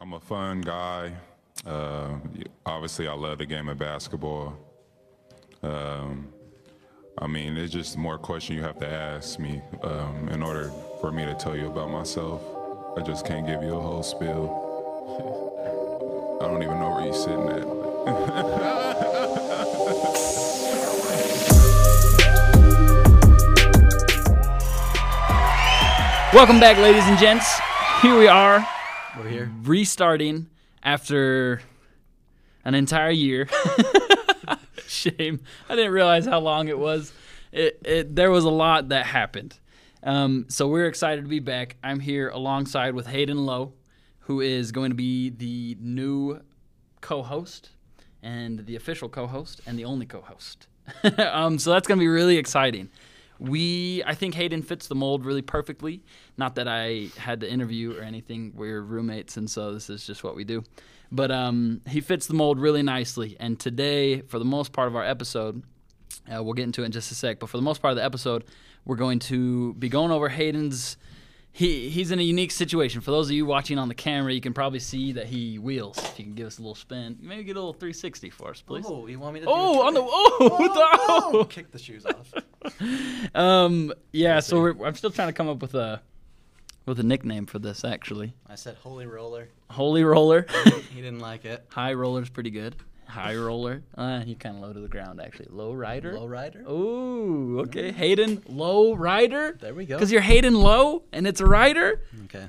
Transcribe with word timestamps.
I'm 0.00 0.12
a 0.12 0.20
fun 0.20 0.60
guy. 0.60 1.12
Uh, 1.64 2.18
obviously, 2.66 3.08
I 3.08 3.14
love 3.14 3.38
the 3.38 3.46
game 3.46 3.68
of 3.68 3.78
basketball. 3.78 4.58
Um, 5.62 6.28
I 7.18 7.26
mean, 7.26 7.56
it's 7.56 7.72
just 7.72 7.96
more 7.96 8.18
question 8.18 8.56
you 8.56 8.62
have 8.62 8.78
to 8.80 8.88
ask 8.88 9.38
me 9.38 9.62
um, 9.82 10.28
in 10.30 10.42
order 10.42 10.70
for 11.00 11.10
me 11.12 11.24
to 11.24 11.34
tell 11.34 11.56
you 11.56 11.68
about 11.68 11.90
myself. 11.90 12.42
I 12.98 13.02
just 13.02 13.24
can't 13.24 13.46
give 13.46 13.62
you 13.62 13.74
a 13.74 13.80
whole 13.80 14.02
spiel. 14.02 14.60
I 16.42 16.48
don't 16.48 16.62
even 16.62 16.78
know 16.80 16.90
where 16.90 17.04
you're 17.04 17.14
sitting 17.14 17.48
at. 17.48 17.64
Welcome 26.34 26.58
back, 26.58 26.78
ladies 26.78 27.04
and 27.04 27.16
gents. 27.16 27.46
Here 28.02 28.18
we 28.18 28.26
are, 28.26 28.66
We're 29.16 29.28
here. 29.28 29.52
restarting 29.62 30.48
after 30.82 31.62
an 32.64 32.74
entire 32.74 33.10
year. 33.10 33.48
Shame. 34.86 35.40
I 35.68 35.76
didn't 35.76 35.92
realize 35.92 36.26
how 36.26 36.40
long 36.40 36.68
it 36.68 36.78
was. 36.78 37.12
It, 37.52 37.80
it, 37.84 38.16
there 38.16 38.30
was 38.30 38.44
a 38.44 38.50
lot 38.50 38.88
that 38.88 39.06
happened. 39.06 39.58
Um, 40.02 40.46
so 40.48 40.68
we're 40.68 40.86
excited 40.86 41.22
to 41.22 41.28
be 41.28 41.40
back. 41.40 41.76
I'm 41.82 42.00
here 42.00 42.28
alongside 42.28 42.94
with 42.94 43.06
Hayden 43.06 43.46
Lowe, 43.46 43.72
who 44.20 44.40
is 44.40 44.72
going 44.72 44.90
to 44.90 44.96
be 44.96 45.30
the 45.30 45.76
new 45.80 46.40
co-host 47.00 47.70
and 48.22 48.66
the 48.66 48.76
official 48.76 49.08
co-host 49.08 49.60
and 49.66 49.78
the 49.78 49.84
only 49.84 50.06
co-host. 50.06 50.66
um, 51.18 51.58
so 51.58 51.70
that's 51.70 51.86
going 51.86 51.98
to 51.98 52.02
be 52.02 52.08
really 52.08 52.36
exciting. 52.36 52.90
We, 53.38 54.02
I 54.06 54.14
think 54.14 54.34
Hayden 54.34 54.62
fits 54.62 54.86
the 54.86 54.94
mold 54.94 55.24
really 55.24 55.42
perfectly. 55.42 56.02
Not 56.36 56.54
that 56.54 56.68
I 56.68 57.08
had 57.16 57.40
to 57.40 57.50
interview 57.50 57.96
or 57.96 58.02
anything. 58.02 58.52
We're 58.54 58.80
roommates, 58.80 59.36
and 59.36 59.50
so 59.50 59.72
this 59.72 59.90
is 59.90 60.06
just 60.06 60.22
what 60.22 60.36
we 60.36 60.44
do. 60.44 60.62
But 61.10 61.30
um, 61.30 61.80
he 61.88 62.00
fits 62.00 62.26
the 62.26 62.34
mold 62.34 62.58
really 62.58 62.82
nicely. 62.82 63.36
And 63.38 63.58
today, 63.58 64.20
for 64.22 64.38
the 64.38 64.44
most 64.44 64.72
part 64.72 64.88
of 64.88 64.96
our 64.96 65.04
episode, 65.04 65.62
uh, 66.32 66.42
we'll 66.42 66.54
get 66.54 66.64
into 66.64 66.82
it 66.82 66.86
in 66.86 66.92
just 66.92 67.10
a 67.10 67.14
sec. 67.14 67.38
But 67.38 67.48
for 67.48 67.56
the 67.56 67.62
most 67.62 67.82
part 67.82 67.92
of 67.92 67.96
the 67.96 68.04
episode, 68.04 68.44
we're 68.84 68.96
going 68.96 69.18
to 69.20 69.74
be 69.74 69.88
going 69.88 70.10
over 70.10 70.28
Hayden's. 70.28 70.96
He 71.56 71.88
he's 71.88 72.10
in 72.10 72.18
a 72.18 72.22
unique 72.22 72.50
situation. 72.50 73.00
For 73.00 73.12
those 73.12 73.28
of 73.28 73.36
you 73.36 73.46
watching 73.46 73.78
on 73.78 73.86
the 73.86 73.94
camera, 73.94 74.32
you 74.32 74.40
can 74.40 74.52
probably 74.52 74.80
see 74.80 75.12
that 75.12 75.26
he 75.26 75.60
wheels. 75.60 75.96
If 75.98 76.18
you 76.18 76.24
can 76.24 76.34
give 76.34 76.48
us 76.48 76.58
a 76.58 76.62
little 76.62 76.74
spin, 76.74 77.16
maybe 77.22 77.44
get 77.44 77.52
a 77.52 77.60
little 77.60 77.72
360 77.72 78.28
for 78.30 78.50
us, 78.50 78.60
please. 78.60 78.84
Oh, 78.88 79.06
you 79.06 79.20
want 79.20 79.34
me 79.34 79.40
to? 79.40 79.46
Oh, 79.48 79.86
on 79.86 79.94
the 79.94 80.00
it? 80.00 80.08
oh, 80.10 81.30
Oh, 81.32 81.44
kick 81.44 81.70
the 81.70 81.78
shoes 81.78 82.04
off. 82.06 82.34
Um, 83.36 83.92
yeah. 84.12 84.40
So 84.40 84.66
I'm 84.84 84.94
still 84.96 85.10
trying 85.10 85.28
to 85.28 85.32
come 85.32 85.48
up 85.48 85.62
with 85.62 85.74
a 85.74 86.02
with 86.86 86.98
a 86.98 87.04
nickname 87.04 87.46
for 87.46 87.60
this. 87.60 87.84
Actually, 87.84 88.34
I 88.48 88.56
said 88.56 88.76
holy 88.82 89.06
roller. 89.06 89.48
Holy 89.70 90.02
Roller, 90.02 90.46
He 90.94 91.02
didn't 91.02 91.20
like 91.20 91.44
it. 91.44 91.64
High 91.70 91.92
Roller's 91.94 92.30
pretty 92.30 92.50
good. 92.50 92.74
High 93.06 93.36
Roller, 93.36 93.82
uh, 93.96 94.20
he 94.20 94.34
kind 94.34 94.56
of 94.56 94.62
low 94.62 94.72
to 94.72 94.80
the 94.80 94.88
ground 94.88 95.20
actually. 95.20 95.48
Low 95.50 95.72
Rider. 95.72 96.14
Low 96.14 96.26
rider. 96.26 96.60
Ooh, 96.68 97.60
okay. 97.60 97.92
Hayden 97.92 98.42
Low 98.48 98.94
Rider. 98.94 99.56
There 99.60 99.74
we 99.74 99.86
go. 99.86 99.96
Because 99.96 100.10
you're 100.10 100.20
Hayden 100.20 100.54
Low 100.54 101.02
and 101.12 101.26
it's 101.26 101.40
a 101.40 101.46
rider. 101.46 102.00
Okay, 102.24 102.46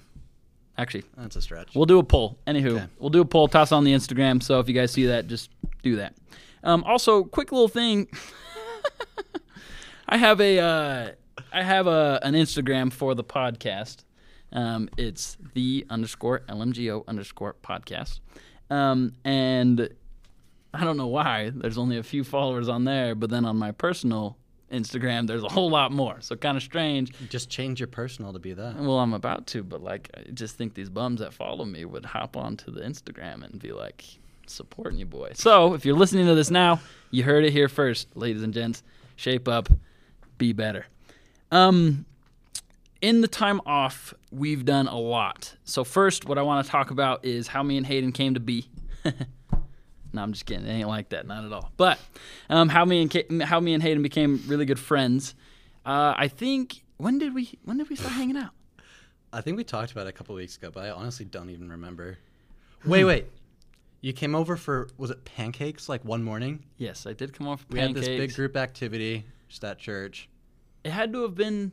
Actually, 0.77 1.03
that's 1.17 1.35
a 1.35 1.41
stretch. 1.41 1.75
we'll 1.75 1.85
do 1.85 1.99
a 1.99 2.03
poll. 2.03 2.37
Anywho, 2.47 2.75
Okay. 2.77 2.85
we'll 2.99 3.09
do 3.09 3.21
a 3.21 3.25
poll. 3.25 3.47
Toss 3.47 3.71
on 3.71 3.83
the 3.83 3.93
Instagram. 3.93 4.41
So 4.43 4.59
if 4.59 4.67
you 4.67 4.73
guys 4.73 4.91
see 4.91 5.05
that, 5.07 5.27
just 5.27 5.49
do 5.83 5.97
that. 5.97 6.15
Um, 6.63 6.83
also, 6.83 7.23
quick 7.23 7.51
little 7.51 7.67
thing. 7.67 8.07
I 10.07 10.17
have 10.17 10.39
a 10.41 10.59
uh, 10.59 11.11
I 11.51 11.63
have 11.63 11.87
a 11.87 12.19
an 12.23 12.33
Instagram 12.33 12.91
for 12.93 13.15
the 13.15 13.23
podcast. 13.23 13.97
Um, 14.51 14.89
it's 14.97 15.37
the 15.53 15.85
underscore 15.89 16.41
LMGO 16.47 17.05
underscore 17.07 17.55
podcast. 17.63 18.19
Um, 18.69 19.13
and 19.23 19.89
I 20.75 20.83
don't 20.83 20.97
know 20.97 21.07
why 21.07 21.51
there's 21.53 21.77
only 21.77 21.97
a 21.97 22.03
few 22.03 22.23
followers 22.23 22.69
on 22.69 22.83
there, 22.83 23.15
but 23.15 23.29
then 23.29 23.45
on 23.45 23.57
my 23.57 23.71
personal 23.71 24.37
Instagram 24.71 25.27
there's 25.27 25.43
a 25.43 25.49
whole 25.49 25.69
lot 25.69 25.91
more. 25.91 26.17
So 26.21 26.35
kind 26.35 26.57
of 26.57 26.63
strange. 26.63 27.11
Just 27.29 27.49
change 27.49 27.79
your 27.79 27.87
personal 27.87 28.33
to 28.33 28.39
be 28.39 28.53
that. 28.53 28.75
Well, 28.75 28.99
I'm 28.99 29.13
about 29.13 29.47
to, 29.47 29.63
but 29.63 29.81
like, 29.81 30.09
I 30.15 30.31
just 30.31 30.57
think 30.57 30.73
these 30.73 30.89
bums 30.89 31.19
that 31.19 31.33
follow 31.33 31.65
me 31.65 31.85
would 31.85 32.05
hop 32.05 32.35
onto 32.35 32.71
the 32.71 32.81
Instagram 32.81 33.43
and 33.43 33.59
be 33.59 33.71
like, 33.71 34.03
supporting 34.47 34.99
you, 34.99 35.05
boy. 35.05 35.31
So 35.33 35.73
if 35.73 35.85
you're 35.85 35.95
listening 35.95 36.25
to 36.27 36.35
this 36.35 36.51
now, 36.51 36.79
you 37.11 37.23
heard 37.23 37.43
it 37.43 37.51
here 37.51 37.67
first, 37.67 38.15
ladies 38.15 38.43
and 38.43 38.53
gents. 38.53 38.83
Shape 39.15 39.47
up, 39.47 39.69
be 40.37 40.53
better. 40.53 40.85
Um, 41.51 42.05
in 43.01 43.21
the 43.21 43.27
time 43.27 43.61
off, 43.65 44.13
we've 44.31 44.65
done 44.65 44.87
a 44.87 44.97
lot. 44.97 45.55
So 45.63 45.83
first, 45.83 46.25
what 46.25 46.37
I 46.37 46.41
want 46.41 46.65
to 46.65 46.71
talk 46.71 46.91
about 46.91 47.23
is 47.23 47.47
how 47.47 47.63
me 47.63 47.77
and 47.77 47.85
Hayden 47.85 48.11
came 48.11 48.33
to 48.33 48.39
be. 48.39 48.69
no, 50.15 50.23
I'm 50.23 50.33
just 50.33 50.45
kidding. 50.45 50.65
It 50.65 50.71
ain't 50.71 50.87
like 50.87 51.09
that, 51.09 51.27
not 51.27 51.45
at 51.45 51.53
all. 51.53 51.71
But 51.77 51.99
um, 52.49 52.69
how 52.69 52.85
me 52.85 53.01
and 53.01 53.11
Ka- 53.11 53.45
how 53.45 53.59
me 53.59 53.73
and 53.73 53.83
Hayden 53.83 54.01
became 54.01 54.41
really 54.47 54.65
good 54.65 54.79
friends. 54.79 55.35
Uh, 55.85 56.13
I 56.17 56.27
think 56.27 56.83
when 56.97 57.19
did 57.19 57.33
we 57.35 57.57
when 57.63 57.77
did 57.77 57.89
we 57.89 57.95
start 57.95 58.13
hanging 58.13 58.37
out? 58.37 58.51
I 59.33 59.41
think 59.41 59.57
we 59.57 59.63
talked 59.63 59.91
about 59.91 60.07
it 60.07 60.09
a 60.09 60.13
couple 60.13 60.33
weeks 60.35 60.57
ago, 60.57 60.71
but 60.73 60.83
I 60.85 60.89
honestly 60.91 61.25
don't 61.25 61.49
even 61.49 61.69
remember. 61.69 62.17
Wait, 62.85 63.03
wait. 63.03 63.25
You 64.01 64.13
came 64.13 64.35
over 64.35 64.55
for 64.55 64.87
was 64.97 65.09
it 65.11 65.25
pancakes 65.25 65.89
like 65.89 66.05
one 66.05 66.23
morning? 66.23 66.63
Yes, 66.77 67.05
I 67.07 67.13
did 67.13 67.33
come 67.33 67.47
off 67.47 67.65
We 67.69 67.79
pancakes. 67.79 68.07
had 68.07 68.17
this 68.17 68.19
big 68.27 68.35
group 68.35 68.55
activity 68.55 69.25
just 69.49 69.63
at 69.63 69.79
church. 69.79 70.29
It 70.83 70.91
had 70.91 71.11
to 71.13 71.23
have 71.23 71.35
been 71.35 71.71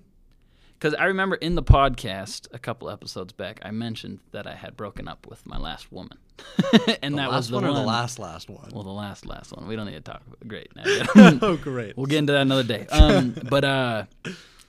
because 0.79 0.95
I 0.95 1.05
remember 1.05 1.37
in 1.37 1.55
the 1.55 1.63
podcast 1.63 2.49
a 2.53 2.59
couple 2.59 2.91
episodes 2.91 3.33
back, 3.33 3.61
I 3.63 3.71
mentioned 3.71 4.19
that 4.33 4.47
I 4.49 4.55
had 4.57 4.77
broken 4.77 5.07
up 5.07 5.27
with 5.29 5.47
my 5.47 5.57
last 5.59 5.93
woman, 5.93 6.19
and 7.03 7.15
The 7.15 7.19
that 7.19 7.31
was 7.31 7.49
the 7.49 7.55
one, 7.57 7.65
one 7.65 7.73
or 7.73 7.75
the 7.75 7.87
last 7.87 8.19
last 8.19 8.49
one. 8.51 8.71
Well, 8.73 8.83
the 8.83 8.91
last 8.91 9.27
last 9.27 9.53
one. 9.57 9.67
We 9.69 9.77
don't 9.77 9.87
need 9.87 9.93
to 9.93 10.01
talk 10.01 10.23
about. 10.27 10.49
Great. 10.49 10.71
Now, 10.77 10.85
oh, 11.43 11.57
great. 11.57 11.97
we'll 11.97 12.07
get 12.07 12.19
into 12.19 12.33
that 12.33 12.43
another 12.43 12.63
day. 12.65 12.87
Um, 12.89 13.35
but 13.49 13.65
uh, 13.65 14.05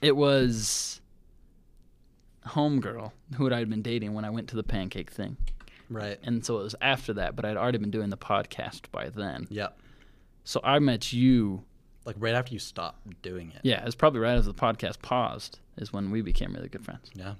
it 0.00 0.14
was 0.16 1.00
homegirl 2.48 3.12
who 3.36 3.50
I 3.52 3.58
had 3.58 3.70
been 3.70 3.82
dating 3.82 4.12
when 4.14 4.24
I 4.24 4.30
went 4.30 4.48
to 4.48 4.56
the 4.56 4.62
pancake 4.62 5.10
thing, 5.10 5.36
Right. 5.88 6.18
and 6.22 6.44
so 6.44 6.60
it 6.60 6.62
was 6.64 6.74
after 6.80 7.14
that. 7.14 7.34
But 7.36 7.44
I'd 7.44 7.56
already 7.56 7.78
been 7.78 7.90
doing 7.90 8.10
the 8.10 8.16
podcast 8.18 8.90
by 8.92 9.08
then. 9.08 9.46
Yep. 9.50 9.78
So 10.44 10.60
I 10.62 10.78
met 10.78 11.12
you. 11.12 11.64
Like 12.04 12.16
right 12.18 12.34
after 12.34 12.52
you 12.52 12.58
stopped 12.58 13.22
doing 13.22 13.50
it. 13.54 13.60
Yeah, 13.62 13.80
it 13.80 13.86
was 13.86 13.94
probably 13.94 14.20
right 14.20 14.36
as 14.36 14.44
the 14.44 14.52
podcast 14.52 15.00
paused. 15.00 15.58
Is 15.78 15.90
when 15.92 16.10
we 16.10 16.20
became 16.20 16.52
really 16.52 16.68
good 16.68 16.84
friends. 16.84 17.10
Yeah. 17.14 17.34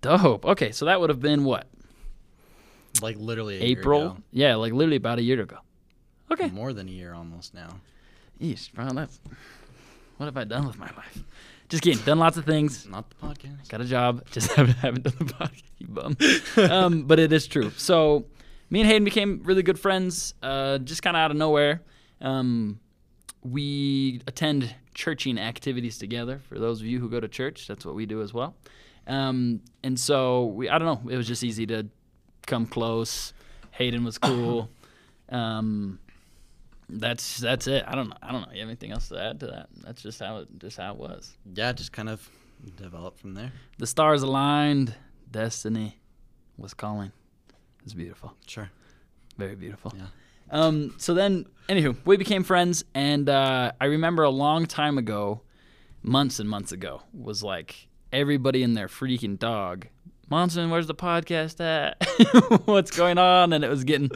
Dope. 0.00 0.44
Okay, 0.46 0.72
so 0.72 0.86
that 0.86 1.00
would 1.00 1.10
have 1.10 1.20
been 1.20 1.44
what 1.44 1.66
Like 3.02 3.16
literally 3.18 3.56
a 3.56 3.64
year 3.64 3.78
April? 3.78 4.02
ago. 4.02 4.16
Yeah, 4.30 4.54
like 4.56 4.72
literally 4.72 4.96
about 4.96 5.18
a 5.18 5.22
year 5.22 5.40
ago. 5.40 5.58
Okay. 6.30 6.48
More 6.50 6.72
than 6.72 6.88
a 6.88 6.92
year 6.92 7.12
almost 7.14 7.54
now. 7.54 7.80
Yeesh, 8.40 8.72
bro, 8.72 8.88
that's 8.90 9.20
what 10.16 10.26
have 10.26 10.36
I 10.36 10.44
done 10.44 10.66
with 10.66 10.78
my 10.78 10.86
life? 10.96 11.22
Just 11.68 11.82
kidding. 11.82 12.02
Done 12.04 12.18
lots 12.18 12.36
of 12.36 12.44
things. 12.44 12.86
Not 12.86 13.08
the 13.10 13.16
podcast. 13.16 13.68
Got 13.68 13.80
a 13.80 13.84
job. 13.84 14.24
Just 14.30 14.52
haven't, 14.54 14.76
haven't 14.76 15.02
done 15.04 15.14
the 15.18 15.24
podcast. 15.24 15.62
You 15.78 15.86
bum. 15.88 16.16
um, 16.70 17.02
but 17.02 17.18
it 17.18 17.32
is 17.32 17.46
true. 17.46 17.70
So 17.76 18.26
me 18.70 18.80
and 18.80 18.88
Hayden 18.88 19.04
became 19.04 19.40
really 19.44 19.62
good 19.62 19.78
friends, 19.78 20.34
uh, 20.42 20.78
just 20.78 21.02
kind 21.02 21.16
of 21.16 21.20
out 21.20 21.30
of 21.30 21.36
nowhere. 21.36 21.82
Um, 22.20 22.80
we 23.42 24.20
attend 24.26 24.74
churching 24.94 25.38
activities 25.38 25.98
together. 25.98 26.40
For 26.48 26.58
those 26.58 26.80
of 26.80 26.86
you 26.86 27.00
who 27.00 27.08
go 27.08 27.20
to 27.20 27.28
church, 27.28 27.66
that's 27.66 27.84
what 27.84 27.94
we 27.94 28.06
do 28.06 28.22
as 28.22 28.32
well. 28.32 28.54
Um, 29.06 29.60
and 29.82 29.98
so 29.98 30.46
we, 30.46 30.68
I 30.68 30.78
don't 30.78 30.86
know, 31.04 31.10
it 31.10 31.16
was 31.16 31.26
just 31.26 31.44
easy 31.44 31.66
to 31.66 31.86
come 32.46 32.66
close. 32.66 33.32
Hayden 33.72 34.04
was 34.04 34.18
cool. 34.18 34.70
Um, 35.30 36.00
that's 36.88 37.38
that's 37.38 37.66
it. 37.66 37.82
I 37.88 37.94
don't 37.94 38.10
know. 38.10 38.16
I 38.22 38.30
don't 38.30 38.42
know. 38.42 38.52
You 38.52 38.60
have 38.60 38.68
anything 38.68 38.92
else 38.92 39.08
to 39.08 39.18
add 39.18 39.40
to 39.40 39.46
that? 39.46 39.68
That's 39.82 40.02
just 40.02 40.20
how 40.20 40.36
it 40.36 40.48
just 40.58 40.76
how 40.76 40.92
it 40.92 40.98
was. 40.98 41.32
Yeah, 41.54 41.72
just 41.72 41.92
kind 41.92 42.10
of 42.10 42.28
developed 42.76 43.18
from 43.18 43.32
there. 43.32 43.50
The 43.78 43.86
stars 43.86 44.22
aligned. 44.22 44.94
Destiny 45.30 45.98
was 46.56 46.74
calling. 46.74 47.10
It's 47.84 47.94
beautiful. 47.94 48.34
Sure. 48.46 48.70
Very 49.36 49.56
beautiful. 49.56 49.92
Yeah. 49.96 50.06
Um, 50.50 50.94
so 50.98 51.14
then, 51.14 51.46
anywho, 51.68 51.96
we 52.04 52.16
became 52.16 52.44
friends, 52.44 52.84
and 52.94 53.28
uh, 53.28 53.72
I 53.80 53.86
remember 53.86 54.22
a 54.22 54.30
long 54.30 54.66
time 54.66 54.98
ago, 54.98 55.40
months 56.02 56.38
and 56.38 56.48
months 56.48 56.70
ago, 56.70 57.02
was 57.12 57.42
like 57.42 57.88
everybody 58.12 58.62
and 58.62 58.76
their 58.76 58.88
freaking 58.88 59.38
dog. 59.38 59.88
Monson, 60.30 60.70
where's 60.70 60.86
the 60.86 60.94
podcast 60.94 61.60
at? 61.60 62.02
What's 62.66 62.90
going 62.90 63.18
on? 63.18 63.52
And 63.52 63.64
it 63.64 63.68
was 63.68 63.84
getting, 63.84 64.10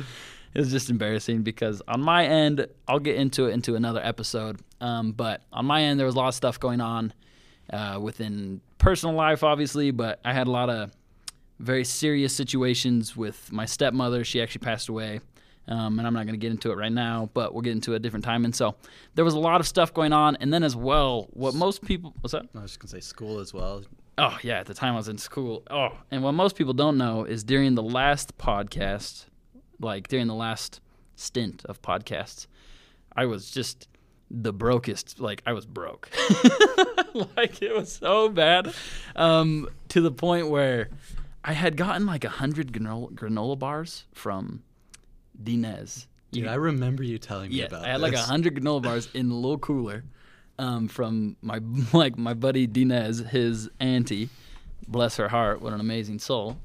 it 0.55 0.59
was 0.59 0.71
just 0.71 0.91
embarrassing 0.91 1.43
because 1.43 1.83
on 1.87 2.01
my 2.01 2.27
end, 2.27 2.67
I'll 2.87 2.99
get 2.99 3.17
into 3.17 3.47
it 3.47 3.53
into 3.53 3.75
another 3.75 4.01
episode. 4.03 4.61
Um, 4.81 5.13
but 5.13 5.43
on 5.53 5.67
my 5.67 5.83
end, 5.83 5.99
there 5.99 6.07
was 6.07 6.15
a 6.15 6.19
lot 6.19 6.29
of 6.29 6.35
stuff 6.35 6.59
going 6.59 6.81
on 6.81 7.13
uh, 7.73 7.99
within 8.01 8.61
personal 8.79 9.15
life, 9.15 9.43
obviously, 9.43 9.91
but 9.91 10.21
I 10.25 10.33
had 10.33 10.47
a 10.47 10.51
lot 10.51 10.71
of 10.71 10.93
very 11.59 11.85
serious 11.85 12.35
situations 12.35 13.17
with 13.17 13.53
my 13.53 13.67
stepmother. 13.67 14.25
She 14.25 14.41
actually 14.41 14.61
passed 14.65 14.89
away. 14.89 15.21
Um, 15.67 15.99
and 15.99 16.07
I'm 16.07 16.15
not 16.15 16.25
going 16.25 16.33
to 16.33 16.39
get 16.39 16.51
into 16.51 16.73
it 16.73 16.77
right 16.79 16.91
now, 16.91 17.29
but 17.35 17.53
we'll 17.53 17.61
get 17.61 17.73
into 17.73 17.93
it 17.93 17.97
a 17.97 17.99
different 17.99 18.25
time. 18.25 18.47
And 18.47 18.57
so 18.57 18.77
there 19.15 19.25
was 19.25 19.35
a 19.35 19.39
lot 19.39 19.61
of 19.61 19.69
stuff 19.69 19.93
going 19.93 20.15
on. 20.15 20.37
And 20.37 20.51
then, 20.51 20.63
as 20.63 20.75
well, 20.75 21.29
what 21.33 21.55
most 21.55 21.85
people, 21.85 22.15
what's 22.21 22.33
that? 22.33 22.47
I 22.55 22.63
was 22.63 22.71
just 22.71 22.81
gonna 22.81 22.91
say 22.91 23.01
school 23.01 23.39
as 23.39 23.53
well. 23.53 23.83
Oh 24.19 24.37
yeah, 24.43 24.59
at 24.59 24.67
the 24.67 24.75
time 24.75 24.95
I 24.95 24.97
was 24.97 25.09
in 25.09 25.17
school. 25.17 25.63
Oh, 25.71 25.97
and 26.11 26.25
what 26.25 26.33
most 26.33 26.57
people 26.57 26.75
don't 26.75 26.99
know 26.99 27.25
is 27.25 27.45
during 27.45 27.77
the 27.77 27.83
last 27.83 28.37
podcast, 28.37 29.27
like 29.81 30.09
during 30.09 30.27
the 30.27 30.35
last 30.35 30.81
stint 31.15 31.65
of 31.67 31.81
podcasts, 31.83 32.49
I 33.15 33.27
was 33.27 33.49
just 33.51 33.87
the 34.29 34.53
brokest. 34.53 35.21
Like 35.21 35.43
I 35.47 35.53
was 35.53 35.67
broke. 35.67 36.11
like 37.37 37.63
it 37.63 37.73
was 37.73 37.93
so 37.93 38.29
bad, 38.29 38.75
um, 39.15 39.69
to 39.91 40.01
the 40.01 40.11
point 40.11 40.51
where 40.51 40.91
I 41.45 41.53
had 41.53 41.77
gotten 41.77 42.05
like 42.05 42.25
a 42.25 42.29
hundred 42.29 42.73
granola, 42.73 43.13
granola 43.13 43.57
bars 43.57 44.05
from 44.13 44.65
Dinez. 45.41 46.07
Dude, 46.33 46.49
I 46.49 46.55
remember 46.55 47.05
you 47.05 47.19
telling 47.19 47.51
me 47.51 47.61
about. 47.63 47.71
Yeah, 47.71 47.79
about 47.79 47.89
I 47.89 47.93
had 47.93 48.01
like 48.01 48.15
a 48.15 48.19
hundred 48.19 48.57
granola 48.57 48.83
bars 48.83 49.09
in 49.15 49.29
the 49.29 49.37
little 49.37 49.59
cooler 49.59 50.03
um, 50.59 50.89
from 50.89 51.37
my 51.43 51.61
like 51.93 52.19
my 52.19 52.35
buddy 52.35 52.67
Dinez, 52.67 53.29
his 53.29 53.69
auntie. 53.81 54.29
Bless 54.87 55.17
her 55.17 55.29
heart, 55.29 55.61
what 55.61 55.73
an 55.73 55.81
amazing 55.81 56.19
soul. 56.19 56.57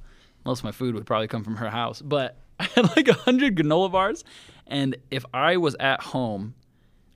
Most 0.45 0.59
of 0.59 0.65
my 0.65 0.71
food 0.71 0.95
would 0.95 1.05
probably 1.05 1.27
come 1.27 1.43
from 1.43 1.57
her 1.57 1.69
house, 1.69 2.01
but 2.01 2.37
I 2.59 2.65
had 2.65 2.95
like 2.95 3.09
hundred 3.09 3.55
granola 3.55 3.91
bars, 3.91 4.23
and 4.67 4.95
if 5.11 5.25
I 5.33 5.57
was 5.57 5.75
at 5.79 6.01
home, 6.01 6.55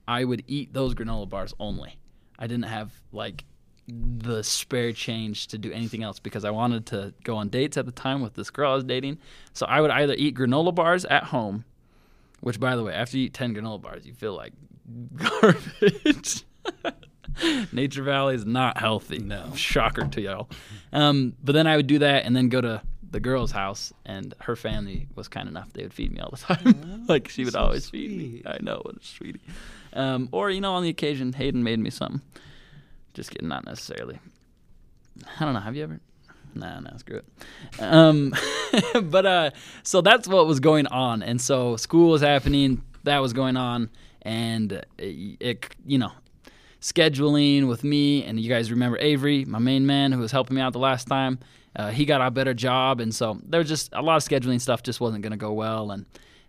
I 0.08 0.24
would 0.24 0.44
eat 0.48 0.74
those 0.74 0.96
granola 0.96 1.30
bars 1.30 1.54
only. 1.60 1.98
I 2.40 2.48
didn't 2.48 2.66
have 2.66 2.92
like 3.12 3.46
the 3.88 4.44
spare 4.44 4.92
change 4.92 5.48
to 5.48 5.58
do 5.58 5.72
anything 5.72 6.04
else 6.04 6.20
because 6.20 6.44
I 6.44 6.50
wanted 6.50 6.86
to 6.88 7.14
go 7.24 7.38
on 7.38 7.50
dates 7.50 7.78
at 7.78 7.86
the 7.86 7.92
time 7.92 8.22
with 8.22 8.34
this 8.34 8.50
girl 8.50 8.72
I 8.72 8.76
was 8.76 8.84
dating. 8.84 9.18
So 9.54 9.66
I 9.66 9.80
would 9.80 9.92
either 9.92 10.14
eat 10.18 10.36
granola 10.36 10.76
bars 10.76 11.06
at 11.06 11.24
home, 11.26 11.64
which 12.42 12.60
by 12.60 12.76
the 12.76 12.84
way, 12.84 12.94
after 12.94 13.18
you 13.18 13.26
eat 13.26 13.34
10 13.34 13.56
granola 13.56 13.82
bars, 13.82 14.06
you 14.06 14.14
feel 14.14 14.36
like 14.36 14.54
garbage. 15.16 16.44
Nature 17.72 18.04
Valley 18.04 18.36
is 18.36 18.46
not 18.46 18.78
healthy. 18.78 19.20
No. 19.20 19.52
Shocker 19.56 20.08
to 20.08 20.22
y'all. 20.22 20.50
Um, 20.92 21.34
but 21.44 21.54
then 21.54 21.68
I 21.68 21.76
would 21.76 21.88
do 21.88 22.00
that 22.00 22.26
and 22.26 22.36
then 22.36 22.50
go 22.50 22.62
to 22.62 22.82
the 23.10 23.20
girl's 23.20 23.52
house, 23.52 23.94
and 24.06 24.34
her 24.42 24.56
family 24.56 25.08
was 25.16 25.28
kind 25.28 25.48
enough. 25.48 25.72
They 25.74 25.84
would 25.84 25.94
feed 25.94 26.12
me 26.14 26.20
all 26.20 26.32
the 26.32 26.38
time. 26.56 27.06
like 27.08 27.30
she 27.30 27.44
would 27.44 27.54
so 27.54 27.60
always 27.60 27.90
feed 27.90 28.12
me. 28.12 28.42
I 28.46 28.58
know, 28.62 28.82
what 28.84 28.98
a 28.98 29.04
sweetie. 29.04 29.42
Um, 29.94 30.30
or, 30.32 30.50
you 30.50 30.62
know, 30.62 30.74
on 30.74 30.84
the 30.84 30.90
occasion, 30.90 31.34
Hayden 31.34 31.64
made 31.64 31.80
me 31.80 31.90
something. 31.90 32.22
Just 33.14 33.32
kidding, 33.32 33.48
not 33.48 33.66
necessarily. 33.66 34.20
I 35.40 35.46
don't 35.46 35.54
know. 35.54 35.60
Have 35.60 35.76
you 35.76 35.84
ever? 35.84 36.00
Nah, 36.54 36.80
nah, 36.80 36.98
screw 36.98 37.18
it. 37.18 37.82
Um, 37.82 38.34
but 39.04 39.26
uh, 39.26 39.52
so 39.84 40.02
that's 40.02 40.28
what 40.28 40.48
was 40.48 40.60
going 40.60 40.88
on, 40.88 41.24
and 41.24 41.40
so 41.40 41.78
school 41.78 42.12
was 42.12 42.22
happening. 42.22 42.84
That 43.04 43.20
was 43.20 43.34
going 43.34 43.58
on, 43.58 43.90
and 44.22 44.72
it, 44.98 45.38
it 45.40 45.76
you 45.86 45.98
know, 45.98 46.12
scheduling 46.82 47.68
with 47.68 47.84
me 47.84 48.24
and 48.24 48.40
you 48.40 48.50
guys 48.50 48.72
remember 48.72 48.98
Avery, 49.00 49.46
my 49.46 49.60
main 49.60 49.86
man 49.86 50.12
who 50.12 50.20
was 50.20 50.32
helping 50.32 50.56
me 50.56 50.62
out 50.62 50.74
the 50.74 50.80
last 50.80 51.08
time. 51.08 51.40
Uh, 51.76 51.92
he 51.92 52.06
got 52.06 52.22
a 52.22 52.32
better 52.32 52.56
job, 52.56 53.00
and 53.00 53.14
so 53.14 53.40
there 53.46 53.60
was 53.60 53.68
just 53.68 53.90
a 53.94 54.02
lot 54.02 54.16
of 54.16 54.24
scheduling 54.24 54.60
stuff 54.60 54.82
just 54.82 55.00
wasn't 55.00 55.22
going 55.22 55.32
to 55.32 55.38
go 55.38 55.54
well, 55.54 55.92
and 55.92 56.08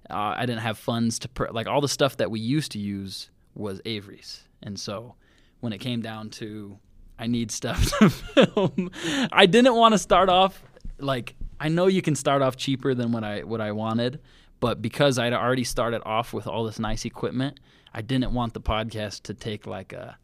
uh, 0.08 0.34
I 0.36 0.46
didn't 0.46 0.62
have 0.62 0.78
funds 0.78 1.18
to 1.18 1.28
pr- 1.28 1.50
like 1.50 1.66
all 1.66 1.82
the 1.82 1.88
stuff 1.88 2.16
that 2.16 2.30
we 2.30 2.40
used 2.40 2.72
to 2.72 2.78
use 2.78 3.30
was 3.54 3.82
Avery's, 3.84 4.44
and 4.62 4.80
so 4.80 5.16
when 5.60 5.74
it 5.74 5.78
came 5.78 6.00
down 6.00 6.30
to 6.30 6.78
I 7.18 7.26
need 7.26 7.50
stuff 7.50 7.90
to 7.98 8.08
film, 8.08 8.90
I 9.30 9.44
didn't 9.44 9.74
want 9.74 9.92
to 9.92 9.98
start 9.98 10.30
off 10.30 10.62
like 10.98 11.34
I 11.60 11.68
know 11.68 11.88
you 11.88 12.00
can 12.00 12.14
start 12.14 12.40
off 12.40 12.56
cheaper 12.56 12.94
than 12.94 13.12
what 13.12 13.22
I 13.22 13.42
what 13.42 13.60
I 13.60 13.72
wanted, 13.72 14.20
but 14.60 14.80
because 14.80 15.18
I'd 15.18 15.32
already 15.32 15.64
started 15.64 16.00
off 16.06 16.32
with 16.32 16.46
all 16.46 16.64
this 16.64 16.78
nice 16.78 17.04
equipment, 17.04 17.60
I 17.94 18.02
didn't 18.02 18.32
want 18.32 18.54
the 18.54 18.60
podcast 18.60 19.22
to 19.24 19.34
take 19.34 19.66
like 19.66 19.92
a 19.92 20.16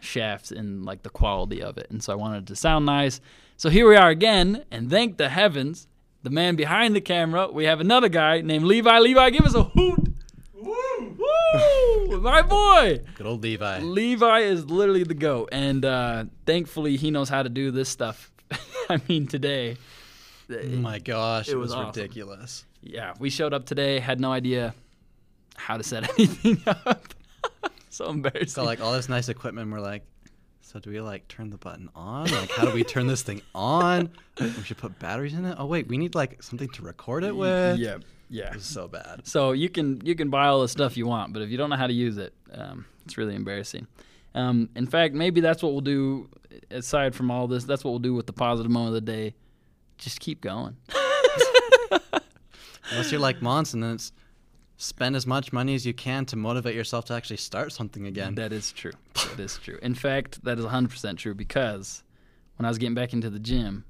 shaft 0.00 0.50
in 0.52 0.82
like 0.84 1.02
the 1.02 1.10
quality 1.10 1.62
of 1.62 1.78
it, 1.78 1.88
and 1.90 2.02
so 2.02 2.12
I 2.12 2.16
wanted 2.16 2.44
it 2.44 2.46
to 2.48 2.56
sound 2.56 2.86
nice. 2.86 3.20
So 3.56 3.68
here 3.70 3.88
we 3.88 3.96
are 3.96 4.08
again, 4.10 4.64
and 4.70 4.90
thank 4.90 5.16
the 5.18 5.28
heavens, 5.28 5.86
the 6.22 6.30
man 6.30 6.56
behind 6.56 6.96
the 6.96 7.00
camera, 7.00 7.48
we 7.52 7.64
have 7.64 7.80
another 7.80 8.08
guy 8.08 8.40
named 8.40 8.64
Levi. 8.64 8.98
Levi, 8.98 9.30
give 9.30 9.44
us 9.44 9.54
a 9.54 9.62
hoot! 9.64 10.08
Woo! 10.54 11.16
Woo! 11.18 12.20
My 12.20 12.42
boy! 12.42 13.00
Good 13.14 13.26
old 13.26 13.42
Levi. 13.42 13.80
Levi 13.80 14.38
is 14.40 14.64
literally 14.66 15.04
the 15.04 15.14
goat, 15.14 15.48
and 15.52 15.84
uh, 15.84 16.24
thankfully 16.46 16.96
he 16.96 17.10
knows 17.10 17.28
how 17.28 17.42
to 17.42 17.48
do 17.48 17.70
this 17.70 17.88
stuff. 17.88 18.30
I 18.88 19.00
mean, 19.08 19.26
today, 19.26 19.76
Oh 20.50 20.62
my 20.76 20.98
gosh, 20.98 21.48
It 21.48 21.52
it, 21.52 21.56
was 21.56 21.70
was, 21.70 21.74
awesome. 21.74 21.86
ridiculous. 22.02 22.64
yeah, 22.82 23.14
we 23.18 23.30
showed 23.30 23.54
up 23.54 23.64
today, 23.64 24.00
had 24.00 24.20
no 24.20 24.32
idea 24.32 24.74
how 25.56 25.76
to 25.76 25.82
set 25.82 26.08
anything 26.18 26.62
up. 26.66 27.14
so 27.90 28.08
embarrassing. 28.10 28.48
So 28.48 28.64
like 28.64 28.80
all 28.80 28.92
this 28.92 29.08
nice 29.08 29.28
equipment. 29.28 29.70
We're 29.70 29.80
like, 29.80 30.04
so 30.60 30.78
do 30.80 30.90
we 30.90 31.00
like 31.00 31.28
turn 31.28 31.50
the 31.50 31.58
button 31.58 31.90
on? 31.94 32.30
Like, 32.30 32.50
how 32.50 32.64
do 32.64 32.72
we 32.72 32.84
turn 32.84 33.06
this 33.06 33.22
thing 33.22 33.42
on? 33.54 34.10
We 34.40 34.50
should 34.64 34.78
put 34.78 34.98
batteries 34.98 35.34
in 35.34 35.44
it. 35.44 35.56
Oh 35.58 35.66
wait, 35.66 35.88
we 35.88 35.98
need 35.98 36.14
like 36.14 36.42
something 36.42 36.68
to 36.70 36.82
record 36.82 37.22
it 37.22 37.36
with. 37.36 37.78
yeah, 37.78 37.98
yeah. 38.30 38.54
So 38.58 38.88
bad. 38.88 39.26
So 39.26 39.52
you 39.52 39.68
can 39.68 40.00
you 40.04 40.14
can 40.14 40.30
buy 40.30 40.46
all 40.46 40.62
the 40.62 40.68
stuff 40.68 40.96
you 40.96 41.06
want, 41.06 41.34
but 41.34 41.42
if 41.42 41.50
you 41.50 41.58
don't 41.58 41.68
know 41.68 41.76
how 41.76 41.86
to 41.86 41.92
use 41.92 42.16
it, 42.16 42.32
um, 42.54 42.86
it's 43.04 43.18
really 43.18 43.34
embarrassing. 43.34 43.86
Um, 44.34 44.70
in 44.74 44.86
fact, 44.86 45.12
maybe 45.14 45.42
that's 45.42 45.62
what 45.62 45.72
we'll 45.72 45.82
do. 45.82 46.30
Aside 46.70 47.14
from 47.14 47.30
all 47.30 47.46
this, 47.46 47.64
that's 47.64 47.84
what 47.84 47.90
we'll 47.90 47.98
do 47.98 48.14
with 48.14 48.26
the 48.26 48.32
positive 48.32 48.72
moment 48.72 48.96
of 48.96 49.04
the 49.04 49.12
day. 49.12 49.34
Just 49.98 50.18
keep 50.20 50.40
going. 50.40 50.76
Unless 52.90 53.10
you're 53.12 53.20
like 53.20 53.40
Monson, 53.42 53.80
then 53.80 53.92
it's 53.94 54.12
spend 54.82 55.14
as 55.14 55.26
much 55.26 55.52
money 55.52 55.74
as 55.76 55.86
you 55.86 55.94
can 55.94 56.26
to 56.26 56.34
motivate 56.34 56.74
yourself 56.74 57.04
to 57.04 57.14
actually 57.14 57.36
start 57.36 57.72
something 57.72 58.06
again. 58.06 58.34
That 58.34 58.52
is 58.52 58.72
true. 58.72 58.92
That 59.14 59.38
is 59.38 59.56
true. 59.58 59.78
In 59.80 59.94
fact, 59.94 60.42
that 60.44 60.58
is 60.58 60.64
100% 60.64 61.16
true 61.18 61.34
because 61.34 62.02
when 62.56 62.66
I 62.66 62.68
was 62.68 62.78
getting 62.78 62.94
back 62.94 63.12
into 63.12 63.30
the 63.30 63.38
gym, 63.38 63.84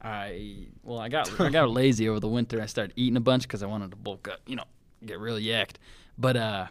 I 0.00 0.68
well, 0.84 1.00
I 1.00 1.08
got 1.08 1.40
I 1.40 1.50
got 1.50 1.70
lazy 1.80 2.08
over 2.08 2.20
the 2.20 2.28
winter. 2.28 2.62
I 2.62 2.66
started 2.66 2.92
eating 2.94 3.16
a 3.16 3.20
bunch 3.20 3.42
because 3.42 3.64
I 3.64 3.66
wanted 3.66 3.90
to 3.90 3.96
bulk 3.96 4.28
up, 4.28 4.38
you 4.46 4.54
know, 4.54 4.64
get 5.04 5.18
really 5.18 5.42
yacked. 5.42 5.74
But 6.16 6.36
uh, 6.36 6.66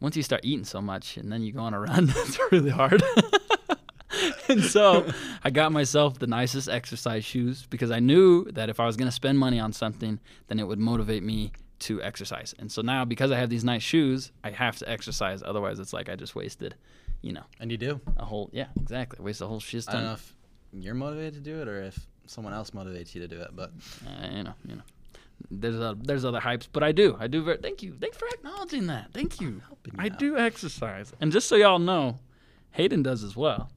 once 0.00 0.16
you 0.16 0.22
start 0.22 0.40
eating 0.42 0.64
so 0.64 0.80
much 0.80 1.18
and 1.18 1.30
then 1.30 1.42
you 1.42 1.52
go 1.52 1.60
on 1.60 1.74
a 1.74 1.80
run, 1.80 2.08
it's 2.16 2.38
really 2.50 2.70
hard. 2.70 3.02
and 4.48 4.64
so 4.64 5.06
I 5.44 5.50
got 5.50 5.72
myself 5.72 6.18
the 6.18 6.26
nicest 6.26 6.70
exercise 6.70 7.22
shoes 7.22 7.66
because 7.68 7.90
I 7.90 8.00
knew 8.00 8.44
that 8.52 8.70
if 8.70 8.80
I 8.80 8.86
was 8.86 8.96
going 8.96 9.08
to 9.08 9.14
spend 9.14 9.38
money 9.38 9.60
on 9.60 9.74
something, 9.74 10.18
then 10.46 10.58
it 10.58 10.66
would 10.66 10.78
motivate 10.78 11.22
me 11.22 11.52
to 11.82 12.02
exercise. 12.02 12.54
And 12.58 12.70
so 12.70 12.82
now 12.82 13.04
because 13.04 13.30
I 13.30 13.38
have 13.38 13.50
these 13.50 13.64
nice 13.64 13.82
shoes, 13.82 14.32
I 14.42 14.50
have 14.50 14.76
to 14.78 14.88
exercise. 14.88 15.42
Otherwise, 15.44 15.78
it's 15.78 15.92
like 15.92 16.08
I 16.08 16.16
just 16.16 16.34
wasted, 16.34 16.74
you 17.20 17.32
know, 17.32 17.44
and 17.60 17.70
you 17.70 17.76
do. 17.78 18.00
a 18.16 18.24
whole 18.24 18.50
yeah, 18.52 18.68
exactly. 18.80 19.22
waste 19.24 19.40
a 19.40 19.46
whole 19.46 19.60
shit 19.60 19.88
I 19.88 19.92
don't 19.92 20.04
know 20.04 20.12
if 20.14 20.34
you're 20.72 20.94
motivated 20.94 21.34
to 21.34 21.40
do 21.40 21.60
it 21.60 21.68
or 21.68 21.82
if 21.82 22.06
someone 22.26 22.52
else 22.54 22.70
motivates 22.70 23.14
you 23.14 23.20
to 23.20 23.28
do 23.28 23.40
it, 23.40 23.50
but 23.54 23.72
Uh, 24.06 24.28
you 24.30 24.42
know, 24.44 24.54
you 24.66 24.76
know. 24.76 24.82
There's 25.50 25.74
uh, 25.80 25.94
there's 25.98 26.24
other 26.24 26.40
hypes, 26.40 26.68
but 26.72 26.82
I 26.84 26.92
do. 26.92 27.16
I 27.18 27.26
do 27.26 27.42
very 27.42 27.58
thank 27.58 27.82
you. 27.82 27.96
Thanks 28.00 28.16
for 28.16 28.28
acknowledging 28.28 28.86
that. 28.86 29.12
Thank 29.12 29.40
you. 29.40 29.60
I 29.98 30.06
out. 30.06 30.18
do 30.18 30.38
exercise. 30.38 31.12
And 31.20 31.32
just 31.32 31.48
so 31.48 31.56
y'all 31.56 31.80
know, 31.80 32.20
Hayden 32.70 33.02
does 33.02 33.24
as 33.24 33.34
well. 33.36 33.70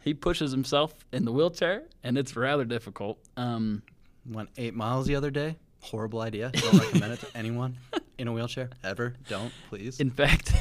He 0.00 0.14
pushes 0.14 0.52
himself 0.52 0.94
in 1.12 1.24
the 1.26 1.32
wheelchair 1.32 1.82
and 2.02 2.16
it's 2.16 2.34
rather 2.34 2.64
difficult. 2.64 3.18
Um 3.36 3.82
went 4.26 4.48
eight 4.56 4.74
miles 4.74 5.06
the 5.06 5.16
other 5.16 5.30
day. 5.30 5.56
Horrible 5.80 6.20
idea. 6.20 6.50
Don't 6.54 6.78
recommend 6.78 7.12
it 7.12 7.20
to 7.20 7.36
anyone 7.36 7.76
in 8.18 8.28
a 8.28 8.32
wheelchair 8.32 8.70
ever. 8.82 9.14
Don't 9.28 9.52
please. 9.68 10.00
in 10.00 10.10
fact 10.10 10.52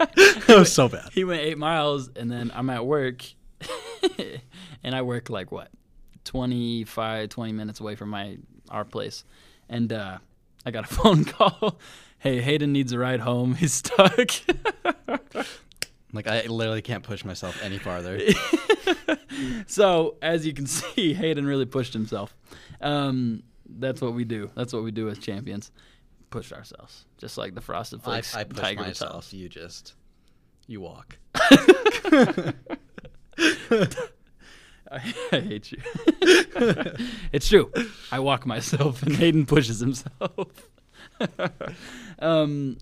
it 0.16 0.58
was 0.58 0.72
so 0.72 0.88
bad. 0.88 1.10
he 1.12 1.24
went 1.24 1.42
8 1.42 1.58
miles 1.58 2.08
and 2.16 2.30
then 2.30 2.50
I'm 2.54 2.70
at 2.70 2.86
work 2.86 3.24
and 4.82 4.94
I 4.94 5.02
work 5.02 5.28
like 5.30 5.52
what? 5.52 5.68
25 6.24 7.28
20 7.28 7.52
minutes 7.52 7.80
away 7.80 7.94
from 7.96 8.10
my 8.10 8.38
our 8.70 8.84
place. 8.84 9.24
And 9.68 9.92
uh 9.92 10.18
I 10.66 10.70
got 10.70 10.84
a 10.84 10.94
phone 10.94 11.24
call. 11.24 11.78
Hey, 12.18 12.40
Hayden 12.40 12.72
needs 12.72 12.92
a 12.92 12.98
ride 12.98 13.20
home. 13.20 13.54
He's 13.54 13.74
stuck. 13.74 14.30
Like 16.14 16.28
I 16.28 16.42
literally 16.46 16.80
can't 16.80 17.02
push 17.02 17.24
myself 17.24 17.60
any 17.62 17.76
farther. 17.76 18.20
so 19.66 20.16
as 20.22 20.46
you 20.46 20.52
can 20.54 20.66
see, 20.66 21.12
Hayden 21.12 21.44
really 21.44 21.66
pushed 21.66 21.92
himself. 21.92 22.34
Um, 22.80 23.42
that's 23.68 24.00
what 24.00 24.14
we 24.14 24.24
do. 24.24 24.50
That's 24.54 24.72
what 24.72 24.82
we 24.84 24.90
do 24.90 25.08
as 25.08 25.18
champions. 25.18 25.70
Push 26.30 26.52
ourselves, 26.52 27.04
just 27.18 27.38
like 27.38 27.54
the 27.54 27.60
Frosted 27.60 28.00
I, 28.00 28.04
Flakes 28.04 28.34
I 28.34 28.44
push 28.44 28.58
tiger 28.58 28.82
myself. 28.82 29.32
You 29.32 29.48
just 29.48 29.94
you 30.66 30.80
walk. 30.80 31.16
I, 34.90 35.02
I 35.32 35.40
hate 35.40 35.72
you. 35.72 35.78
it's 37.32 37.48
true. 37.48 37.72
I 38.12 38.20
walk 38.20 38.46
myself, 38.46 39.02
and 39.02 39.16
Hayden 39.16 39.46
pushes 39.46 39.80
himself. 39.80 40.68
um, 42.18 42.78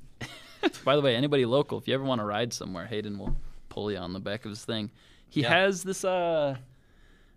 by 0.84 0.96
the 0.96 1.02
way, 1.02 1.16
anybody 1.16 1.44
local, 1.46 1.78
if 1.78 1.86
you 1.88 1.94
ever 1.94 2.04
want 2.04 2.20
to 2.20 2.24
ride 2.24 2.52
somewhere, 2.52 2.86
Hayden 2.86 3.18
will 3.18 3.36
pull 3.68 3.90
you 3.90 3.98
on 3.98 4.12
the 4.12 4.20
back 4.20 4.44
of 4.44 4.50
his 4.50 4.64
thing. 4.64 4.90
He 5.28 5.42
Yeah. 5.42 5.50
has 5.50 5.82
this. 5.82 6.04
Uh, 6.04 6.56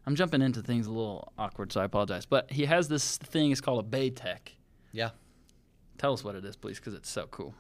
I'm 0.07 0.15
jumping 0.15 0.41
into 0.41 0.62
things 0.62 0.85
a 0.88 0.91
little 0.91 1.33
awkward, 1.38 1.71
so 1.71 1.81
I 1.81 1.85
apologize. 1.85 2.25
But 2.25 2.51
he 2.51 2.65
has 2.65 2.88
this 2.88 3.17
thing. 3.17 3.51
It's 3.51 3.62
called 3.62 3.83
a 3.85 3.88
Batec. 3.88 4.39
Yeah, 4.91 5.09
Tell 5.97 6.13
us 6.13 6.24
what 6.24 6.35
it 6.35 6.43
is, 6.45 6.55
please, 6.57 6.77
because 6.79 6.93
it's 6.93 7.09
so 7.09 7.25
cool. 7.27 7.53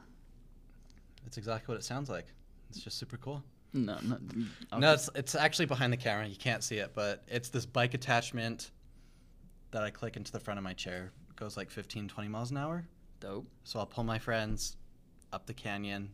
that's 1.23 1.37
exactly 1.37 1.73
what 1.73 1.79
it 1.79 1.83
sounds 1.85 2.09
like. 2.09 2.25
It's 2.69 2.79
just 2.81 2.97
super 2.97 3.17
cool. 3.17 3.41
No, 3.73 3.97
no. 4.03 4.15
Mm, 4.15 4.47
I'll 4.71 4.79
No, 4.79 4.93
it's 4.93 5.09
it's 5.15 5.35
actually 5.35 5.65
behind 5.65 5.91
the 5.93 5.97
camera. 5.97 6.27
You 6.27 6.35
can't 6.35 6.63
see 6.63 6.77
it, 6.77 6.91
but 6.93 7.23
it's 7.27 7.49
this 7.49 7.65
bike 7.65 7.93
attachment 7.93 8.71
that 9.71 9.83
I 9.83 9.89
click 9.89 10.15
into 10.17 10.31
the 10.31 10.39
front 10.39 10.57
of 10.57 10.63
my 10.63 10.73
chair. 10.73 11.11
It 11.29 11.35
goes 11.35 11.57
like 11.57 11.69
15, 11.69 12.07
20 12.07 12.29
miles 12.29 12.51
an 12.51 12.57
hour. 12.57 12.85
dope. 13.19 13.47
So 13.63 13.79
I'll 13.79 13.85
pull 13.85 14.03
my 14.03 14.19
friends 14.19 14.77
up 15.33 15.45
the 15.45 15.53
canyon 15.53 16.11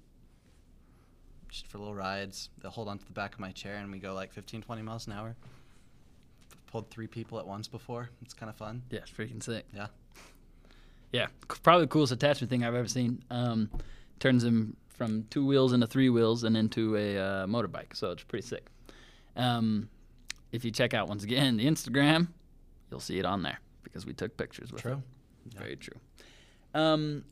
just 1.50 1.68
for 1.68 1.78
little 1.78 1.94
rides. 1.96 2.50
They'll 2.62 2.72
hold 2.72 2.88
onto 2.88 3.06
the 3.06 3.12
back 3.14 3.34
of 3.34 3.40
my 3.40 3.52
chair 3.52 3.76
and 3.78 3.92
we 3.92 4.00
go 4.00 4.14
like 4.14 4.32
15, 4.32 4.62
20 4.62 4.82
miles 4.82 5.06
an 5.08 5.14
hour. 5.14 5.36
Pulled 6.72 6.90
three 6.90 7.08
people 7.08 7.38
at 7.40 7.46
once 7.46 7.68
before. 7.68 8.10
It's 8.22 8.34
kind 8.34 8.50
of 8.50 8.56
fun. 8.56 8.84
Yeah, 8.90 9.00
it's 9.00 9.12
freaking 9.12 9.44
sick. 9.44 9.66
Yeah. 9.76 9.88
Yeah, 11.12 11.28
probably 11.64 11.84
the 11.86 11.90
coolest 11.90 12.14
attachment 12.14 12.50
thing 12.50 12.64
I've 12.64 12.74
ever 12.76 12.88
seen. 12.88 13.22
Um, 13.30 13.70
turns 14.20 14.44
them 14.44 14.78
from 14.88 15.26
two 15.30 15.46
wheels 15.46 15.74
into 15.74 15.86
three 15.86 16.10
wheels 16.10 16.46
and 16.46 16.56
into 16.56 16.96
a 16.96 17.18
uh, 17.18 17.46
motorbike, 17.48 17.96
so 17.96 18.12
it's 18.12 18.24
pretty 18.24 18.48
sick. 18.48 18.68
Um, 19.36 19.90
if 20.54 20.64
you 20.64 20.72
check 20.72 20.94
out 20.94 21.10
once 21.10 21.26
again 21.26 21.58
the 21.58 21.66
Instagram, 21.66 22.30
you'll 22.90 23.02
see 23.02 23.20
it 23.20 23.26
on 23.26 23.44
there 23.44 23.60
because 23.84 24.06
we 24.06 24.14
took 24.14 24.38
pictures 24.38 24.72
with 24.72 24.82
True. 24.84 25.02
it. 25.46 25.54
Very 25.58 25.76
true. 25.76 26.00
Um, 26.74 27.26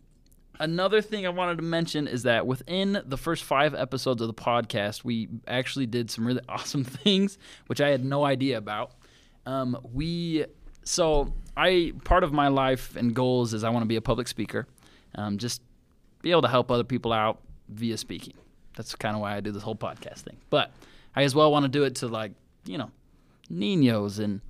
another 0.59 1.01
thing 1.01 1.25
I 1.25 1.29
wanted 1.29 1.57
to 1.57 1.63
mention 1.63 2.07
is 2.07 2.23
that 2.23 2.45
within 2.45 3.01
the 3.05 3.17
first 3.17 3.43
five 3.43 3.73
episodes 3.73 4.21
of 4.21 4.27
the 4.27 4.33
podcast, 4.33 5.03
we 5.03 5.29
actually 5.47 5.85
did 5.85 6.11
some 6.11 6.25
really 6.27 6.41
awesome 6.49 6.83
things, 6.83 7.37
which 7.67 7.79
I 7.79 7.89
had 7.89 8.03
no 8.03 8.25
idea 8.25 8.57
about. 8.57 8.91
Um, 9.45 9.77
we 9.93 10.45
so 10.83 11.33
I 11.55 11.93
part 12.03 12.23
of 12.23 12.33
my 12.33 12.47
life 12.47 12.95
and 12.95 13.13
goals 13.13 13.53
is 13.53 13.63
I 13.63 13.69
want 13.69 13.83
to 13.83 13.87
be 13.87 13.95
a 13.95 14.01
public 14.01 14.27
speaker, 14.27 14.67
um, 15.15 15.37
just 15.37 15.61
be 16.21 16.31
able 16.31 16.41
to 16.43 16.47
help 16.47 16.71
other 16.71 16.83
people 16.83 17.13
out 17.13 17.39
via 17.69 17.97
speaking. 17.97 18.33
That's 18.75 18.95
kind 18.95 19.15
of 19.15 19.21
why 19.21 19.35
I 19.35 19.39
do 19.41 19.51
this 19.51 19.63
whole 19.63 19.75
podcast 19.75 20.19
thing. 20.19 20.37
But 20.49 20.71
I 21.15 21.23
as 21.23 21.35
well 21.35 21.51
want 21.51 21.63
to 21.63 21.69
do 21.69 21.83
it 21.83 21.95
to 21.95 22.07
like 22.07 22.33
you 22.65 22.77
know, 22.77 22.91
ninos 23.49 24.19
and 24.19 24.41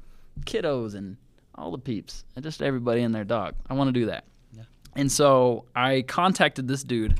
kiddos 0.41 0.95
and 0.95 1.17
all 1.55 1.71
the 1.71 1.77
peeps 1.77 2.23
and 2.35 2.43
just 2.43 2.61
everybody 2.61 3.01
and 3.01 3.13
their 3.13 3.23
dog. 3.23 3.55
I 3.69 3.73
want 3.73 3.89
to 3.89 3.99
do 3.99 4.07
that. 4.07 4.25
Yeah. 4.55 4.63
And 4.95 5.11
so 5.11 5.65
I 5.75 6.03
contacted 6.03 6.67
this 6.67 6.83
dude, 6.83 7.19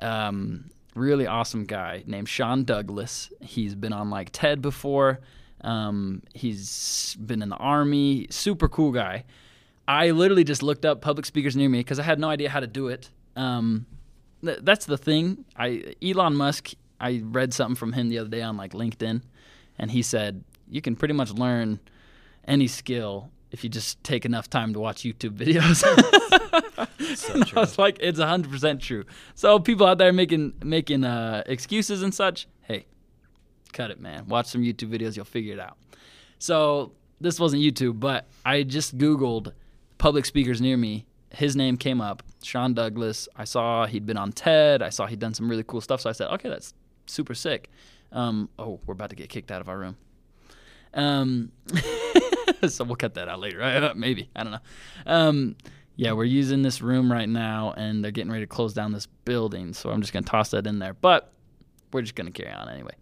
um, 0.00 0.70
really 0.94 1.26
awesome 1.26 1.64
guy 1.64 2.02
named 2.06 2.28
Sean 2.28 2.64
Douglas. 2.64 3.30
He's 3.40 3.74
been 3.74 3.92
on 3.92 4.10
like 4.10 4.30
TED 4.30 4.62
before. 4.62 5.20
Um, 5.62 6.22
he's 6.34 7.16
been 7.24 7.42
in 7.42 7.48
the 7.48 7.56
army. 7.56 8.26
Super 8.30 8.68
cool 8.68 8.92
guy. 8.92 9.24
I 9.86 10.10
literally 10.10 10.44
just 10.44 10.62
looked 10.62 10.84
up 10.84 11.00
public 11.00 11.26
speakers 11.26 11.56
near 11.56 11.68
me 11.68 11.80
because 11.80 11.98
I 11.98 12.02
had 12.02 12.18
no 12.18 12.28
idea 12.28 12.50
how 12.50 12.60
to 12.60 12.66
do 12.66 12.88
it. 12.88 13.10
Um, 13.36 13.86
th- 14.44 14.60
that's 14.62 14.86
the 14.86 14.98
thing. 14.98 15.44
I 15.56 15.94
Elon 16.02 16.36
Musk. 16.36 16.72
I 17.00 17.20
read 17.24 17.52
something 17.52 17.74
from 17.74 17.92
him 17.92 18.08
the 18.08 18.18
other 18.18 18.28
day 18.28 18.42
on 18.42 18.56
like 18.56 18.72
LinkedIn, 18.72 19.22
and 19.78 19.90
he 19.90 20.02
said 20.02 20.44
you 20.68 20.80
can 20.80 20.94
pretty 20.94 21.14
much 21.14 21.32
learn 21.32 21.80
any 22.46 22.68
skill 22.68 23.30
if 23.50 23.62
you 23.64 23.70
just 23.70 24.02
take 24.04 24.24
enough 24.24 24.48
time 24.48 24.72
to 24.72 24.80
watch 24.80 25.02
YouTube 25.02 25.36
videos. 25.36 25.76
So 25.76 25.94
And 27.34 27.44
I 27.56 27.60
was 27.60 27.78
like, 27.78 27.98
it's 28.00 28.18
hundred 28.18 28.50
percent 28.50 28.80
true. 28.80 29.04
So 29.34 29.58
people 29.58 29.86
out 29.86 29.98
there 29.98 30.12
making 30.12 30.54
making 30.62 31.04
uh, 31.04 31.42
excuses 31.46 32.02
and 32.02 32.14
such, 32.14 32.46
hey, 32.62 32.86
cut 33.72 33.90
it, 33.90 34.00
man. 34.00 34.26
Watch 34.28 34.46
some 34.46 34.62
YouTube 34.62 34.96
videos, 34.96 35.16
you'll 35.16 35.24
figure 35.24 35.52
it 35.52 35.60
out. 35.60 35.76
So 36.38 36.92
this 37.20 37.38
wasn't 37.38 37.62
YouTube, 37.62 38.00
but 38.00 38.26
I 38.44 38.62
just 38.62 38.98
Googled 38.98 39.52
public 39.98 40.24
speakers 40.26 40.60
near 40.60 40.76
me. 40.76 41.06
His 41.30 41.56
name 41.56 41.76
came 41.76 42.00
up, 42.00 42.22
Sean 42.42 42.74
Douglas. 42.74 43.28
I 43.36 43.44
saw 43.44 43.86
he'd 43.86 44.04
been 44.04 44.18
on 44.18 44.32
TED. 44.32 44.82
I 44.82 44.90
saw 44.90 45.06
he'd 45.06 45.18
done 45.18 45.32
some 45.32 45.48
really 45.48 45.64
cool 45.64 45.80
stuff. 45.80 46.00
So 46.00 46.10
I 46.10 46.12
said, 46.12 46.28
okay, 46.32 46.48
that's 46.48 46.74
super 47.06 47.34
sick. 47.34 47.70
Um, 48.10 48.50
oh, 48.58 48.80
we're 48.84 48.92
about 48.92 49.10
to 49.10 49.16
get 49.16 49.28
kicked 49.28 49.50
out 49.50 49.60
of 49.60 49.68
our 49.68 49.78
room. 49.78 49.96
Um, 50.94 51.52
so 52.68 52.84
we'll 52.84 52.96
cut 52.96 53.14
that 53.14 53.28
out 53.28 53.40
later. 53.40 53.58
Right? 53.58 53.96
Maybe 53.96 54.28
I 54.36 54.42
don't 54.42 54.52
know. 54.52 54.58
Um, 55.06 55.56
yeah, 55.96 56.12
we're 56.12 56.24
using 56.24 56.62
this 56.62 56.80
room 56.82 57.12
right 57.12 57.28
now, 57.28 57.74
and 57.76 58.02
they're 58.02 58.10
getting 58.10 58.32
ready 58.32 58.44
to 58.44 58.48
close 58.48 58.74
down 58.74 58.92
this 58.92 59.06
building. 59.24 59.72
So 59.72 59.90
I'm 59.90 60.00
just 60.00 60.12
gonna 60.12 60.26
toss 60.26 60.50
that 60.50 60.66
in 60.66 60.78
there. 60.78 60.94
But 60.94 61.32
we're 61.92 62.02
just 62.02 62.14
gonna 62.14 62.30
carry 62.30 62.52
on 62.52 62.68
anyway. 62.68 62.94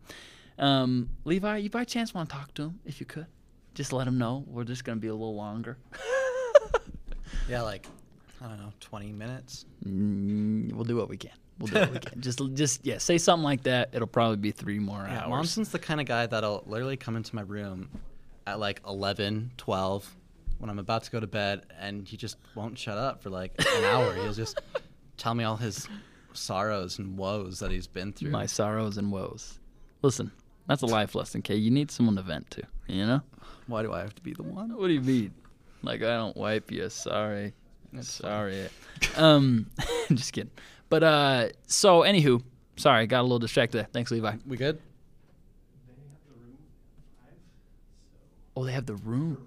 Um, 0.61 1.09
Levi, 1.25 1.57
you 1.59 1.71
by 1.71 1.85
chance 1.85 2.14
want 2.14 2.29
to 2.29 2.37
talk 2.37 2.55
to 2.55 2.64
him 2.64 2.81
if 2.85 3.00
you 3.00 3.07
could? 3.07 3.26
Just 3.75 3.93
let 3.93 4.07
him 4.07 4.19
know 4.19 4.45
we're 4.47 4.64
just 4.64 4.85
gonna 4.85 5.00
be 5.00 5.09
a 5.09 5.12
little 5.14 5.35
longer. 5.35 5.79
Yeah, 7.49 7.62
like 7.62 7.87
I 8.40 8.47
don't 8.47 8.59
know, 8.59 8.73
20 8.81 9.12
minutes. 9.12 9.64
Mm, 9.85 10.73
we'll 10.73 10.85
do 10.85 10.97
what 10.97 11.09
we 11.09 11.17
can. 11.17 11.33
We'll 11.59 11.69
do 11.69 11.81
what 11.81 11.93
we 11.93 11.99
can. 11.99 12.21
Just, 12.23 12.40
just 12.55 12.87
yeah, 12.87 12.99
say 12.99 13.19
something 13.19 13.43
like 13.45 13.64
that. 13.64 13.90
It'll 13.93 14.07
probably 14.09 14.37
be 14.37 14.50
three 14.50 14.79
more 14.79 15.05
Yeah, 15.09 15.21
hours. 15.23 15.29
Monson's 15.31 15.71
the 15.71 15.79
kind 15.79 16.00
of 16.00 16.07
guy 16.07 16.26
that'll 16.26 16.62
literally 16.67 16.97
come 16.97 17.17
into 17.17 17.35
my 17.35 17.43
room 17.43 17.90
at 18.47 18.59
like 18.61 18.81
11, 18.87 19.50
12 19.59 20.17
when 20.59 20.71
I'm 20.71 20.79
about 20.79 21.02
to 21.05 21.11
go 21.11 21.19
to 21.21 21.26
bed, 21.26 21.67
and 21.79 22.07
he 22.07 22.17
just 22.17 22.37
won't 22.55 22.79
shut 22.79 22.97
up 22.97 23.23
for 23.23 23.31
like 23.31 23.52
an 23.59 23.85
hour. 23.85 24.14
He'll 24.14 24.33
just 24.33 24.61
tell 25.17 25.35
me 25.35 25.45
all 25.45 25.57
his 25.57 25.87
sorrows 26.33 26.99
and 26.99 27.19
woes 27.19 27.59
that 27.61 27.71
he's 27.71 27.87
been 27.88 28.12
through. 28.12 28.31
My 28.31 28.47
sorrows 28.47 28.97
and 28.97 29.11
woes. 29.12 29.59
Listen, 30.02 30.31
that's 30.71 30.83
a 30.83 30.87
life 30.87 31.15
lesson, 31.15 31.41
okay? 31.41 31.57
You 31.57 31.71
need 31.71 31.91
someone 31.91 32.17
to 32.17 32.23
vent 32.23 32.50
to. 32.53 32.62
You 32.87 33.07
know? 33.07 33.21
Why 33.67 33.83
do 33.83 33.93
I 33.93 34.00
have 34.00 34.15
to 34.15 34.23
be 34.23 34.33
the 34.33 34.43
one? 34.43 34.77
What 34.77 34.87
do 34.87 34.93
you 34.93 35.00
mean? 35.00 35.35
Like 35.83 36.03
I 36.03 36.17
don't 36.17 36.37
wipe 36.37 36.71
you. 36.71 36.89
Sorry. 36.91 37.55
sorry. 38.00 38.69
Um, 39.17 39.71
just 40.12 40.33
kidding. 40.33 40.50
But 40.89 41.03
uh, 41.03 41.49
so 41.67 42.00
anywho, 42.00 42.43
sorry, 42.77 43.07
got 43.07 43.21
a 43.21 43.23
little 43.23 43.39
distracted. 43.39 43.79
there. 43.79 43.89
Thanks, 43.93 44.11
Levi. 44.11 44.37
We 44.47 44.57
good? 44.57 44.81
Oh, 48.57 48.65
they 48.65 48.73
have 48.73 48.87
the 48.87 48.97
room. 48.97 49.47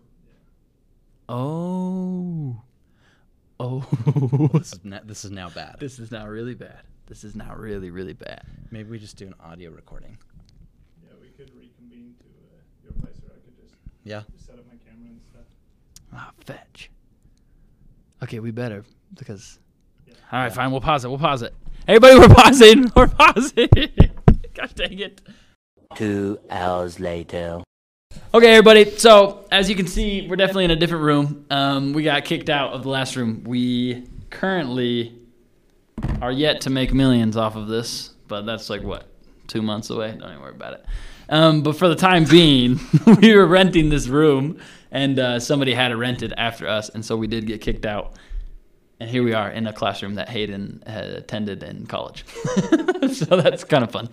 Oh. 1.30 2.62
Oh. 3.60 3.86
This 4.54 4.74
is, 4.74 4.80
this 5.06 5.26
is 5.26 5.32
now 5.32 5.50
bad. 5.50 5.76
this 5.80 6.00
is 6.00 6.12
now 6.12 6.28
really 6.28 6.56
bad. 6.56 6.82
This 7.08 7.24
is 7.24 7.36
now 7.36 7.54
really, 7.56 7.92
really 7.92 8.14
bad. 8.14 8.44
Maybe 8.72 8.90
we 8.90 9.00
just 9.00 9.18
do 9.18 9.28
an 9.28 9.36
audio 9.40 9.72
recording. 9.72 10.18
Yeah, 11.04 11.10
we 11.22 11.28
could 11.30 11.52
reconvene 11.56 12.16
to 12.20 12.26
uh, 12.26 12.62
your 12.84 12.94
place, 12.94 13.18
or 13.28 13.34
I 13.36 13.40
could 13.44 13.56
just, 13.62 13.76
Yeah. 14.04 14.24
just 14.34 14.48
set 14.48 14.56
up 14.56 14.66
my 14.68 14.78
camera 14.86 15.10
and 15.10 15.22
stuff. 15.32 15.46
Ah, 16.14 16.32
fetch. 16.46 16.90
Okay, 18.22 18.40
we 18.40 18.52
better 18.52 18.84
because. 19.16 19.60
Yeah. 20.08 20.14
All 20.32 20.40
right, 20.40 20.54
fine. 20.54 20.72
We'll 20.72 20.82
pause 20.82 21.06
it. 21.06 21.10
We'll 21.10 21.20
pause 21.20 21.42
it. 21.42 21.54
Everybody, 21.88 22.18
we're 22.18 22.34
pausing. 22.34 22.92
We're 22.96 23.08
pausing. 23.10 23.68
God 24.54 24.74
dang 24.76 25.00
it. 25.00 25.22
Two 25.96 26.40
hours 26.50 27.00
later. 27.00 27.62
Okay, 28.34 28.52
everybody. 28.52 28.90
So 28.98 29.46
as 29.52 29.70
you 29.70 29.76
can 29.76 29.88
see, 29.88 30.28
we're 30.28 30.38
definitely 30.38 30.66
in 30.66 30.72
a 30.72 30.76
different 30.76 31.04
room. 31.04 31.46
Um, 31.50 31.94
we 31.94 32.04
got 32.04 32.24
kicked 32.24 32.50
out 32.50 32.72
of 32.72 32.84
the 32.84 32.90
last 32.90 33.16
room. 33.16 33.44
We 33.44 34.08
currently 34.30 35.20
are 36.22 36.32
yet 36.32 36.62
to 36.62 36.70
make 36.70 36.94
millions 36.94 37.36
off 37.36 37.56
of 37.56 37.68
this, 37.68 38.10
but 38.28 38.46
that's 38.46 38.70
like 38.70 38.82
what 38.82 39.08
two 39.48 39.62
months 39.62 39.90
away. 39.90 40.12
Don't 40.12 40.30
even 40.30 40.42
worry 40.42 40.52
about 40.56 40.74
it. 40.74 40.86
Um, 41.30 41.64
but 41.64 41.76
for 41.76 41.88
the 41.88 41.96
time 41.96 42.26
being, 42.26 42.80
we 43.22 43.36
were 43.36 43.46
renting 43.46 43.90
this 43.90 44.08
room, 44.08 44.60
and 44.92 45.18
uh, 45.20 45.40
somebody 45.40 45.74
had 45.74 45.92
it 45.92 45.96
rented 45.96 46.34
after 46.38 46.68
us, 46.68 46.90
and 46.90 47.04
so 47.04 47.16
we 47.18 47.28
did 47.28 47.46
get 47.46 47.62
kicked 47.62 47.86
out. 47.86 48.14
And 49.00 49.10
here 49.10 49.24
we 49.24 49.34
are 49.34 49.50
in 49.50 49.68
a 49.68 49.74
classroom 49.74 50.16
that 50.16 50.30
Hayden 50.30 50.84
had 50.86 51.06
attended 51.06 51.64
in 51.64 51.88
college. 51.88 52.26
so 53.14 53.36
that's 53.36 53.64
kind 53.64 53.84
of 53.84 53.92
fun. 53.92 54.10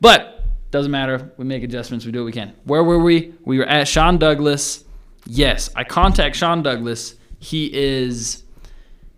But 0.00 0.44
doesn't 0.70 0.90
matter. 0.90 1.32
We 1.36 1.44
make 1.44 1.62
adjustments. 1.62 2.04
We 2.04 2.12
do 2.12 2.20
what 2.20 2.26
we 2.26 2.32
can. 2.32 2.52
Where 2.64 2.84
were 2.84 2.98
we? 2.98 3.32
We 3.44 3.58
were 3.58 3.64
at 3.64 3.88
Sean 3.88 4.18
Douglas. 4.18 4.84
Yes, 5.24 5.70
I 5.74 5.84
contact 5.84 6.36
Sean 6.36 6.62
Douglas. 6.62 7.14
He 7.38 7.72
is 7.72 8.42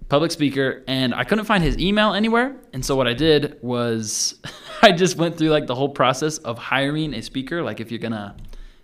public 0.09 0.31
speaker, 0.31 0.85
and 0.87 1.15
I 1.15 1.25
couldn't 1.25 1.47
find 1.47 1.63
his 1.63 1.79
email 1.79 2.13
anywhere. 2.13 2.57
And 2.73 2.85
so 2.85 2.97
what 2.97 3.09
I 3.09 3.15
did 3.15 3.59
was 3.63 4.41
I 4.83 4.93
just 4.93 5.17
went 5.17 5.37
through 5.37 5.51
like 5.51 5.67
the 5.67 5.75
whole 5.75 5.89
process 5.89 6.39
of 6.39 6.59
hiring 6.59 7.15
a 7.15 7.23
speaker. 7.23 7.63
Like 7.63 7.81
if 7.81 7.91
you're 7.91 8.01
gonna 8.01 8.37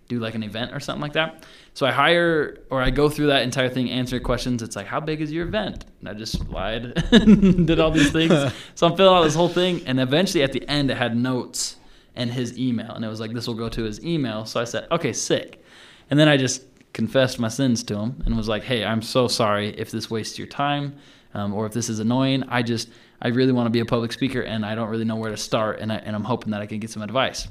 do 0.08 0.18
like 0.18 0.34
an 0.34 0.42
event 0.42 0.72
or 0.72 0.80
something 0.80 1.00
like 1.00 1.14
that. 1.14 1.44
So 1.72 1.86
I 1.86 1.90
hire 1.90 2.58
or 2.70 2.82
I 2.82 2.90
go 2.90 3.08
through 3.08 3.28
that 3.28 3.42
entire 3.42 3.68
thing, 3.68 3.90
answer 3.90 4.20
questions. 4.20 4.62
It's 4.62 4.76
like, 4.76 4.86
how 4.86 5.00
big 5.00 5.20
is 5.20 5.32
your 5.32 5.46
event? 5.46 5.86
And 6.00 6.08
I 6.08 6.14
just 6.14 6.46
lied, 6.48 7.02
and 7.12 7.66
did 7.66 7.80
all 7.80 7.90
these 7.90 8.12
things. 8.12 8.32
so 8.74 8.86
I'm 8.86 8.96
filling 8.96 9.16
out 9.16 9.22
this 9.22 9.34
whole 9.34 9.48
thing, 9.48 9.82
and 9.86 9.98
eventually 9.98 10.42
at 10.42 10.52
the 10.52 10.66
end 10.68 10.90
it 10.90 10.96
had 10.96 11.16
notes 11.16 11.76
and 12.14 12.30
his 12.30 12.56
email, 12.58 12.92
and 12.92 13.04
it 13.04 13.08
was 13.08 13.18
like 13.18 13.32
this 13.32 13.46
will 13.46 13.54
go 13.54 13.68
to 13.68 13.82
his 13.82 14.04
email. 14.04 14.44
So 14.44 14.60
I 14.60 14.64
said, 14.64 14.86
okay, 14.90 15.12
sick. 15.12 15.62
And 16.10 16.20
then 16.20 16.28
I 16.28 16.36
just 16.36 16.62
confessed 16.92 17.40
my 17.40 17.48
sins 17.48 17.82
to 17.84 17.98
him 17.98 18.22
and 18.24 18.36
was 18.36 18.48
like, 18.48 18.62
hey, 18.62 18.84
I'm 18.84 19.02
so 19.02 19.26
sorry 19.26 19.70
if 19.70 19.90
this 19.90 20.10
wastes 20.10 20.38
your 20.38 20.46
time 20.46 20.96
um, 21.34 21.52
or 21.52 21.66
if 21.66 21.72
this 21.72 21.88
is 21.88 21.98
annoying. 21.98 22.44
I 22.44 22.62
just 22.62 22.88
I 23.20 23.28
really 23.28 23.52
want 23.52 23.66
to 23.66 23.70
be 23.70 23.80
a 23.80 23.84
public 23.84 24.12
speaker 24.12 24.40
and 24.40 24.64
I 24.64 24.74
don't 24.74 24.88
really 24.88 25.04
know 25.04 25.16
where 25.16 25.30
to 25.30 25.36
start, 25.36 25.80
and 25.80 25.92
I, 25.92 25.96
and 25.96 26.14
I'm 26.14 26.24
hoping 26.24 26.52
that 26.52 26.60
I 26.60 26.66
can 26.66 26.78
get 26.78 26.90
some 26.90 27.02
advice. 27.02 27.48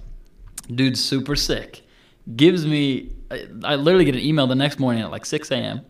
Dude's 0.73 1.03
super 1.03 1.35
sick. 1.35 1.81
Gives 2.35 2.65
me, 2.65 3.11
I, 3.29 3.47
I 3.63 3.75
literally 3.75 4.05
get 4.05 4.15
an 4.15 4.21
email 4.21 4.47
the 4.47 4.55
next 4.55 4.79
morning 4.79 5.03
at 5.03 5.11
like 5.11 5.25
6 5.25 5.51
a.m. 5.51 5.81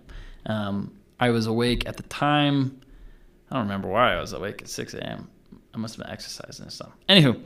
Um, 0.46 0.98
I 1.20 1.30
was 1.30 1.48
awake 1.48 1.88
at 1.88 1.98
the 1.98 2.04
time. 2.04 2.82
I 3.52 3.56
don't 3.56 3.64
remember 3.64 3.88
why 3.88 4.16
I 4.16 4.20
was 4.20 4.34
awake 4.34 4.62
at 4.62 4.68
6 4.68 4.94
a.m. 4.96 5.30
I 5.74 5.78
must 5.78 5.96
have 5.96 6.06
been 6.06 6.14
exercising 6.14 6.68
or 6.68 6.70
something. 6.70 6.96
Anywho, 7.10 7.40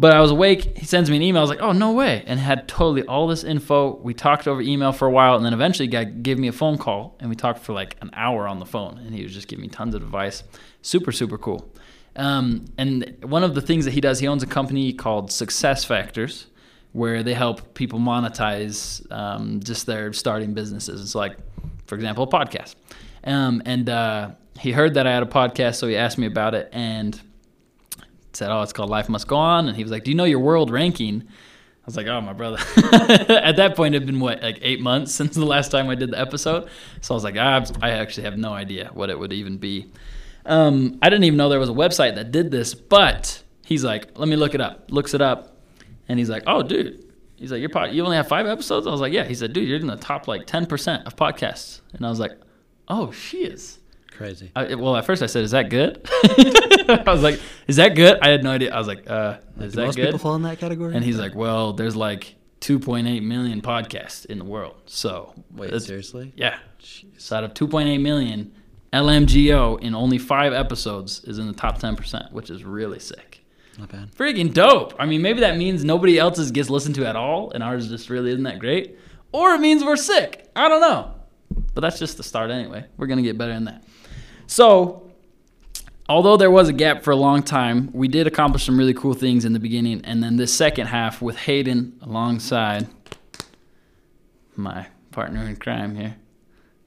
But 0.00 0.14
I 0.14 0.20
was 0.22 0.30
awake. 0.30 0.78
He 0.78 0.86
sends 0.86 1.10
me 1.10 1.16
an 1.16 1.22
email. 1.22 1.40
I 1.40 1.42
was 1.42 1.50
like, 1.50 1.60
oh, 1.60 1.72
no 1.72 1.92
way. 1.92 2.24
And 2.26 2.40
had 2.40 2.66
totally 2.66 3.02
all 3.02 3.26
this 3.26 3.44
info. 3.44 3.96
We 3.96 4.14
talked 4.14 4.48
over 4.48 4.62
email 4.62 4.92
for 4.92 5.06
a 5.06 5.10
while. 5.10 5.36
And 5.36 5.44
then 5.44 5.52
eventually, 5.52 5.88
guy 5.88 6.04
gave 6.04 6.38
me 6.38 6.48
a 6.48 6.52
phone 6.52 6.78
call. 6.78 7.18
And 7.20 7.28
we 7.28 7.36
talked 7.36 7.58
for 7.58 7.74
like 7.74 7.98
an 8.00 8.08
hour 8.14 8.48
on 8.48 8.60
the 8.60 8.64
phone. 8.64 8.96
And 8.96 9.14
he 9.14 9.22
was 9.22 9.34
just 9.34 9.46
giving 9.46 9.60
me 9.60 9.68
tons 9.68 9.94
of 9.94 10.02
advice. 10.02 10.42
Super, 10.80 11.12
super 11.12 11.36
cool. 11.36 11.70
Um, 12.16 12.64
and 12.78 13.14
one 13.24 13.44
of 13.44 13.54
the 13.54 13.60
things 13.60 13.84
that 13.84 13.90
he 13.90 14.00
does, 14.00 14.20
he 14.20 14.26
owns 14.26 14.42
a 14.42 14.46
company 14.46 14.94
called 14.94 15.30
Success 15.30 15.84
Factors, 15.84 16.46
where 16.92 17.22
they 17.22 17.34
help 17.34 17.74
people 17.74 17.98
monetize 17.98 19.04
um, 19.12 19.60
just 19.60 19.84
their 19.84 20.14
starting 20.14 20.54
businesses. 20.54 21.02
It's 21.02 21.14
like, 21.14 21.36
for 21.86 21.94
example, 21.94 22.24
a 22.24 22.26
podcast. 22.26 22.74
Um, 23.24 23.60
and 23.66 23.90
uh, 23.90 24.30
he 24.58 24.72
heard 24.72 24.94
that 24.94 25.06
I 25.06 25.12
had 25.12 25.22
a 25.22 25.26
podcast, 25.26 25.74
so 25.74 25.88
he 25.88 25.96
asked 25.98 26.16
me 26.16 26.26
about 26.26 26.54
it 26.54 26.70
and 26.72 27.20
said, 28.40 28.50
"Oh, 28.50 28.62
it's 28.62 28.72
called 28.72 28.90
Life 28.90 29.08
Must 29.08 29.28
Go 29.28 29.36
On." 29.36 29.68
And 29.68 29.76
he 29.76 29.84
was 29.84 29.92
like, 29.92 30.02
"Do 30.04 30.10
you 30.10 30.16
know 30.16 30.24
your 30.24 30.40
world 30.40 30.70
ranking?" 30.70 31.22
I 31.28 31.86
was 31.86 31.96
like, 31.96 32.06
"Oh, 32.06 32.20
my 32.20 32.32
brother." 32.32 32.56
At 33.28 33.56
that 33.56 33.76
point, 33.76 33.94
it 33.94 33.98
had 34.00 34.06
been 34.06 34.18
what, 34.18 34.42
like 34.42 34.58
eight 34.62 34.80
months 34.80 35.14
since 35.18 35.34
the 35.34 35.44
last 35.44 35.70
time 35.70 35.88
I 35.88 35.94
did 35.94 36.10
the 36.10 36.18
episode. 36.18 36.68
So 37.02 37.14
I 37.14 37.16
was 37.16 37.24
like, 37.24 37.36
ah, 37.38 37.64
"I 37.82 37.90
actually 37.90 38.24
have 38.24 38.38
no 38.38 38.52
idea 38.52 38.90
what 38.94 39.10
it 39.10 39.18
would 39.18 39.32
even 39.32 39.58
be." 39.58 39.90
Um, 40.46 40.98
I 41.02 41.10
didn't 41.10 41.24
even 41.24 41.36
know 41.36 41.50
there 41.50 41.60
was 41.60 41.68
a 41.68 41.72
website 41.72 42.14
that 42.14 42.32
did 42.32 42.50
this, 42.50 42.72
but 42.74 43.42
he's 43.66 43.84
like, 43.84 44.18
"Let 44.18 44.28
me 44.28 44.36
look 44.36 44.54
it 44.54 44.60
up." 44.60 44.90
Looks 44.90 45.12
it 45.12 45.20
up, 45.20 45.58
and 46.08 46.18
he's 46.18 46.30
like, 46.30 46.44
"Oh, 46.46 46.62
dude." 46.62 47.06
He's 47.36 47.52
like, 47.52 47.60
"You're 47.60 47.70
pod- 47.70 47.92
you 47.92 48.02
only 48.04 48.16
have 48.16 48.28
five 48.28 48.46
episodes." 48.46 48.86
I 48.86 48.90
was 48.90 49.00
like, 49.02 49.12
"Yeah." 49.12 49.24
He 49.24 49.34
said, 49.34 49.52
"Dude, 49.52 49.68
you're 49.68 49.78
in 49.78 49.86
the 49.86 49.96
top 49.96 50.26
like 50.28 50.46
ten 50.46 50.64
percent 50.64 51.06
of 51.06 51.14
podcasts," 51.14 51.82
and 51.92 52.06
I 52.06 52.08
was 52.08 52.20
like, 52.20 52.32
"Oh, 52.88 53.12
she 53.12 53.38
is." 53.38 53.79
Crazy. 54.20 54.52
I, 54.54 54.74
well, 54.74 54.96
at 54.96 55.06
first 55.06 55.22
I 55.22 55.26
said, 55.26 55.44
"Is 55.44 55.52
that 55.52 55.70
good?" 55.70 56.06
I 56.12 57.04
was 57.06 57.22
like, 57.22 57.40
"Is 57.66 57.76
that 57.76 57.94
good?" 57.96 58.18
I 58.20 58.28
had 58.28 58.44
no 58.44 58.50
idea. 58.50 58.70
I 58.70 58.76
was 58.76 58.86
like, 58.86 59.08
uh, 59.08 59.38
"Is 59.58 59.72
Do 59.72 59.76
that 59.76 59.86
most 59.86 59.96
good?" 59.96 60.04
people 60.04 60.18
fall 60.18 60.34
in 60.34 60.42
that 60.42 60.58
category? 60.58 60.94
And 60.94 61.02
he's 61.02 61.18
like, 61.18 61.34
"Well, 61.34 61.72
there's 61.72 61.96
like 61.96 62.34
2.8 62.60 63.22
million 63.22 63.62
podcasts 63.62 64.26
in 64.26 64.38
the 64.38 64.44
world, 64.44 64.82
so 64.84 65.32
Wait, 65.52 65.80
seriously? 65.80 66.34
yeah." 66.36 66.58
So 67.16 67.34
out 67.34 67.44
of 67.44 67.54
2.8 67.54 67.98
million, 68.02 68.52
LMGO 68.92 69.80
in 69.80 69.94
only 69.94 70.18
five 70.18 70.52
episodes 70.52 71.24
is 71.24 71.38
in 71.38 71.46
the 71.46 71.54
top 71.54 71.80
10%, 71.80 72.30
which 72.32 72.50
is 72.50 72.62
really 72.62 72.98
sick. 72.98 73.42
Not 73.78 73.88
bad. 73.88 74.14
Freaking 74.14 74.52
dope. 74.52 74.92
I 74.98 75.06
mean, 75.06 75.22
maybe 75.22 75.40
that 75.40 75.56
means 75.56 75.82
nobody 75.82 76.18
else's 76.18 76.50
gets 76.50 76.68
listened 76.68 76.96
to 76.96 77.06
at 77.06 77.16
all, 77.16 77.52
and 77.52 77.62
ours 77.62 77.88
just 77.88 78.10
really 78.10 78.32
isn't 78.32 78.42
that 78.42 78.58
great, 78.58 78.98
or 79.32 79.54
it 79.54 79.60
means 79.60 79.82
we're 79.82 79.96
sick. 79.96 80.50
I 80.54 80.68
don't 80.68 80.82
know. 80.82 81.14
But 81.72 81.80
that's 81.80 81.98
just 81.98 82.18
the 82.18 82.22
start 82.22 82.50
anyway. 82.50 82.84
We're 82.98 83.06
gonna 83.06 83.22
get 83.22 83.38
better 83.38 83.54
than 83.54 83.64
that. 83.64 83.82
So, 84.50 85.08
although 86.08 86.36
there 86.36 86.50
was 86.50 86.68
a 86.68 86.72
gap 86.72 87.04
for 87.04 87.12
a 87.12 87.16
long 87.16 87.44
time, 87.44 87.88
we 87.92 88.08
did 88.08 88.26
accomplish 88.26 88.64
some 88.64 88.76
really 88.76 88.92
cool 88.92 89.14
things 89.14 89.44
in 89.44 89.52
the 89.52 89.60
beginning, 89.60 90.04
and 90.04 90.20
then 90.20 90.38
this 90.38 90.52
second 90.52 90.88
half 90.88 91.22
with 91.22 91.36
Hayden 91.36 91.96
alongside 92.02 92.88
my 94.56 94.88
partner 95.12 95.44
in 95.44 95.54
crime 95.54 95.94
here, 95.94 96.16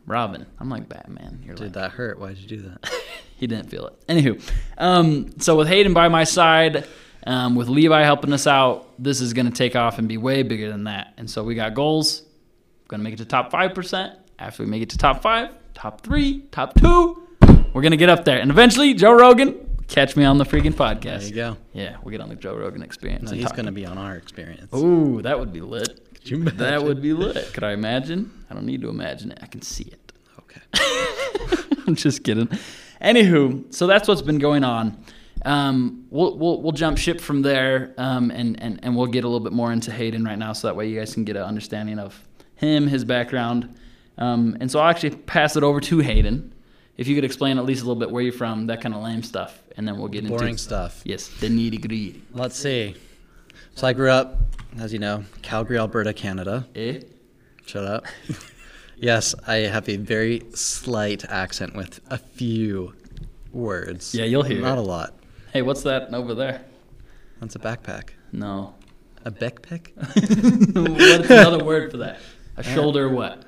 Robin. 0.05 0.45
I'm 0.59 0.69
like 0.69 0.89
Batman. 0.89 1.41
You're 1.41 1.55
like 1.55 1.67
Did 1.67 1.73
that 1.75 1.91
hurt? 1.91 2.19
Why'd 2.19 2.37
you 2.37 2.47
do 2.47 2.61
that? 2.63 2.91
he 3.37 3.47
didn't 3.47 3.69
feel 3.69 3.87
it. 3.87 4.07
Anywho, 4.07 4.41
um, 4.77 5.39
so 5.39 5.55
with 5.55 5.69
Hayden 5.69 5.93
by 5.93 6.09
my 6.09 6.25
side, 6.25 6.85
um, 7.25 7.55
with 7.55 7.69
Levi 7.69 8.03
helping 8.03 8.33
us 8.33 8.45
out, 8.45 8.89
this 9.01 9.21
is 9.21 9.31
going 9.31 9.45
to 9.45 9.53
take 9.53 9.77
off 9.77 9.99
and 9.99 10.09
be 10.09 10.17
way 10.17 10.43
bigger 10.43 10.69
than 10.69 10.83
that. 10.83 11.13
And 11.15 11.29
so 11.29 11.45
we 11.45 11.55
got 11.55 11.75
goals. 11.75 12.23
Going 12.89 12.99
to 12.99 13.05
make 13.05 13.13
it 13.13 13.19
to 13.19 13.25
top 13.25 13.53
5%. 13.53 14.17
After 14.37 14.63
we 14.63 14.69
make 14.69 14.81
it 14.81 14.89
to 14.89 14.97
top 14.97 15.21
5, 15.21 15.49
top 15.73 16.01
3, 16.01 16.41
top 16.51 16.77
2, 16.77 17.22
we're 17.73 17.81
going 17.81 17.91
to 17.91 17.97
get 17.97 18.09
up 18.09 18.25
there. 18.25 18.39
And 18.39 18.51
eventually, 18.51 18.93
Joe 18.93 19.13
Rogan, 19.13 19.55
catch 19.87 20.15
me 20.15 20.23
on 20.23 20.37
the 20.37 20.45
freaking 20.45 20.73
podcast. 20.73 21.21
There 21.21 21.23
you 21.23 21.35
go. 21.35 21.57
Yeah, 21.73 21.97
we'll 22.03 22.11
get 22.11 22.21
on 22.21 22.29
the 22.29 22.35
Joe 22.35 22.55
Rogan 22.55 22.81
experience. 22.83 23.31
No, 23.31 23.37
he's 23.37 23.51
going 23.51 23.65
to 23.65 23.71
be 23.71 23.85
on 23.85 23.97
our 23.97 24.15
experience. 24.15 24.73
Ooh, 24.73 25.21
that 25.21 25.39
would 25.39 25.51
be 25.51 25.61
lit. 25.61 25.99
Could 26.15 26.29
you 26.29 26.37
imagine? 26.37 26.57
That 26.57 26.83
would 26.83 27.01
be 27.01 27.13
lit. 27.13 27.53
Could 27.53 27.63
I 27.63 27.71
imagine? 27.73 28.45
I 28.49 28.53
don't 28.53 28.65
need 28.65 28.81
to 28.81 28.89
imagine 28.89 29.31
it. 29.31 29.39
I 29.41 29.47
can 29.47 29.61
see 29.61 29.85
it. 29.85 30.13
Okay. 30.39 30.61
I'm 31.87 31.95
just 31.95 32.23
kidding. 32.23 32.47
Anywho, 33.01 33.73
so 33.73 33.87
that's 33.87 34.07
what's 34.07 34.21
been 34.21 34.37
going 34.39 34.63
on. 34.63 35.03
Um, 35.45 36.05
we'll, 36.09 36.37
we'll 36.37 36.61
we'll 36.61 36.71
jump 36.71 36.97
ship 36.97 37.19
from 37.19 37.41
there, 37.41 37.93
um, 37.97 38.31
and, 38.31 38.57
and 38.61 38.79
and 38.81 38.95
we'll 38.95 39.07
get 39.07 39.25
a 39.25 39.27
little 39.27 39.43
bit 39.43 39.51
more 39.51 39.73
into 39.73 39.91
Hayden 39.91 40.23
right 40.23 40.37
now, 40.37 40.53
so 40.53 40.67
that 40.67 40.75
way 40.77 40.87
you 40.87 40.97
guys 40.97 41.13
can 41.13 41.25
get 41.25 41.35
an 41.35 41.43
understanding 41.43 41.99
of 41.99 42.25
him, 42.55 42.87
his 42.87 43.03
background, 43.03 43.75
um, 44.17 44.55
and 44.61 44.71
so 44.71 44.79
I'll 44.79 44.89
actually 44.89 45.15
pass 45.17 45.57
it 45.57 45.63
over 45.63 45.81
to 45.81 45.99
Hayden. 45.99 46.52
If 46.97 47.07
you 47.07 47.15
could 47.15 47.23
explain 47.23 47.57
at 47.57 47.65
least 47.65 47.81
a 47.81 47.85
little 47.85 47.99
bit 47.99 48.11
where 48.11 48.21
you're 48.21 48.33
from, 48.33 48.67
that 48.67 48.81
kind 48.81 48.93
of 48.93 49.01
lame 49.01 49.23
stuff, 49.23 49.63
and 49.77 49.87
then 49.87 49.97
we'll 49.97 50.09
get 50.09 50.23
into 50.25 50.37
Boring 50.37 50.57
stuff. 50.57 51.01
Yes, 51.05 51.27
the 51.39 51.47
nitty 51.47 51.81
gritty. 51.81 52.21
Let's 52.31 52.55
see. 52.55 52.95
So 53.75 53.87
I 53.87 53.93
grew 53.93 54.11
up, 54.11 54.37
as 54.77 54.93
you 54.93 54.99
know, 54.99 55.23
Calgary, 55.41 55.79
Alberta, 55.79 56.13
Canada. 56.13 56.67
Eh? 56.75 57.01
Shut 57.65 57.83
up. 57.83 58.05
yes, 58.97 59.33
I 59.47 59.55
have 59.55 59.89
a 59.89 59.97
very 59.97 60.43
slight 60.53 61.25
accent 61.25 61.75
with 61.75 61.99
a 62.11 62.19
few 62.19 62.93
words. 63.51 64.13
Yeah, 64.13 64.25
you'll 64.25 64.43
hear 64.43 64.61
Not 64.61 64.77
it. 64.77 64.81
a 64.81 64.83
lot. 64.83 65.15
Hey, 65.51 65.63
what's 65.63 65.81
that 65.83 66.13
over 66.13 66.35
there? 66.35 66.63
That's 67.39 67.55
a 67.55 67.59
backpack. 67.59 68.09
No. 68.31 68.75
A 69.25 69.31
backpack? 69.31 69.91
What's 70.75 71.29
another 71.29 71.63
word 71.63 71.91
for 71.91 71.97
that? 71.97 72.19
A 72.57 72.63
shoulder 72.75 73.07
what? 73.07 73.45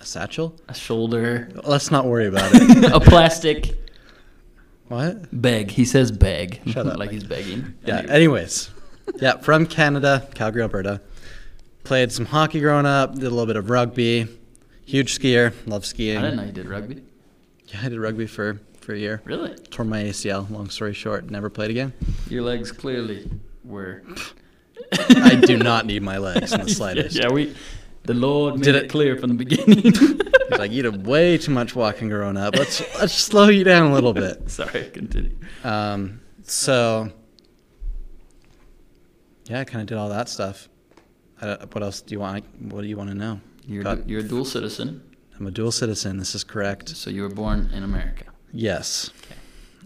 A 0.00 0.04
satchel? 0.04 0.56
A 0.68 0.74
shoulder. 0.74 1.50
Let's 1.64 1.90
not 1.90 2.06
worry 2.06 2.26
about 2.26 2.50
it. 2.54 2.92
a 2.92 3.00
plastic 3.00 3.76
what? 4.88 5.28
beg. 5.30 5.70
He 5.70 5.84
says 5.84 6.10
beg. 6.10 6.60
Shut 6.66 6.86
up. 6.86 6.96
like 6.98 7.10
he's 7.10 7.24
begging. 7.24 7.74
Yeah. 7.84 7.98
Anyway. 7.98 8.14
Anyways, 8.14 8.70
yeah, 9.16 9.36
from 9.36 9.66
Canada, 9.66 10.28
Calgary, 10.34 10.62
Alberta. 10.62 11.00
Played 11.84 12.12
some 12.12 12.26
hockey 12.26 12.60
growing 12.60 12.86
up. 12.86 13.14
Did 13.14 13.24
a 13.24 13.30
little 13.30 13.46
bit 13.46 13.56
of 13.56 13.70
rugby. 13.70 14.26
Huge 14.86 15.18
skier. 15.18 15.52
Love 15.66 15.84
skiing. 15.86 16.18
I 16.18 16.22
didn't 16.22 16.36
know 16.36 16.44
you 16.44 16.52
did 16.52 16.68
rugby. 16.68 17.02
Yeah, 17.68 17.80
I 17.84 17.88
did 17.88 18.00
rugby 18.00 18.26
for 18.26 18.58
for 18.80 18.94
a 18.94 18.98
year. 18.98 19.22
Really? 19.24 19.54
Tore 19.70 19.84
my 19.84 20.02
ACL. 20.04 20.50
Long 20.50 20.70
story 20.70 20.94
short, 20.94 21.30
never 21.30 21.50
played 21.50 21.70
again. 21.70 21.92
Your 22.28 22.42
legs 22.42 22.72
clearly 22.72 23.30
were. 23.62 24.02
I 24.92 25.36
do 25.36 25.56
not 25.56 25.86
need 25.86 26.02
my 26.02 26.18
legs 26.18 26.52
in 26.52 26.62
the 26.62 26.70
slightest. 26.70 27.16
Yeah, 27.16 27.30
we. 27.30 27.54
The 28.04 28.14
Lord 28.14 28.54
made 28.56 28.64
Did 28.64 28.74
it, 28.76 28.84
it- 28.84 28.90
clear 28.90 29.16
from 29.16 29.28
the 29.28 29.34
beginning. 29.44 29.78
He's 30.50 30.58
like, 30.58 30.72
you 30.72 30.82
did 30.82 31.06
way 31.06 31.38
too 31.38 31.52
much 31.52 31.76
walking 31.76 32.08
growing 32.08 32.36
up. 32.36 32.56
Let's 32.56 32.80
let's 32.98 33.12
slow 33.14 33.48
you 33.48 33.62
down 33.64 33.90
a 33.90 33.94
little 33.94 34.12
bit. 34.12 34.50
Sorry, 34.58 34.90
continue. 34.90 35.36
Um, 35.64 36.20
so 36.42 37.10
yeah, 39.46 39.60
I 39.60 39.64
kind 39.64 39.80
of 39.82 39.86
did 39.86 39.98
all 39.98 40.08
that 40.10 40.28
stuff. 40.28 40.68
What 41.40 41.82
else 41.82 42.00
do 42.00 42.14
you 42.14 42.20
want? 42.20 42.44
What 42.72 42.82
do 42.82 42.88
you 42.88 42.96
want 42.96 43.10
to 43.10 43.14
know? 43.14 43.40
You're, 43.66 43.82
Got- 43.84 44.08
you're 44.08 44.20
a 44.20 44.24
dual 44.24 44.44
citizen, 44.44 45.02
I'm 45.38 45.46
a 45.46 45.50
dual 45.50 45.70
citizen. 45.72 46.18
This 46.18 46.34
is 46.34 46.42
correct. 46.44 46.88
so 46.90 47.08
you 47.10 47.22
were 47.22 47.28
born 47.28 47.70
in 47.72 47.82
America. 47.82 48.24
Yes, 48.52 49.10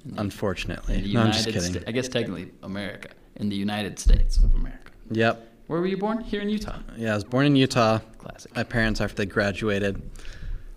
In 0.06 0.18
unfortunately. 0.18 1.12
No, 1.12 1.20
I'm 1.22 1.32
just 1.32 1.44
kidding. 1.46 1.60
Sta- 1.74 1.84
I 1.86 1.92
guess 1.92 2.08
technically 2.08 2.52
America, 2.62 3.10
in 3.36 3.48
the 3.50 3.56
United 3.56 3.98
States 3.98 4.38
of 4.38 4.54
America. 4.54 4.90
Yep. 5.10 5.50
Where 5.66 5.80
were 5.80 5.86
you 5.86 5.96
born? 5.96 6.20
Here 6.20 6.40
in 6.42 6.48
Utah. 6.50 6.78
Yeah, 6.96 7.12
I 7.12 7.14
was 7.14 7.24
born 7.24 7.46
in 7.46 7.56
Utah. 7.56 7.98
Classic. 8.18 8.54
My 8.54 8.64
parents, 8.64 9.00
after 9.00 9.16
they 9.16 9.26
graduated, 9.26 10.00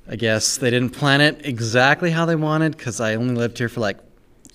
I 0.07 0.15
guess 0.15 0.57
they 0.57 0.69
didn't 0.69 0.91
plan 0.91 1.19
it 1.21 1.45
exactly 1.45 2.11
how 2.11 2.25
they 2.25 2.35
wanted 2.37 2.77
because 2.77 3.01
I 3.01 3.15
only 3.15 3.35
lived 3.35 3.57
here 3.57 3.67
for 3.69 3.81
like 3.81 3.97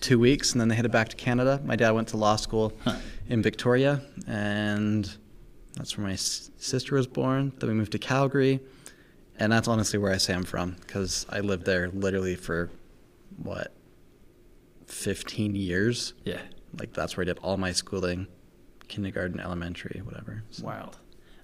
two 0.00 0.18
weeks 0.18 0.52
and 0.52 0.60
then 0.60 0.68
they 0.68 0.74
headed 0.74 0.90
back 0.90 1.08
to 1.10 1.16
Canada. 1.16 1.60
My 1.64 1.76
dad 1.76 1.90
went 1.90 2.08
to 2.08 2.16
law 2.16 2.36
school 2.36 2.72
Huh. 2.84 2.96
in 3.28 3.42
Victoria 3.42 4.00
and 4.26 5.14
that's 5.76 5.96
where 5.98 6.06
my 6.06 6.14
s- 6.14 6.50
sister 6.56 6.94
was 6.96 7.06
born. 7.06 7.52
Then 7.58 7.68
we 7.68 7.74
moved 7.74 7.92
to 7.92 7.98
Calgary. 7.98 8.60
And 9.38 9.52
that's 9.52 9.66
honestly 9.68 9.98
where 9.98 10.12
I 10.12 10.18
say 10.18 10.34
I'm 10.34 10.44
from 10.44 10.76
because 10.80 11.26
I 11.28 11.40
lived 11.40 11.64
there 11.66 11.88
literally 11.90 12.36
for 12.36 12.70
what, 13.36 13.72
15 14.86 15.54
years? 15.54 16.14
Yeah. 16.24 16.40
Like 16.78 16.92
that's 16.94 17.16
where 17.16 17.22
I 17.22 17.26
did 17.26 17.38
all 17.42 17.56
my 17.56 17.72
schooling 17.72 18.26
kindergarten, 18.96 19.40
elementary, 19.40 20.00
whatever. 20.04 20.42
So- 20.50 20.64
Wild. 20.66 20.98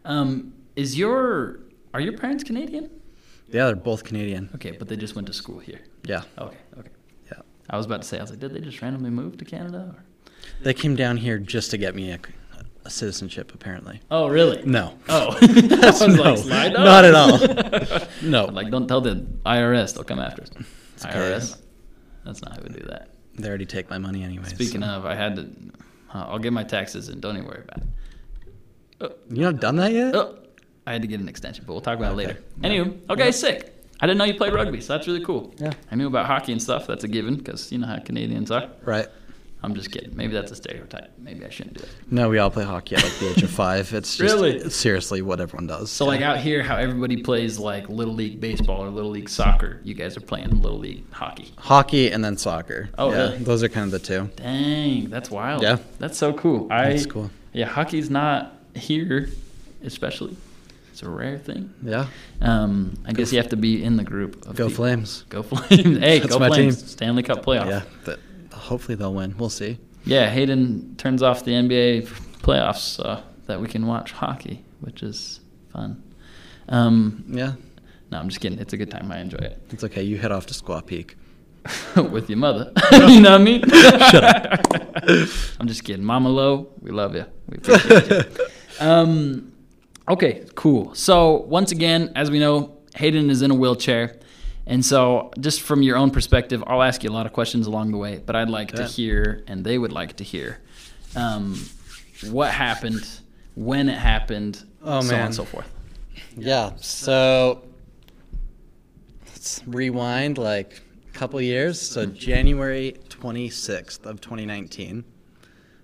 Um, 0.04 0.52
is 0.76 0.96
your 0.98 1.60
are 1.94 2.00
your 2.00 2.16
parents 2.16 2.44
Canadian? 2.44 2.90
yeah, 3.48 3.66
they're 3.66 3.74
both 3.76 4.04
Canadian. 4.04 4.50
Okay, 4.54 4.72
but 4.72 4.88
they 4.88 4.96
just 4.96 5.14
went 5.14 5.26
to 5.26 5.32
school 5.32 5.58
here. 5.58 5.80
Yeah. 6.04 6.22
Okay, 6.38 6.56
okay. 6.78 6.90
Yeah. 7.32 7.40
I 7.70 7.76
was 7.78 7.86
about 7.86 8.02
to 8.02 8.08
say, 8.08 8.18
I 8.18 8.20
was 8.22 8.30
like, 8.30 8.38
did 8.40 8.52
they 8.54 8.60
just 8.60 8.80
randomly 8.82 9.10
move 9.10 9.38
to 9.38 9.44
Canada? 9.44 9.94
Or? 9.96 10.04
They 10.62 10.74
came 10.74 10.94
down 10.96 11.16
here 11.16 11.38
just 11.38 11.70
to 11.72 11.78
get 11.78 11.94
me 11.94 12.10
a, 12.12 12.18
a 12.84 12.90
citizenship, 12.90 13.52
apparently. 13.54 14.00
Oh, 14.10 14.28
really? 14.28 14.62
No. 14.64 14.98
Oh, 15.08 15.28
was 15.40 16.06
No, 16.06 16.34
like, 16.54 16.72
not 16.74 17.04
at 17.06 17.14
all. 17.14 18.06
No. 18.22 18.44
like, 18.46 18.70
don't 18.70 18.86
tell 18.86 19.00
the 19.00 19.26
IRS; 19.46 19.94
they'll 19.94 20.04
come 20.04 20.18
after 20.20 20.42
us. 20.42 20.50
okay. 21.06 21.14
IRS. 21.18 21.56
That's 22.24 22.42
not 22.42 22.52
how 22.56 22.62
we 22.62 22.68
do 22.68 22.84
that. 22.88 23.08
They 23.36 23.48
already 23.48 23.66
take 23.66 23.88
my 23.88 23.98
money 23.98 24.22
anyway. 24.22 24.44
Speaking 24.48 24.82
of, 24.82 25.06
I 25.06 25.14
had 25.14 25.36
to. 25.36 25.48
Uh, 26.14 26.24
I'll 26.28 26.38
get 26.38 26.52
my 26.52 26.64
taxes 26.64 27.08
in. 27.08 27.20
Don't 27.20 27.36
even 27.36 27.48
worry 27.48 27.62
about 27.62 27.82
it. 27.82 29.18
You 29.30 29.42
not 29.42 29.60
done 29.60 29.76
that 29.76 29.92
yet? 29.92 30.14
Oh, 30.14 30.38
I 30.86 30.92
had 30.92 31.02
to 31.02 31.08
get 31.08 31.20
an 31.20 31.28
extension, 31.28 31.64
but 31.66 31.72
we'll 31.72 31.82
talk 31.82 31.98
about 31.98 32.18
it 32.18 32.22
Okay. 32.24 32.26
later. 32.26 32.84
Anywho, 32.84 33.10
okay, 33.10 33.30
sick. 33.30 33.74
I 34.00 34.06
didn't 34.06 34.18
know 34.18 34.24
you 34.24 34.34
played 34.34 34.52
rugby, 34.54 34.80
so 34.80 34.94
that's 34.96 35.06
really 35.06 35.24
cool. 35.24 35.54
Yeah. 35.58 35.72
I 35.90 35.96
knew 35.96 36.06
about 36.06 36.26
hockey 36.26 36.52
and 36.52 36.62
stuff. 36.62 36.86
That's 36.86 37.04
a 37.04 37.08
given 37.08 37.36
because 37.36 37.70
you 37.72 37.78
know 37.78 37.86
how 37.88 37.98
Canadians 37.98 38.50
are. 38.50 38.68
Right. 38.84 39.06
I'm 39.62 39.74
just 39.74 39.90
kidding. 39.90 40.16
Maybe 40.16 40.34
that's 40.34 40.52
a 40.52 40.56
stereotype. 40.56 41.10
Maybe 41.18 41.44
I 41.44 41.48
shouldn't 41.48 41.78
do 41.78 41.82
it. 41.82 41.88
No, 42.12 42.28
we 42.28 42.38
all 42.38 42.48
play 42.50 42.64
hockey 42.64 42.94
at 42.94 43.02
like 43.02 43.12
the 43.18 43.30
age 43.30 43.42
of 43.42 43.50
five. 43.50 43.92
It's 43.98 44.16
just 44.16 44.32
Really? 44.34 44.70
seriously 44.70 45.20
what 45.20 45.40
everyone 45.40 45.66
does. 45.66 45.90
So 45.90 46.04
like 46.06 46.20
out 46.20 46.38
here, 46.38 46.62
how 46.62 46.76
everybody 46.76 47.16
plays 47.22 47.58
like 47.58 47.88
little 47.88 48.14
league 48.14 48.40
baseball 48.40 48.84
or 48.84 48.88
little 48.88 49.10
league 49.10 49.28
soccer, 49.28 49.80
you 49.82 49.94
guys 49.94 50.16
are 50.16 50.20
playing 50.20 50.62
little 50.62 50.78
league 50.78 51.10
hockey. 51.12 51.52
hockey 51.58 52.12
and 52.12 52.24
then 52.24 52.36
soccer. 52.36 52.88
Oh, 52.96 53.10
yeah, 53.10 53.16
really? 53.16 53.38
Those 53.38 53.62
are 53.64 53.68
kind 53.68 53.86
of 53.86 53.90
the 53.90 53.98
two. 53.98 54.30
Dang, 54.36 55.10
that's 55.10 55.28
wild. 55.30 55.62
Yeah. 55.62 55.78
that's 55.98 56.16
so 56.18 56.32
cool. 56.32 56.68
I, 56.70 56.90
That's 56.90 57.06
cool. 57.06 57.30
Yeah, 57.52 57.66
hockey's 57.66 58.10
not 58.10 58.52
here, 58.76 59.28
especially. 59.82 60.36
It's 60.92 61.02
a 61.02 61.08
rare 61.08 61.38
thing. 61.38 61.72
Yeah. 61.82 62.06
Um, 62.40 62.96
I 63.06 63.12
guess 63.12 63.32
you 63.32 63.38
have 63.38 63.50
to 63.50 63.56
be 63.56 63.82
in 63.84 63.96
the 63.96 64.04
group. 64.04 64.46
Of 64.46 64.56
Go 64.56 64.66
people. 64.68 64.84
Flames. 64.84 65.24
Go 65.28 65.42
Flames! 65.42 65.98
Hey, 65.98 66.18
That's 66.18 66.32
go 66.32 66.38
Flames! 66.44 66.78
team. 66.78 66.88
Stanley 66.88 67.22
Cup 67.22 67.44
playoff. 67.44 67.66
Yeah. 67.68 67.82
But 68.04 68.18
hopefully 68.68 68.94
they'll 68.94 69.14
win. 69.14 69.34
We'll 69.38 69.50
see. 69.50 69.78
Yeah, 70.04 70.30
Hayden 70.30 70.94
turns 70.96 71.22
off 71.22 71.44
the 71.44 71.52
NBA 71.52 72.06
playoffs 72.42 72.78
so 72.96 73.22
that 73.46 73.60
we 73.60 73.68
can 73.68 73.86
watch 73.86 74.12
hockey, 74.12 74.64
which 74.80 75.02
is 75.02 75.40
fun. 75.72 76.02
Um, 76.68 77.24
Yeah. 77.28 77.54
no, 78.10 78.18
I'm 78.18 78.28
just 78.28 78.40
kidding. 78.40 78.58
It's 78.58 78.72
a 78.72 78.76
good 78.76 78.90
time. 78.90 79.10
I 79.10 79.20
enjoy 79.20 79.38
it. 79.38 79.60
It's 79.70 79.84
okay. 79.84 80.02
You 80.02 80.16
head 80.18 80.32
off 80.32 80.46
to 80.46 80.54
Squaw 80.54 80.84
Peak. 80.86 81.16
With 81.96 82.30
your 82.30 82.38
mother. 82.38 82.72
you 82.92 83.20
know 83.20 83.32
what 83.32 83.40
I 83.40 83.44
mean? 83.44 83.62
Shut 84.10 84.24
up. 84.24 84.60
I'm 85.60 85.66
just 85.66 85.84
kidding. 85.84 86.04
Mama 86.04 86.28
Lo, 86.30 86.68
we 86.80 86.90
love 86.90 87.14
you. 87.14 87.26
We 87.48 87.58
appreciate 87.58 88.08
you. 88.10 88.22
Um, 88.80 89.52
okay, 90.08 90.46
cool. 90.54 90.94
So, 90.94 91.38
once 91.48 91.72
again, 91.72 92.12
as 92.14 92.30
we 92.30 92.38
know, 92.38 92.78
Hayden 92.94 93.28
is 93.28 93.42
in 93.42 93.50
a 93.50 93.54
wheelchair. 93.54 94.16
And 94.70 94.84
so, 94.84 95.30
just 95.40 95.62
from 95.62 95.82
your 95.82 95.96
own 95.96 96.10
perspective, 96.10 96.62
I'll 96.66 96.82
ask 96.82 97.02
you 97.02 97.08
a 97.10 97.16
lot 97.18 97.24
of 97.24 97.32
questions 97.32 97.66
along 97.66 97.90
the 97.90 97.96
way, 97.96 98.22
but 98.24 98.36
I'd 98.36 98.50
like 98.50 98.72
to 98.72 98.84
hear, 98.84 99.42
and 99.46 99.64
they 99.64 99.78
would 99.78 99.92
like 99.92 100.16
to 100.16 100.24
hear, 100.24 100.60
um, 101.16 101.58
what 102.30 102.50
happened, 102.52 103.08
when 103.54 103.88
it 103.88 103.96
happened, 103.98 104.64
Oh, 104.84 105.00
so 105.00 105.14
on 105.16 105.20
and 105.22 105.34
so 105.34 105.44
forth. 105.44 105.68
Yeah. 106.36 106.72
So 106.76 107.62
let's 109.26 109.62
rewind 109.66 110.36
like 110.38 110.82
a 111.14 111.18
couple 111.18 111.40
years. 111.40 111.80
So 111.80 112.04
January 112.06 112.94
26th 113.08 114.04
of 114.06 114.20
2019. 114.20 115.02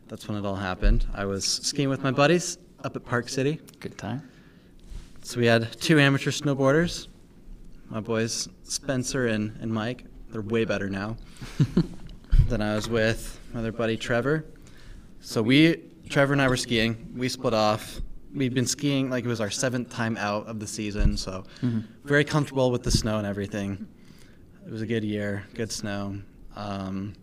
That's 0.09 0.29
when 0.29 0.37
it 0.37 0.45
all 0.45 0.55
happened. 0.57 1.07
I 1.15 1.25
was 1.25 1.45
skiing 1.47 1.89
with 1.89 2.03
my 2.03 2.11
buddies 2.11 2.59
up 2.85 2.95
at 2.97 3.05
Park 3.05 3.29
City. 3.31 3.61
Good 3.81 3.97
time. 3.97 4.29
So 5.23 5.41
we 5.41 5.47
had 5.47 5.73
two 5.81 5.99
amateur 5.99 6.31
snowboarders. 6.31 7.09
My 7.95 8.01
boys 8.01 8.49
Spencer 8.65 9.29
and, 9.29 9.57
and 9.61 9.73
Mike. 9.73 10.05
They're 10.31 10.43
way 10.43 10.65
better 10.65 10.91
now. 10.91 11.17
then 12.49 12.61
I 12.61 12.75
was 12.75 12.89
with 12.89 13.39
my 13.53 13.61
other 13.61 13.71
buddy 13.71 13.97
Trevor. 13.97 14.47
So 15.21 15.41
we 15.41 15.81
Trevor 16.09 16.33
and 16.33 16.43
I 16.43 16.49
were 16.49 16.57
skiing. 16.57 17.13
We 17.17 17.29
split 17.29 17.55
off. 17.55 18.01
We'd 18.35 18.53
been 18.53 18.67
skiing 18.67 19.11
like 19.11 19.25
it 19.25 19.29
was 19.29 19.41
our 19.41 19.49
seventh 19.49 19.91
time 19.91 20.17
out 20.17 20.49
of 20.49 20.59
the 20.59 20.67
season, 20.67 21.17
so 21.17 21.45
very 22.03 22.25
comfortable 22.25 22.73
with 22.73 22.83
the 22.83 22.91
snow 22.91 23.19
and 23.19 23.27
everything. 23.29 23.87
It 24.67 24.73
was 24.73 24.83
a 24.83 24.87
good 24.87 25.05
year, 25.05 25.45
good 25.55 25.71
snow. 25.71 26.19
Um, 26.57 27.15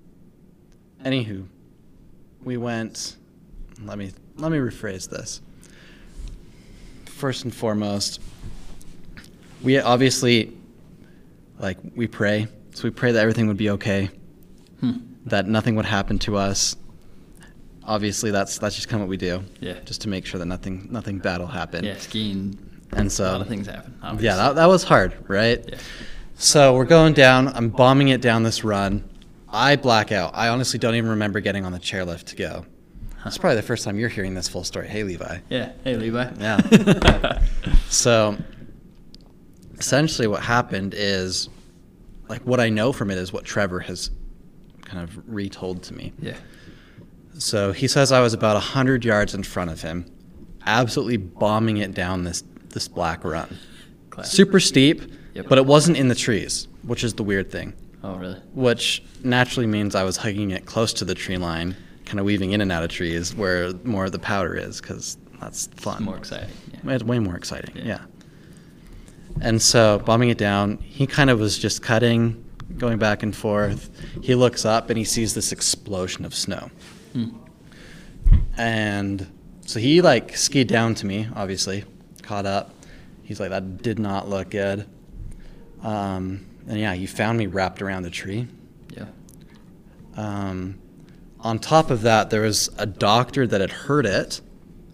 anywho, 1.03 1.45
we 2.45 2.55
went. 2.55 3.17
Let 3.83 3.97
me 3.97 4.13
let 4.37 4.53
me 4.53 4.57
rephrase 4.57 5.09
this. 5.09 5.41
First 7.07 7.43
and 7.43 7.53
foremost, 7.53 8.21
we 9.61 9.77
obviously 9.77 10.53
like 11.61 11.77
we 11.95 12.07
pray, 12.07 12.47
so 12.73 12.83
we 12.83 12.89
pray 12.89 13.11
that 13.13 13.19
everything 13.21 13.47
would 13.47 13.57
be 13.57 13.69
okay, 13.71 14.09
Hmm. 14.81 14.91
that 15.27 15.47
nothing 15.47 15.75
would 15.75 15.85
happen 15.85 16.19
to 16.19 16.35
us. 16.37 16.75
Obviously, 17.83 18.31
that's 18.31 18.57
that's 18.59 18.75
just 18.75 18.87
kind 18.89 19.01
of 19.01 19.07
what 19.07 19.11
we 19.11 19.17
do. 19.17 19.43
Yeah. 19.59 19.79
Just 19.85 20.01
to 20.01 20.09
make 20.09 20.25
sure 20.25 20.39
that 20.39 20.45
nothing 20.45 20.87
nothing 20.91 21.17
bad 21.19 21.39
will 21.39 21.47
happen. 21.47 21.83
Yeah, 21.83 21.97
skiing, 21.97 22.57
And 22.93 23.07
a 23.07 23.09
so 23.09 23.23
lot 23.31 23.41
of 23.41 23.47
things 23.47 23.67
happen. 23.67 23.97
obviously. 24.03 24.25
yeah, 24.27 24.35
that, 24.37 24.55
that 24.55 24.65
was 24.67 24.83
hard, 24.83 25.13
right? 25.27 25.63
Yeah. 25.67 25.77
So 26.35 26.75
we're 26.75 26.85
going 26.85 27.13
down. 27.13 27.47
I'm 27.49 27.69
bombing 27.69 28.09
it 28.09 28.21
down 28.21 28.43
this 28.43 28.63
run. 28.63 29.07
I 29.49 29.75
black 29.75 30.11
out. 30.11 30.31
I 30.33 30.47
honestly 30.49 30.79
don't 30.79 30.95
even 30.95 31.09
remember 31.11 31.39
getting 31.39 31.65
on 31.65 31.71
the 31.71 31.79
chairlift 31.79 32.25
to 32.25 32.35
go. 32.35 32.65
That's 33.23 33.37
probably 33.37 33.57
the 33.57 33.61
first 33.63 33.83
time 33.83 33.99
you're 33.99 34.09
hearing 34.09 34.33
this 34.33 34.47
full 34.47 34.63
story. 34.63 34.87
Hey, 34.87 35.03
Levi. 35.03 35.39
Yeah. 35.49 35.73
Hey, 35.83 35.95
Levi. 35.97 36.31
Yeah. 36.39 37.41
So 37.89 38.37
essentially, 39.81 40.27
what 40.27 40.41
happened 40.43 40.93
is 40.95 41.49
like 42.29 42.41
what 42.43 42.59
I 42.59 42.69
know 42.69 42.93
from 42.93 43.09
it 43.11 43.17
is 43.17 43.33
what 43.33 43.43
Trevor 43.43 43.79
has 43.81 44.11
kind 44.85 45.03
of 45.03 45.19
retold 45.27 45.83
to 45.83 45.93
me. 45.93 46.13
yeah. 46.21 46.37
So 47.37 47.71
he 47.71 47.87
says 47.87 48.11
I 48.11 48.19
was 48.21 48.33
about 48.33 48.53
100 48.55 49.03
yards 49.03 49.33
in 49.33 49.41
front 49.43 49.71
of 49.71 49.81
him, 49.81 50.05
absolutely 50.65 51.17
bombing 51.17 51.77
it 51.77 51.93
down 51.93 52.23
this, 52.23 52.43
this 52.69 52.87
black 52.87 53.23
run. 53.23 53.57
Super 54.23 54.59
steep, 54.59 55.01
Yep. 55.33 55.47
but 55.49 55.57
it 55.57 55.65
wasn't 55.65 55.97
in 55.97 56.07
the 56.09 56.15
trees, 56.15 56.67
which 56.83 57.03
is 57.03 57.13
the 57.15 57.23
weird 57.23 57.49
thing. 57.49 57.73
Oh, 58.03 58.15
really? 58.17 58.37
Which 58.53 59.01
naturally 59.23 59.65
means 59.67 59.95
I 59.95 60.03
was 60.03 60.17
hugging 60.17 60.51
it 60.51 60.65
close 60.65 60.91
to 60.93 61.05
the 61.05 61.15
tree 61.15 61.37
line, 61.37 61.75
kind 62.05 62.19
of 62.19 62.25
weaving 62.25 62.51
in 62.51 62.61
and 62.61 62.71
out 62.71 62.83
of 62.83 62.89
trees 62.89 63.33
where 63.33 63.73
more 63.83 64.05
of 64.05 64.11
the 64.11 64.19
powder 64.19 64.55
is, 64.55 64.79
because 64.81 65.17
that's 65.39 65.67
fun. 65.77 66.03
More 66.03 66.17
exciting. 66.17 66.49
Yeah. 66.73 66.93
It's 66.93 67.03
way 67.03 67.17
more 67.19 67.35
exciting, 67.37 67.75
Yeah. 67.77 67.83
yeah. 67.85 68.01
And 69.39 69.61
so, 69.61 69.99
bombing 69.99 70.29
it 70.29 70.37
down, 70.37 70.77
he 70.79 71.07
kind 71.07 71.29
of 71.29 71.39
was 71.39 71.57
just 71.57 71.81
cutting, 71.81 72.43
going 72.77 72.97
back 72.97 73.23
and 73.23 73.35
forth. 73.35 73.89
He 74.21 74.35
looks 74.35 74.65
up 74.65 74.89
and 74.89 74.97
he 74.97 75.03
sees 75.03 75.33
this 75.33 75.51
explosion 75.51 76.25
of 76.25 76.35
snow. 76.35 76.69
And 78.57 79.27
so 79.65 79.79
he 79.79 80.01
like 80.01 80.35
skied 80.35 80.67
down 80.67 80.95
to 80.95 81.05
me, 81.05 81.27
obviously, 81.35 81.85
caught 82.21 82.45
up. 82.45 82.73
He's 83.23 83.39
like, 83.39 83.49
that 83.49 83.81
did 83.81 83.99
not 83.99 84.29
look 84.29 84.49
good. 84.49 84.85
Um, 85.81 86.45
and 86.67 86.79
yeah, 86.79 86.93
he 86.93 87.07
found 87.07 87.37
me 87.37 87.47
wrapped 87.47 87.81
around 87.81 88.03
the 88.03 88.09
tree. 88.09 88.47
Yeah. 88.89 89.05
Um, 90.15 90.79
on 91.39 91.59
top 91.59 91.89
of 91.89 92.01
that, 92.01 92.29
there 92.29 92.41
was 92.41 92.69
a 92.77 92.85
doctor 92.85 93.47
that 93.47 93.61
had 93.61 93.71
heard 93.71 94.05
it. 94.05 94.41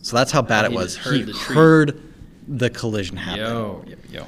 So 0.01 0.15
that's 0.15 0.31
how 0.31 0.41
bad 0.41 0.65
it 0.65 0.71
was. 0.71 0.97
he 0.97 1.29
heard 1.31 2.01
the 2.47 2.69
collision 2.69 3.17
happen. 3.17 3.41
Yo. 3.43 3.83
Yo. 3.87 3.95
Yo. 4.11 4.27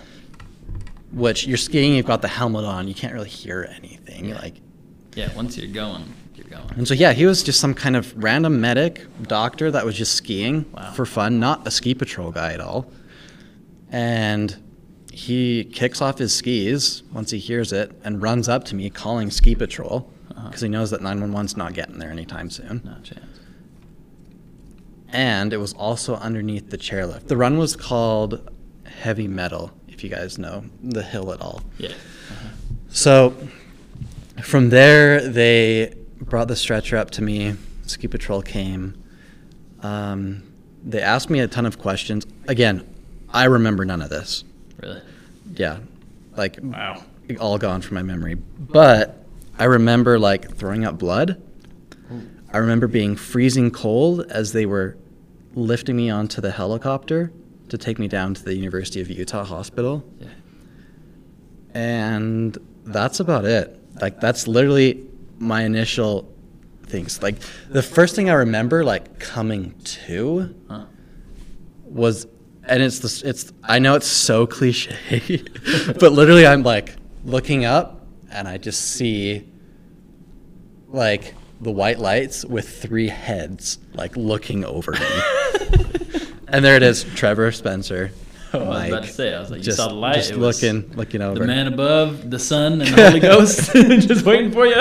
Which 1.11 1.47
you're 1.47 1.57
skiing, 1.57 1.95
you've 1.95 2.05
got 2.05 2.21
the 2.21 2.27
helmet 2.27 2.65
on, 2.65 2.87
you 2.87 2.93
can't 2.93 3.13
really 3.13 3.29
hear 3.29 3.67
anything. 3.77 4.25
Yeah. 4.25 4.39
Like, 4.39 4.55
Yeah. 5.15 5.33
Once 5.35 5.57
you're 5.57 5.71
going, 5.73 6.03
you're 6.35 6.45
going. 6.47 6.69
and 6.77 6.87
so 6.87 6.93
yeah, 6.93 7.13
he 7.13 7.25
was 7.25 7.41
just 7.43 7.59
some 7.59 7.73
kind 7.73 7.95
of 7.95 8.13
random 8.21 8.61
medic 8.61 9.05
doctor 9.23 9.71
that 9.71 9.85
was 9.85 9.95
just 9.97 10.13
skiing 10.13 10.65
Wow. 10.73 10.91
for 10.93 11.05
fun, 11.05 11.39
not 11.39 11.65
a 11.67 11.71
ski 11.71 11.93
patrol 11.95 12.31
guy 12.31 12.53
at 12.53 12.59
all. 12.61 12.91
And 13.91 14.55
he 15.11 15.63
kicks 15.65 16.01
off 16.01 16.19
his 16.19 16.33
skis 16.33 17.01
once 17.11 17.31
he 17.31 17.39
hears 17.39 17.73
it 17.73 17.91
and 18.03 18.21
runs 18.21 18.47
up 18.47 18.63
to 18.65 18.75
me 18.75 18.89
calling 18.89 19.31
ski 19.31 19.55
patrol 19.55 20.11
because 20.27 20.37
Uh-huh. 20.37 20.65
he 20.65 20.69
knows 20.69 20.91
that 20.91 21.01
911's 21.01 21.57
not 21.57 21.73
getting 21.73 21.97
there 21.97 22.11
anytime 22.11 22.49
soon. 22.49 22.81
No 22.85 22.93
chance. 23.03 23.38
And 25.11 25.53
it 25.53 25.57
was 25.57 25.73
also 25.73 26.15
underneath 26.15 26.69
the 26.69 26.77
chairlift. 26.77 27.27
The 27.27 27.37
run 27.37 27.57
was 27.57 27.75
called 27.75 28.49
Heavy 28.85 29.27
Metal, 29.27 29.71
if 29.87 30.03
you 30.03 30.09
guys 30.09 30.37
know 30.37 30.65
the 30.83 31.03
hill 31.03 31.31
at 31.33 31.41
all. 31.41 31.61
Yeah. 31.77 31.93
So 32.89 33.35
from 34.43 34.69
there, 34.69 35.27
they 35.27 35.95
brought 36.21 36.47
the 36.47 36.55
stretcher 36.55 36.97
up 36.97 37.11
to 37.11 37.21
me. 37.21 37.55
Ski 37.85 38.07
patrol 38.07 38.41
came. 38.41 39.01
Um, 39.81 40.43
they 40.83 41.01
asked 41.01 41.29
me 41.29 41.39
a 41.39 41.47
ton 41.47 41.65
of 41.65 41.79
questions. 41.79 42.25
Again, 42.47 42.85
I 43.29 43.45
remember 43.45 43.85
none 43.85 44.01
of 44.01 44.09
this. 44.09 44.43
Really? 44.81 45.01
Yeah, 45.55 45.79
like 46.37 46.57
Wow. 46.61 47.03
all 47.39 47.57
gone 47.57 47.81
from 47.81 47.95
my 47.95 48.03
memory. 48.03 48.35
But 48.35 49.23
I 49.57 49.65
remember 49.65 50.17
like 50.19 50.55
throwing 50.55 50.85
up 50.85 50.97
blood. 50.97 51.41
I 52.51 52.57
remember 52.57 52.87
being 52.87 53.15
freezing 53.15 53.71
cold 53.71 54.25
as 54.29 54.53
they 54.53 54.65
were 54.65 54.97
lifting 55.53 55.95
me 55.95 56.09
onto 56.09 56.41
the 56.41 56.51
helicopter 56.51 57.31
to 57.69 57.77
take 57.77 57.99
me 57.99 58.07
down 58.07 58.33
to 58.33 58.43
the 58.43 58.55
University 58.55 59.01
of 59.01 59.09
Utah 59.09 59.43
hospital. 59.43 60.03
Yeah. 60.19 60.27
And 61.73 62.57
that's 62.85 63.19
about 63.19 63.45
it. 63.45 63.79
Like 64.01 64.19
that's 64.19 64.47
literally 64.47 65.05
my 65.37 65.63
initial 65.63 66.33
things. 66.83 67.21
Like 67.21 67.39
the 67.69 67.83
first 67.83 68.15
thing 68.15 68.29
I 68.29 68.33
remember 68.33 68.83
like 68.83 69.19
coming 69.19 69.75
to 69.83 70.55
Huh. 70.67 70.85
was 71.83 72.25
and 72.63 72.81
it's 72.83 72.99
the 72.99 73.29
it's 73.29 73.51
I 73.63 73.79
know 73.79 73.95
it's 73.95 74.07
so 74.07 74.47
cliche, 74.57 75.43
but 75.99 76.11
literally 76.11 76.47
I'm 76.47 76.63
like 76.63 76.95
looking 77.23 77.65
up 77.65 78.07
and 78.31 78.47
I 78.47 78.57
just 78.57 78.81
see 78.93 79.47
like 80.87 81.35
the 81.61 81.71
white 81.71 81.99
lights 81.99 82.45
with 82.45 82.69
three 82.81 83.07
heads 83.07 83.79
like 83.93 84.15
looking 84.15 84.63
over 84.63 84.91
me. 84.93 84.99
and 86.47 86.63
there 86.63 86.75
it 86.75 86.83
is, 86.83 87.03
Trevor 87.15 87.51
Spencer. 87.51 88.11
Oh, 88.51 88.63
I 88.63 88.67
was 88.67 88.89
about 88.89 89.03
to 89.03 89.09
say, 89.09 89.35
I 89.35 89.39
was 89.39 89.51
like, 89.51 89.65
you 89.65 89.71
saw 89.71 89.89
the 89.89 89.93
light. 89.93 90.15
just 90.15 90.31
it 90.31 90.37
was 90.37 90.63
looking, 90.63 90.91
looking 90.95 91.21
over. 91.21 91.39
The 91.39 91.45
man 91.45 91.67
above, 91.67 92.31
the 92.31 92.39
sun, 92.39 92.81
and 92.81 92.95
the 92.95 93.03
Holy 93.07 93.19
Ghost, 93.19 93.71
just 93.73 94.25
waiting 94.25 94.51
for 94.51 94.65
you. 94.65 94.75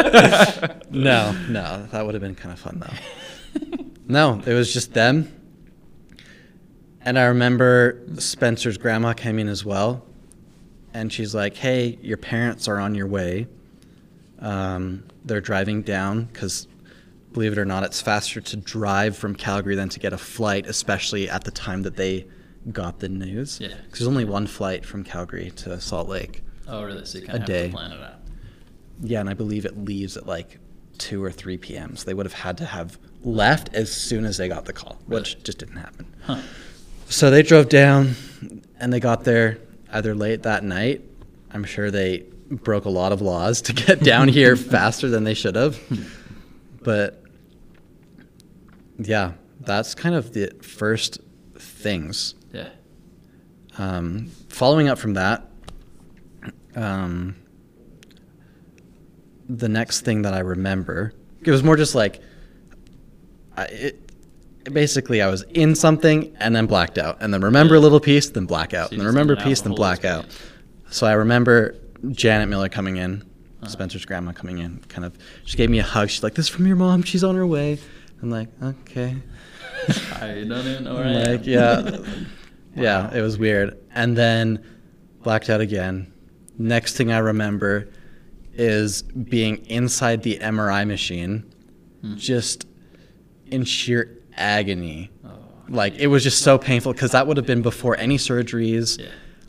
No, 0.90 1.32
no, 1.48 1.86
that 1.90 2.06
would 2.06 2.14
have 2.14 2.22
been 2.22 2.34
kind 2.34 2.52
of 2.52 2.58
fun 2.58 2.80
though. 2.80 3.84
no, 4.06 4.40
it 4.46 4.54
was 4.54 4.72
just 4.72 4.94
them. 4.94 5.34
And 7.02 7.18
I 7.18 7.24
remember 7.24 8.02
Spencer's 8.18 8.78
grandma 8.78 9.12
came 9.12 9.38
in 9.38 9.48
as 9.48 9.64
well, 9.64 10.04
and 10.94 11.12
she's 11.12 11.34
like, 11.34 11.56
"Hey, 11.56 11.98
your 12.02 12.16
parents 12.16 12.68
are 12.68 12.78
on 12.78 12.94
your 12.94 13.06
way. 13.06 13.48
Um, 14.40 15.04
they're 15.28 15.40
driving 15.40 15.82
down 15.82 16.24
because, 16.24 16.66
believe 17.32 17.52
it 17.52 17.58
or 17.58 17.64
not, 17.64 17.84
it's 17.84 18.00
faster 18.00 18.40
to 18.40 18.56
drive 18.56 19.16
from 19.16 19.34
Calgary 19.34 19.74
than 19.76 19.88
to 19.90 20.00
get 20.00 20.12
a 20.12 20.18
flight, 20.18 20.66
especially 20.66 21.28
at 21.30 21.44
the 21.44 21.50
time 21.50 21.82
that 21.82 21.96
they 21.96 22.26
got 22.72 22.98
the 23.00 23.08
news. 23.08 23.60
Yeah. 23.60 23.68
Because 23.68 24.00
there's 24.00 24.08
only 24.08 24.24
one 24.24 24.46
flight 24.46 24.84
from 24.84 25.04
Calgary 25.04 25.50
to 25.56 25.80
Salt 25.80 26.08
Lake. 26.08 26.42
oh, 26.66 26.82
really? 26.84 27.04
So 27.04 27.18
you 27.18 27.26
kind 27.26 27.38
A 27.38 27.42
of 27.42 27.48
have 27.48 27.48
day. 27.48 27.66
to 27.68 27.72
plan 27.74 27.92
it 27.92 28.02
out. 28.02 28.14
Yeah, 29.00 29.20
and 29.20 29.30
I 29.30 29.34
believe 29.34 29.64
it 29.64 29.78
leaves 29.78 30.16
at 30.16 30.26
like 30.26 30.58
two 30.98 31.22
or 31.22 31.30
three 31.30 31.56
p.m. 31.56 31.94
So 31.96 32.04
they 32.06 32.14
would 32.14 32.26
have 32.26 32.32
had 32.32 32.58
to 32.58 32.64
have 32.66 32.98
left 33.22 33.72
as 33.74 33.92
soon 33.92 34.24
as 34.24 34.36
they 34.38 34.48
got 34.48 34.64
the 34.64 34.72
call, 34.72 34.98
which 35.06 35.40
just 35.44 35.58
didn't 35.58 35.76
happen. 35.76 36.06
Huh. 36.24 36.40
So 37.08 37.30
they 37.30 37.42
drove 37.42 37.68
down, 37.68 38.16
and 38.80 38.92
they 38.92 38.98
got 39.00 39.22
there 39.24 39.58
either 39.92 40.14
late 40.16 40.42
that 40.42 40.64
night. 40.64 41.02
I'm 41.52 41.62
sure 41.64 41.90
they 41.92 42.24
broke 42.50 42.84
a 42.84 42.90
lot 42.90 43.12
of 43.12 43.20
laws 43.20 43.62
to 43.62 43.72
get 43.72 44.00
down 44.00 44.28
here 44.28 44.56
faster 44.74 45.08
than 45.08 45.24
they 45.24 45.34
should 45.34 45.54
have. 45.56 45.78
But 46.82 47.22
yeah, 48.98 49.32
that's 49.60 49.94
kind 49.94 50.14
of 50.14 50.32
the 50.32 50.52
first 50.62 51.20
things. 51.56 52.34
Yeah. 52.52 52.70
Um, 53.76 54.30
following 54.48 54.88
up 54.88 54.98
from 54.98 55.14
that, 55.14 55.46
um, 56.74 57.36
the 59.48 59.68
next 59.68 60.02
thing 60.02 60.22
that 60.22 60.34
I 60.34 60.40
remember, 60.40 61.12
it 61.42 61.50
was 61.50 61.62
more 61.62 61.76
just 61.76 61.94
like, 61.94 62.20
I, 63.56 63.64
it, 63.64 64.08
basically 64.72 65.22
I 65.22 65.28
was 65.28 65.42
in 65.42 65.74
something 65.74 66.36
and 66.40 66.54
then 66.54 66.66
blacked 66.66 66.98
out, 66.98 67.18
and 67.20 67.32
then 67.32 67.40
remember 67.40 67.76
a 67.76 67.80
little 67.80 68.00
piece, 68.00 68.28
then 68.30 68.46
blackout, 68.46 68.88
So 68.88 68.92
and 68.92 69.00
then 69.00 69.06
remember 69.06 69.34
in 69.34 69.38
and 69.38 69.44
out 69.44 69.48
piece, 69.48 69.60
then 69.60 69.74
blackout. 69.74 70.26
So 70.90 71.06
I 71.06 71.12
remember 71.12 71.76
Janet 72.10 72.48
Miller 72.48 72.68
coming 72.68 72.96
in, 72.96 73.22
Uh-huh. 73.60 73.68
Spencer's 73.68 74.04
grandma 74.04 74.32
coming 74.32 74.58
in, 74.58 74.78
kind 74.88 75.04
of, 75.04 75.16
she 75.44 75.56
gave 75.56 75.68
me 75.70 75.78
a 75.78 75.82
hug. 75.82 76.10
She's 76.10 76.22
like, 76.22 76.34
"This 76.34 76.46
is 76.46 76.50
from 76.50 76.66
your 76.66 76.76
mom. 76.76 77.02
She's 77.02 77.24
on 77.24 77.34
her 77.34 77.46
way." 77.46 77.78
I'm 78.22 78.30
like, 78.30 78.48
"Okay." 78.62 79.16
I 80.20 80.44
don't 80.46 80.66
even 80.66 80.84
know 80.84 80.94
where 80.94 81.04
I 81.04 81.08
I'm 81.08 81.16
am. 81.16 81.32
like, 81.32 81.46
yeah, 81.46 81.98
yeah, 82.76 83.14
it 83.14 83.20
was 83.22 83.38
weird. 83.38 83.76
And 83.94 84.16
then 84.16 84.62
blacked 85.22 85.50
out 85.50 85.60
again. 85.60 86.12
Next 86.58 86.96
thing 86.96 87.10
I 87.12 87.18
remember 87.18 87.88
is 88.54 89.02
being 89.02 89.56
inside 89.66 90.22
the 90.22 90.38
MRI 90.40 90.84
machine, 90.86 91.44
Hmm. 92.02 92.16
just 92.16 92.66
in 93.50 93.64
sheer 93.64 94.18
agony. 94.36 95.10
Oh, 95.24 95.30
Like 95.68 95.94
it 95.96 96.08
was 96.08 96.22
just 96.22 96.42
so 96.42 96.58
painful 96.58 96.92
because 96.92 97.10
that 97.12 97.26
would 97.26 97.36
have 97.36 97.46
been 97.46 97.62
before 97.62 97.96
any 97.98 98.18
surgeries. 98.18 98.98
yeah. 99.00 99.06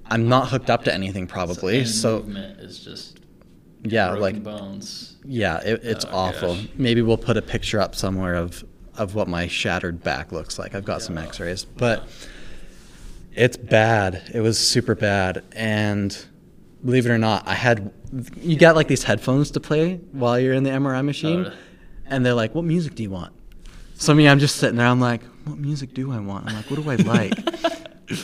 I'm 0.10 0.28
not 0.28 0.50
hooked 0.50 0.70
up 0.70 0.84
to 0.86 0.94
anything 0.94 1.28
probably, 1.28 1.86
so 1.86 2.18
movement 2.20 2.60
is 2.60 2.80
just 2.80 3.20
yeah, 3.84 4.08
broken 4.10 4.22
like 4.22 4.44
bones. 4.44 5.18
yeah, 5.26 5.60
it, 5.60 5.82
it's 5.84 6.06
Oh, 6.06 6.10
awful. 6.12 6.56
gosh. 6.56 6.68
Maybe 6.76 7.02
we'll 7.02 7.18
put 7.18 7.38
a 7.38 7.42
picture 7.42 7.80
up 7.80 7.96
somewhere 7.96 8.36
of 8.36 8.64
of 8.98 9.16
what 9.16 9.28
my 9.28 9.48
shattered 9.48 10.04
back 10.04 10.32
looks 10.32 10.60
like. 10.60 10.76
I've 10.76 10.84
got 10.84 11.02
some 11.02 11.18
X-rays, 11.18 11.64
but 11.64 12.06
it's 13.34 13.56
bad. 13.56 14.22
It 14.34 14.42
was 14.42 14.58
super 14.60 14.96
bad, 14.96 15.44
and 15.54 16.18
believe 16.84 17.06
it 17.06 17.10
or 17.10 17.18
not, 17.18 17.48
I 17.48 17.54
had 17.54 17.94
you 18.42 18.58
got 18.58 18.76
like 18.76 18.88
these 18.88 19.04
headphones 19.04 19.52
to 19.52 19.60
play 19.60 19.96
while 20.12 20.40
you're 20.40 20.54
in 20.54 20.64
the 20.64 20.72
MRI 20.72 21.06
machine, 21.06 21.44
really? 21.44 21.56
and 22.08 22.26
they're 22.26 22.34
like, 22.34 22.54
"What 22.56 22.66
music 22.66 22.96
do 22.96 23.04
you 23.04 23.12
want?" 23.12 23.32
So 23.94 24.14
me, 24.14 24.28
I'm 24.28 24.40
just 24.40 24.56
sitting 24.58 24.78
there. 24.78 24.88
I'm 24.88 25.00
like, 25.00 25.22
"What 25.46 25.58
music 25.60 25.94
do 25.94 26.12
I 26.12 26.20
want?" 26.20 26.48
I'm 26.50 26.56
like, 26.56 26.70
"What 26.72 26.82
do 26.84 26.90
I 26.90 26.96
like?" 26.96 27.34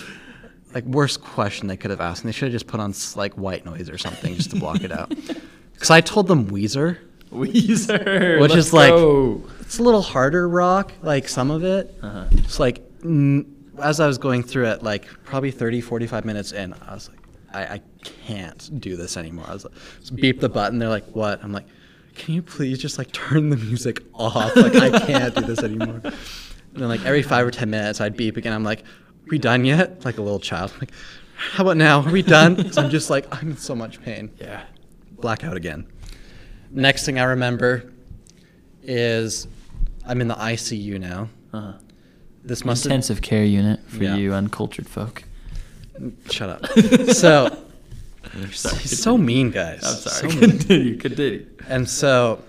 like 0.75 0.83
worst 0.83 1.23
question 1.23 1.67
they 1.67 1.77
could 1.77 1.89
have 1.89 2.01
asked, 2.01 2.23
and 2.23 2.27
they 2.27 2.33
should 2.33 2.47
have 2.47 2.51
just 2.53 2.67
put 2.67 2.79
on 2.79 2.93
like 3.15 3.33
white 3.35 3.65
noise 3.65 3.89
or 3.89 3.97
something 3.97 4.35
just 4.35 4.51
to 4.51 4.57
block 4.59 4.83
it 4.83 4.91
out. 4.91 5.11
Because 5.73 5.89
I 5.89 5.99
told 5.99 6.27
them 6.27 6.49
Weezer. 6.51 6.99
Weezer, 7.33 8.39
Which 8.41 8.55
is 8.55 8.71
like- 8.71 8.91
go. 8.91 9.43
It's 9.59 9.77
a 9.77 9.83
little 9.83 10.01
harder 10.01 10.47
rock, 10.47 10.93
like 11.01 11.27
some 11.27 11.51
of 11.51 11.65
it. 11.65 11.93
Uh-huh. 12.01 12.27
It's 12.31 12.61
like 12.61 12.81
mm, 12.99 13.45
as 13.81 13.99
I 13.99 14.07
was 14.07 14.17
going 14.17 14.41
through 14.43 14.67
it, 14.67 14.83
like 14.83 15.05
probably 15.25 15.51
30, 15.51 15.81
45 15.81 16.23
minutes 16.23 16.53
in, 16.53 16.73
I 16.87 16.93
was 16.93 17.09
like, 17.09 17.19
I, 17.53 17.73
I 17.75 17.81
can't 18.03 18.79
do 18.79 18.95
this 18.95 19.17
anymore. 19.17 19.45
I 19.49 19.53
was 19.53 19.65
like, 19.65 19.73
beep 20.15 20.39
the 20.39 20.47
button. 20.47 20.79
They're 20.79 20.87
like, 20.87 21.07
what? 21.13 21.43
I'm 21.43 21.51
like, 21.51 21.65
can 22.15 22.35
you 22.35 22.41
please 22.41 22.79
just 22.79 22.97
like 22.97 23.11
turn 23.11 23.49
the 23.49 23.57
music 23.57 24.01
off? 24.13 24.55
Like 24.55 24.75
I 24.75 24.97
can't 24.99 25.35
do 25.35 25.41
this 25.41 25.59
anymore. 25.59 26.01
And 26.73 26.81
then 26.81 26.89
like 26.89 27.05
every 27.05 27.21
five 27.23 27.47
or 27.47 27.51
ten 27.51 27.69
minutes, 27.69 28.01
I'd 28.01 28.17
beep 28.17 28.35
again. 28.35 28.51
I'm 28.51 28.65
like, 28.65 28.83
we 29.29 29.37
done 29.37 29.65
yet? 29.65 30.05
Like 30.05 30.17
a 30.17 30.21
little 30.21 30.39
child. 30.39 30.71
I'm 30.73 30.79
like, 30.81 30.91
how 31.35 31.63
about 31.63 31.77
now? 31.77 32.01
Are 32.01 32.11
we 32.11 32.21
done? 32.21 32.55
Because 32.57 32.77
I'm 32.77 32.89
just 32.89 33.09
like, 33.09 33.25
I'm 33.31 33.51
in 33.51 33.57
so 33.57 33.75
much 33.75 34.01
pain 34.01 34.31
Yeah. 34.39 34.63
blackout 35.11 35.57
again. 35.57 35.85
Next 36.71 37.05
thing 37.05 37.19
I 37.19 37.23
remember 37.23 37.91
is 38.83 39.47
I'm 40.05 40.21
in 40.21 40.27
the 40.27 40.35
ICU 40.35 40.99
now. 40.99 41.29
Uh-huh. 41.53 41.73
This 42.43 42.63
must 42.63 42.85
Intensive 42.85 43.21
care 43.21 43.43
unit 43.43 43.79
for 43.87 44.03
Yeah. 44.03 44.15
you 44.15 44.33
uncultured 44.33 44.87
folk. 44.87 45.23
shut 46.29 46.49
up. 46.49 46.65
so 47.13 47.57
Sorry. 48.51 48.77
he's 48.77 49.01
so 49.01 49.17
mean, 49.17 49.49
guys. 49.51 49.81
I'm 49.83 49.95
sorry. 49.95 50.31
So 50.31 50.39
continue. 50.47 50.97
Continue. 50.97 51.47
And 51.67 51.89
so 51.89 52.43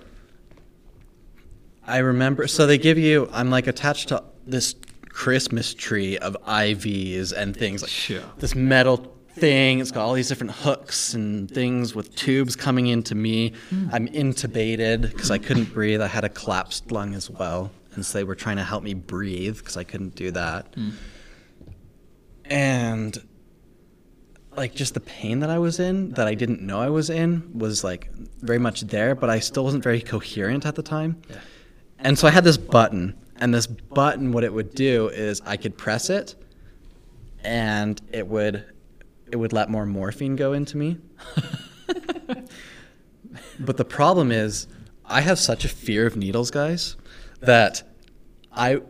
I 1.87 1.99
remember. 1.99 2.47
So 2.49 2.67
they 2.67 2.79
give 2.79 2.99
you. 2.99 3.29
I'm 3.33 3.51
like 3.51 3.67
attached 3.67 4.09
to 4.09 4.23
this 4.47 4.75
Christmas 5.17 5.73
tree 5.73 6.19
of 6.19 6.37
IVs 6.47 7.33
and 7.33 7.57
things 7.57 7.81
like 7.81 7.91
Sure. 7.91 8.21
this 8.39 8.55
metal 8.55 8.99
thing. 9.31 9.79
It's 9.81 9.91
got 9.91 10.03
all 10.05 10.13
these 10.13 10.29
different 10.29 10.53
hooks 10.53 11.15
and 11.15 11.51
things 11.51 11.95
with 11.95 12.15
tubes 12.15 12.55
coming 12.55 12.89
into 12.89 13.15
me. 13.15 13.55
I'm 13.93 14.09
intubated 14.09 15.01
because 15.11 15.31
I 15.31 15.39
couldn't 15.39 15.73
breathe. 15.73 16.03
I 16.03 16.07
had 16.07 16.25
a 16.25 16.29
collapsed 16.29 16.93
lung 16.93 17.15
as 17.15 17.31
well, 17.31 17.71
and 17.95 18.05
so 18.05 18.19
they 18.19 18.25
were 18.25 18.35
trying 18.35 18.57
to 18.57 18.63
help 18.63 18.83
me 18.83 18.93
breathe 18.93 19.57
because 19.57 19.79
I 19.79 19.85
couldn't 19.85 20.17
do 20.17 20.33
that. 20.33 20.77
And 22.45 23.17
like 24.55 24.75
just 24.75 24.93
the 24.95 25.01
pain 25.01 25.41
that 25.41 25.49
I 25.51 25.59
was 25.59 25.81
in 25.81 26.11
that 26.13 26.27
I 26.27 26.35
didn't 26.35 26.61
know 26.61 26.81
I 26.81 26.91
was 26.91 27.09
in 27.11 27.51
was 27.59 27.83
like 27.83 28.11
very 28.43 28.59
much 28.59 28.83
there, 28.83 29.15
but 29.15 29.31
I 29.31 29.39
still 29.41 29.65
wasn't 29.65 29.83
very 29.83 30.03
coherent 30.03 30.67
at 30.67 30.75
the 30.75 30.83
time. 30.83 31.23
Yeah. 31.31 31.37
And 31.99 32.19
so 32.19 32.29
I 32.29 32.31
had 32.31 32.45
this 32.45 32.59
button, 32.59 33.15
and 33.41 33.55
this 33.55 33.67
button, 33.67 34.33
what 34.33 34.45
it 34.45 34.53
would 34.53 34.75
do 34.75 35.09
is 35.09 35.41
I 35.45 35.57
could 35.57 35.77
press 35.77 36.11
it, 36.11 36.35
and 37.43 38.01
it 38.13 38.27
would 38.27 38.65
it 39.31 39.37
would 39.37 39.53
let 39.53 39.69
more 39.69 39.87
morphine 39.87 40.37
go 40.37 40.53
into 40.53 40.77
me. 40.77 40.99
but 43.59 43.77
the 43.77 43.85
problem 43.85 44.31
is, 44.31 44.67
I 45.05 45.21
have 45.21 45.39
such 45.39 45.65
a 45.65 45.69
fear 45.69 46.07
of 46.07 46.17
needles, 46.17 46.51
guys, 46.51 46.97
that 47.41 47.83
I 48.53 48.81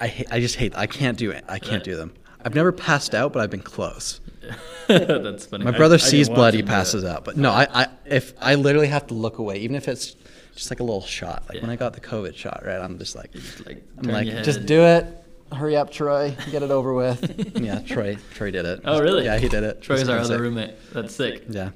I 0.00 0.24
I 0.30 0.40
just 0.40 0.56
hate 0.56 0.76
I 0.76 0.86
can't 0.86 1.18
do 1.18 1.30
it. 1.30 1.44
I 1.48 1.58
can't 1.58 1.84
do 1.84 1.96
them. 1.96 2.14
I've 2.44 2.54
never 2.54 2.72
passed 2.72 3.14
out, 3.14 3.32
but 3.32 3.42
I've 3.42 3.50
been 3.50 3.60
close. 3.60 4.20
That's 4.86 5.46
funny. 5.46 5.64
My 5.64 5.72
brother 5.72 5.96
I 5.96 5.98
sees 5.98 6.28
watch 6.28 6.36
blood, 6.36 6.54
he 6.54 6.62
passes 6.62 7.04
it. 7.04 7.08
out. 7.10 7.24
But 7.24 7.36
no, 7.36 7.50
I, 7.50 7.66
I 7.72 7.86
if 8.06 8.32
I 8.40 8.54
literally 8.54 8.86
have 8.88 9.06
to 9.08 9.14
look 9.14 9.38
away, 9.38 9.58
even 9.58 9.76
if 9.76 9.88
it's 9.88 10.16
just 10.58 10.70
like 10.70 10.80
a 10.80 10.84
little 10.84 11.02
shot. 11.02 11.44
Like 11.48 11.62
when 11.62 11.70
I 11.70 11.76
got 11.76 11.92
the 11.92 12.00
COVID 12.00 12.34
shot, 12.34 12.62
right? 12.64 12.80
I'm 12.80 12.98
just 12.98 13.14
like, 13.14 13.32
Just, 13.32 13.64
like, 13.64 13.82
I'm 13.98 14.08
like, 14.08 14.26
just 14.44 14.66
do 14.66 14.82
it. 14.82 15.06
Hurry 15.52 15.76
up, 15.76 15.90
Troy. 15.90 16.36
Get 16.50 16.62
it 16.62 16.70
over 16.70 16.92
with. 16.92 17.56
yeah, 17.62 17.80
Troy. 17.80 18.18
Troy 18.34 18.50
did 18.50 18.66
it. 18.66 18.80
Oh, 18.84 19.00
really? 19.00 19.24
Yeah, 19.24 19.38
he 19.38 19.48
did 19.48 19.64
it. 19.64 19.80
Troy's 19.80 20.08
our 20.08 20.18
other 20.18 20.34
sick. 20.34 20.40
roommate. 20.40 20.74
That's 20.92 21.14
sick. 21.14 21.44
Yeah. 21.48 21.70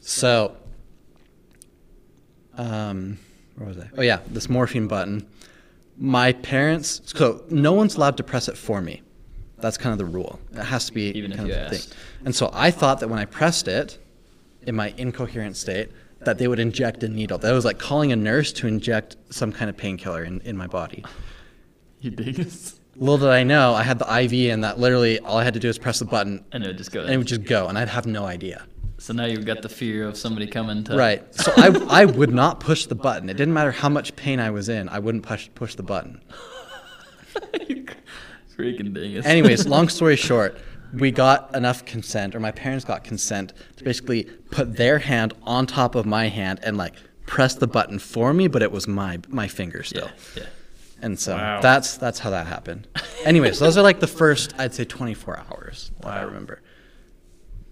So, 0.00 0.56
um, 2.56 3.18
where 3.56 3.68
was 3.68 3.78
I? 3.78 3.88
Oh 3.96 4.02
yeah, 4.02 4.20
this 4.26 4.48
morphine 4.48 4.88
button. 4.88 5.26
My 5.96 6.32
parents. 6.32 7.00
So 7.04 7.44
no 7.48 7.72
one's 7.74 7.94
allowed 7.94 8.16
to 8.16 8.24
press 8.24 8.48
it 8.48 8.56
for 8.56 8.80
me. 8.80 9.02
That's 9.58 9.78
kind 9.78 9.92
of 9.92 9.98
the 9.98 10.12
rule. 10.12 10.40
It 10.52 10.64
has 10.64 10.86
to 10.86 10.92
be 10.92 11.16
Even 11.16 11.30
if 11.30 11.36
kind 11.38 11.48
you 11.48 11.54
of 11.54 11.70
the 11.70 11.78
thing. 11.78 11.96
And 12.24 12.34
so 12.34 12.50
I 12.52 12.72
thought 12.72 12.98
that 13.00 13.08
when 13.08 13.20
I 13.20 13.26
pressed 13.26 13.68
it, 13.68 13.98
in 14.66 14.74
my 14.74 14.94
incoherent 14.96 15.56
state, 15.56 15.90
that 16.24 16.38
they 16.38 16.48
would 16.48 16.58
inject 16.58 17.02
a 17.02 17.08
needle. 17.08 17.38
That 17.38 17.52
was 17.52 17.64
like 17.64 17.78
calling 17.78 18.12
a 18.12 18.16
nurse 18.16 18.52
to 18.54 18.66
inject 18.66 19.16
some 19.30 19.52
kind 19.52 19.68
of 19.68 19.76
painkiller 19.76 20.24
in, 20.24 20.40
in 20.42 20.56
my 20.56 20.66
body. 20.66 21.04
You 22.00 22.10
dig 22.10 22.40
us? 22.40 22.78
Little 22.96 23.18
did 23.18 23.28
I 23.28 23.42
know, 23.42 23.72
I 23.74 23.82
had 23.82 23.98
the 23.98 24.04
IV, 24.22 24.52
and 24.52 24.64
that 24.64 24.78
literally 24.78 25.18
all 25.20 25.38
I 25.38 25.44
had 25.44 25.54
to 25.54 25.60
do 25.60 25.68
was 25.68 25.78
press 25.78 25.98
the 25.98 26.04
button, 26.04 26.44
And 26.52 26.62
it 26.62 26.66
would 26.66 26.78
just 26.78 26.92
go. 26.92 27.00
and 27.00 27.10
it 27.10 27.16
would 27.16 27.26
just 27.26 27.44
go, 27.44 27.68
and 27.68 27.78
I'd 27.78 27.88
have 27.88 28.04
no 28.06 28.26
idea. 28.26 28.66
so 28.98 29.14
now 29.14 29.24
you've 29.24 29.46
got 29.46 29.62
the 29.62 29.68
fear 29.70 30.06
of 30.06 30.16
somebody 30.16 30.46
coming 30.46 30.84
to. 30.84 30.96
Right. 30.96 31.22
So 31.34 31.52
I, 31.56 32.02
I 32.02 32.04
would 32.04 32.34
not 32.34 32.60
push 32.60 32.84
the 32.86 32.94
button. 32.94 33.30
It 33.30 33.36
didn't 33.38 33.54
matter 33.54 33.70
how 33.72 33.88
much 33.88 34.14
pain 34.16 34.40
I 34.40 34.50
was 34.50 34.68
in. 34.68 34.88
I 34.90 34.98
wouldn't 34.98 35.24
push 35.24 35.48
push 35.54 35.74
the 35.74 35.82
button. 35.82 36.20
Freaking 38.56 38.92
dingus. 38.92 39.24
Anyways, 39.24 39.66
long 39.66 39.88
story 39.88 40.16
short, 40.16 40.58
we 40.92 41.10
got 41.10 41.54
enough 41.54 41.84
consent, 41.84 42.34
or 42.34 42.40
my 42.40 42.50
parents 42.50 42.84
got 42.84 43.04
consent 43.04 43.52
to 43.76 43.84
basically 43.84 44.24
put 44.50 44.76
their 44.76 44.98
hand 44.98 45.32
on 45.42 45.66
top 45.66 45.94
of 45.94 46.04
my 46.06 46.28
hand 46.28 46.60
and 46.62 46.76
like 46.76 46.94
press 47.26 47.54
the 47.54 47.66
button 47.66 47.98
for 47.98 48.34
me, 48.34 48.46
but 48.48 48.62
it 48.62 48.70
was 48.72 48.86
my 48.88 49.18
my 49.28 49.48
finger 49.48 49.82
still. 49.82 50.10
Yeah. 50.36 50.44
And 51.00 51.18
so 51.18 51.34
Wow. 51.36 51.60
that's 51.60 51.96
that's 51.96 52.18
how 52.20 52.30
that 52.30 52.46
happened. 52.46 52.86
Anyways, 53.24 53.58
those 53.58 53.76
are 53.76 53.82
like 53.82 54.00
the 54.00 54.06
first 54.06 54.54
I'd 54.58 54.74
say 54.74 54.84
24 54.84 55.38
hours 55.50 55.90
that 56.00 56.08
I 56.08 56.22
remember. 56.22 56.60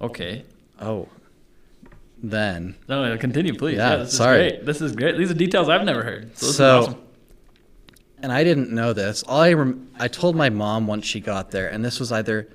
Okay. 0.01 0.45
Oh, 0.81 1.09
then 2.23 2.77
No, 2.89 3.07
no, 3.09 3.17
continue, 3.19 3.55
please. 3.57 3.77
Yeah, 3.77 3.97
this 3.97 4.17
sorry. 4.17 4.47
is 4.47 4.53
great. 4.53 4.67
This 4.67 4.81
is 4.81 4.93
great. 4.97 5.17
These 5.19 5.31
are 5.31 5.35
details 5.35 5.69
I've 5.69 5.85
never 5.85 6.03
heard. 6.03 6.37
So, 6.37 6.47
this 6.47 6.57
So- 6.57 6.81
is 6.81 6.87
awesome. 6.89 7.01
and 8.23 8.33
I 8.33 8.45
didn't 8.45 8.71
know 8.73 8.93
this. 8.93 9.23
All 9.25 9.41
I 9.41 9.53
rem- 9.53 9.89
I 9.99 10.09
told 10.09 10.37
my 10.37 10.51
mom 10.51 10.87
once 10.87 11.07
she 11.07 11.21
got 11.21 11.51
there, 11.51 11.69
and 11.69 11.85
this 11.85 11.99
was 12.01 12.13
either 12.13 12.49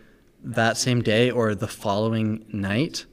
that 0.45 0.77
same 0.77 1.01
day 1.01 1.31
or 1.31 1.55
the 1.55 1.67
following 1.67 2.45
night. 2.51 3.05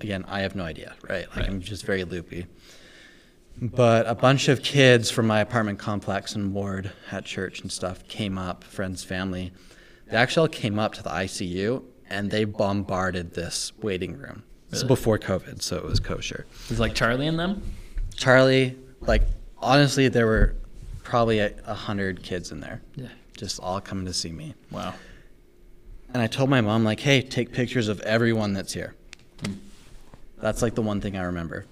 Again, 0.00 0.24
I 0.26 0.40
have 0.40 0.54
no 0.56 0.64
idea, 0.64 0.94
right? 1.08 1.26
Like 1.28 1.36
Right. 1.36 1.48
I'm 1.48 1.60
just 1.60 1.84
very 1.84 2.04
loopy. 2.04 2.46
But 3.60 4.06
a 4.08 4.14
bunch 4.14 4.48
of 4.48 4.62
kids 4.62 5.10
from 5.10 5.26
my 5.26 5.40
apartment 5.40 5.78
complex 5.78 6.34
and 6.34 6.54
ward 6.54 6.92
at 7.12 7.26
church 7.26 7.60
and 7.60 7.70
stuff 7.70 8.06
came 8.08 8.38
up, 8.38 8.64
friends, 8.64 9.04
family. 9.04 9.52
They 10.08 10.16
actually 10.16 10.42
all 10.42 10.48
came 10.48 10.78
up 10.78 10.94
to 10.94 11.02
the 11.02 11.10
ICU 11.10 11.82
and 12.08 12.30
they 12.30 12.44
bombarded 12.44 13.34
this 13.34 13.72
waiting 13.82 14.16
room. 14.16 14.42
This 14.70 14.80
is 14.80 14.84
before 14.88 15.18
COVID, 15.18 15.60
so 15.62 15.76
it 15.76 15.84
was 15.84 16.00
kosher. 16.00 16.46
It's 16.70 16.78
like 16.80 16.94
Charlie 16.94 17.26
and 17.26 17.38
them. 17.38 17.62
Charlie, 18.16 18.78
like 19.00 19.22
honestly, 19.58 20.08
there 20.08 20.26
were 20.26 20.54
probably 21.02 21.40
a, 21.40 21.52
a 21.66 21.74
hundred 21.74 22.22
kids 22.22 22.52
in 22.52 22.60
there, 22.60 22.80
Yeah. 22.94 23.08
just 23.36 23.60
all 23.60 23.80
coming 23.80 24.06
to 24.06 24.14
see 24.14 24.30
me. 24.32 24.54
Wow. 24.70 24.94
And 26.12 26.22
I 26.22 26.26
told 26.26 26.50
my 26.50 26.60
mom, 26.60 26.84
like, 26.84 27.00
hey, 27.00 27.22
take 27.22 27.52
pictures 27.52 27.88
of 27.88 28.00
everyone 28.00 28.52
that's 28.52 28.72
here. 28.72 28.94
That's 30.40 30.62
like 30.62 30.74
the 30.74 30.82
one 30.82 31.00
thing 31.00 31.16
I 31.16 31.22
remember. 31.22 31.66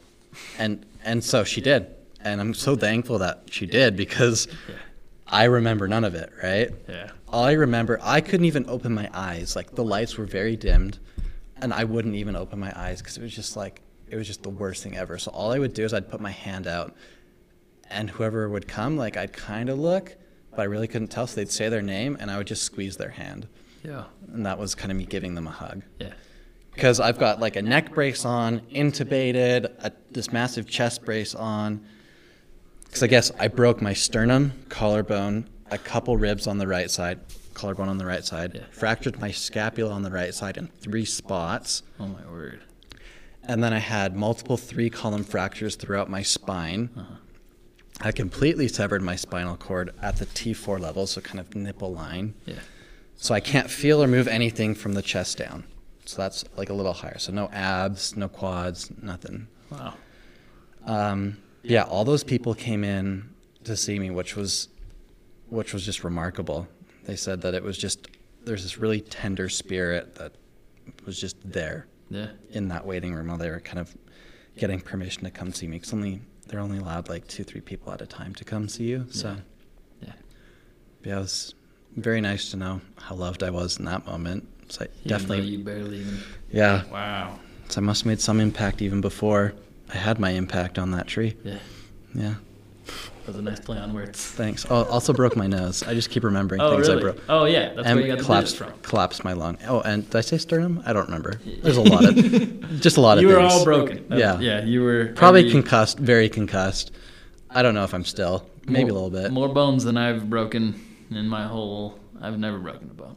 And 0.58 0.84
and 1.04 1.24
so 1.24 1.44
she 1.44 1.60
did. 1.60 1.86
And 2.20 2.40
I'm 2.40 2.54
so 2.54 2.76
thankful 2.76 3.18
that 3.18 3.44
she 3.50 3.66
did 3.66 3.96
because 3.96 4.48
I 5.26 5.44
remember 5.44 5.88
none 5.88 6.04
of 6.04 6.14
it, 6.14 6.32
right? 6.42 6.70
Yeah. 6.88 7.10
All 7.28 7.44
I 7.44 7.52
remember, 7.52 7.98
I 8.02 8.20
couldn't 8.20 8.46
even 8.46 8.68
open 8.68 8.94
my 8.94 9.08
eyes. 9.12 9.54
Like 9.56 9.74
the 9.74 9.84
lights 9.84 10.16
were 10.16 10.24
very 10.24 10.56
dimmed, 10.56 10.98
and 11.56 11.72
I 11.72 11.84
wouldn't 11.84 12.14
even 12.14 12.36
open 12.36 12.58
my 12.58 12.72
eyes 12.74 13.00
because 13.00 13.16
it 13.16 13.22
was 13.22 13.34
just 13.34 13.56
like 13.56 13.80
it 14.08 14.16
was 14.16 14.26
just 14.26 14.42
the 14.42 14.50
worst 14.50 14.82
thing 14.82 14.96
ever. 14.96 15.18
So 15.18 15.30
all 15.30 15.52
I 15.52 15.58
would 15.58 15.74
do 15.74 15.84
is 15.84 15.92
I'd 15.92 16.10
put 16.10 16.20
my 16.20 16.30
hand 16.30 16.66
out, 16.66 16.94
and 17.90 18.10
whoever 18.10 18.48
would 18.48 18.68
come, 18.68 18.96
like 18.96 19.16
I'd 19.16 19.32
kind 19.32 19.68
of 19.68 19.78
look, 19.78 20.16
but 20.50 20.60
I 20.60 20.64
really 20.64 20.88
couldn't 20.88 21.08
tell. 21.08 21.26
So 21.26 21.36
they'd 21.36 21.50
say 21.50 21.68
their 21.68 21.82
name, 21.82 22.16
and 22.20 22.30
I 22.30 22.38
would 22.38 22.46
just 22.46 22.62
squeeze 22.62 22.96
their 22.96 23.10
hand, 23.10 23.46
Yeah. 23.84 24.04
and 24.32 24.44
that 24.46 24.58
was 24.58 24.74
kind 24.74 24.90
of 24.90 24.98
me 24.98 25.04
giving 25.06 25.34
them 25.34 25.46
a 25.46 25.50
hug. 25.52 25.82
Yeah. 25.98 26.12
Because 26.74 27.00
I've 27.00 27.18
got 27.18 27.40
like 27.40 27.56
a 27.56 27.62
neck 27.62 27.92
brace 27.94 28.24
on, 28.24 28.60
intubated, 28.72 29.64
a, 29.84 29.92
this 30.10 30.32
massive 30.32 30.66
chest 30.68 31.04
brace 31.04 31.34
on. 31.34 31.84
Because 32.84 33.02
I 33.02 33.06
guess 33.06 33.30
I 33.38 33.48
broke 33.48 33.82
my 33.82 33.92
sternum, 33.92 34.52
collarbone, 34.68 35.48
a 35.70 35.78
couple 35.78 36.16
ribs 36.16 36.46
on 36.46 36.58
the 36.58 36.66
right 36.66 36.90
side, 36.90 37.20
collarbone 37.54 37.88
on 37.88 37.98
the 37.98 38.06
right 38.06 38.24
side, 38.24 38.52
Yeah. 38.54 38.62
fractured 38.70 39.20
my 39.20 39.30
scapula 39.30 39.92
on 39.92 40.02
the 40.02 40.10
right 40.10 40.32
side 40.34 40.56
in 40.56 40.68
three 40.68 41.04
spots. 41.04 41.82
Oh 42.00 42.06
my 42.06 42.24
word. 42.30 42.60
And 43.42 43.62
then 43.64 43.72
I 43.72 43.78
had 43.78 44.14
multiple 44.16 44.56
three 44.56 44.90
column 44.90 45.24
fractures 45.24 45.74
throughout 45.76 46.08
my 46.10 46.22
spine. 46.22 46.90
Uh-huh. 46.96 47.14
I 48.00 48.12
completely 48.12 48.68
severed 48.68 49.02
my 49.02 49.16
spinal 49.16 49.56
cord 49.56 49.92
at 50.00 50.16
the 50.16 50.26
T4 50.26 50.78
level, 50.78 51.06
so 51.06 51.20
kind 51.20 51.40
of 51.40 51.54
nipple 51.56 51.92
line. 51.92 52.34
Yeah. 52.46 52.60
So 53.20 53.34
I 53.34 53.40
can't 53.40 53.68
feel 53.70 54.02
or 54.02 54.06
move 54.06 54.28
anything 54.28 54.74
from 54.74 54.92
the 54.94 55.02
chest 55.02 55.38
down. 55.38 55.64
So 56.04 56.16
that's 56.22 56.44
like 56.56 56.70
a 56.70 56.72
little 56.72 56.92
higher. 56.92 57.18
So 57.18 57.32
no 57.32 57.48
abs, 57.52 58.16
no 58.16 58.28
quads, 58.28 58.90
nothing. 59.02 59.48
Wow. 59.70 59.94
Um, 60.86 61.36
yeah, 61.62 61.82
all 61.82 62.04
those 62.04 62.24
people 62.24 62.54
came 62.54 62.84
in 62.84 63.28
to 63.64 63.76
see 63.76 63.98
me, 63.98 64.10
which 64.10 64.36
was, 64.36 64.68
which 65.50 65.74
was 65.74 65.84
just 65.84 66.04
remarkable. 66.04 66.66
They 67.04 67.16
said 67.16 67.42
that 67.42 67.54
it 67.54 67.62
was 67.62 67.76
just 67.76 68.08
there's 68.44 68.62
this 68.62 68.78
really 68.78 69.00
tender 69.02 69.48
spirit 69.48 70.14
that 70.14 70.32
was 71.04 71.20
just 71.20 71.36
there 71.44 71.86
Yeah. 72.08 72.28
in 72.50 72.68
that 72.68 72.86
waiting 72.86 73.12
room 73.14 73.26
while 73.26 73.36
they 73.36 73.50
were 73.50 73.60
kind 73.60 73.78
of 73.80 73.94
getting 74.56 74.80
permission 74.80 75.24
to 75.24 75.30
come 75.30 75.52
see 75.52 75.66
me. 75.66 75.76
Because 75.78 75.92
only 75.92 76.22
they're 76.46 76.60
only 76.60 76.78
allowed 76.78 77.08
like 77.10 77.26
two, 77.26 77.44
three 77.44 77.60
people 77.60 77.92
at 77.92 78.00
a 78.00 78.06
time 78.06 78.34
to 78.36 78.44
come 78.44 78.68
see 78.68 78.84
you. 78.84 79.06
So 79.10 79.36
Yeah. 80.00 80.12
yeah, 81.04 81.12
it 81.16 81.18
was 81.18 81.54
very 81.96 82.20
nice 82.20 82.50
to 82.52 82.56
know 82.56 82.80
how 82.96 83.14
loved 83.14 83.42
I 83.42 83.50
was 83.50 83.78
in 83.78 83.84
that 83.86 84.06
moment. 84.06 84.46
So 84.68 84.84
I 84.84 85.08
definitely, 85.08 85.46
You 85.46 85.58
barely 85.60 85.98
even. 86.00 86.18
yeah. 86.50 86.84
Wow. 86.92 87.38
So 87.68 87.80
I 87.80 87.84
must 87.84 88.02
have 88.02 88.06
made 88.06 88.20
some 88.20 88.40
impact 88.40 88.82
even 88.82 89.00
before 89.00 89.54
I 89.92 89.96
had 89.96 90.18
my 90.18 90.30
impact 90.30 90.78
on 90.78 90.90
that 90.92 91.06
tree. 91.06 91.36
Yeah. 91.44 91.58
Yeah. 92.14 92.34
That 92.86 93.26
was 93.32 93.36
a 93.36 93.42
nice 93.42 93.60
play 93.60 93.76
on 93.78 93.92
words. 93.92 94.22
Thanks. 94.24 94.66
Oh, 94.70 94.84
also 94.84 95.12
broke 95.12 95.36
my 95.36 95.46
nose. 95.46 95.82
I 95.82 95.92
just 95.92 96.08
keep 96.08 96.24
remembering 96.24 96.60
Oh 96.62 96.70
things 96.70 96.88
really? 96.88 97.00
I 97.00 97.02
broke. 97.02 97.22
Oh 97.28 97.44
yeah. 97.44 97.74
That's 97.74 97.86
and 97.88 97.96
where 97.98 98.06
you 98.06 98.16
got 98.16 98.24
collapsed, 98.24 98.56
from. 98.56 98.72
collapsed 98.82 99.22
my 99.24 99.34
lung. 99.34 99.58
Oh, 99.66 99.80
and 99.82 100.04
did 100.04 100.16
I 100.16 100.20
say 100.22 100.38
sternum? 100.38 100.82
I 100.86 100.94
don't 100.94 101.04
remember. 101.06 101.38
There's 101.62 101.76
a 101.76 101.82
lot 101.82 102.04
of, 102.06 102.14
just 102.80 102.96
a 102.96 103.00
lot 103.02 103.18
of 103.18 103.22
You 103.22 103.28
were 103.28 103.34
things. 103.36 103.52
all 103.52 103.64
broken. 103.64 104.08
That- 104.08 104.18
Yeah. 104.18 104.38
Yeah. 104.40 104.64
You 104.64 104.82
were 104.82 105.12
Probably 105.14 105.40
every- 105.40 105.52
concussed, 105.52 105.98
very 105.98 106.28
concussed. 106.30 106.90
I 107.50 107.62
don't 107.62 107.74
know 107.74 107.84
if 107.84 107.92
I'm 107.94 108.04
still. 108.04 108.46
Maybe 108.66 108.90
a 108.90 108.94
little 108.94 109.10
bit. 109.10 109.30
More 109.32 109.48
bones 109.48 109.84
than 109.84 109.96
I've 109.98 110.28
broken 110.30 110.78
in 111.10 111.28
my 111.28 111.46
whole. 111.46 111.98
I've 112.20 112.38
never 112.38 112.58
broken 112.58 112.90
a 112.90 112.94
bone. 112.94 113.16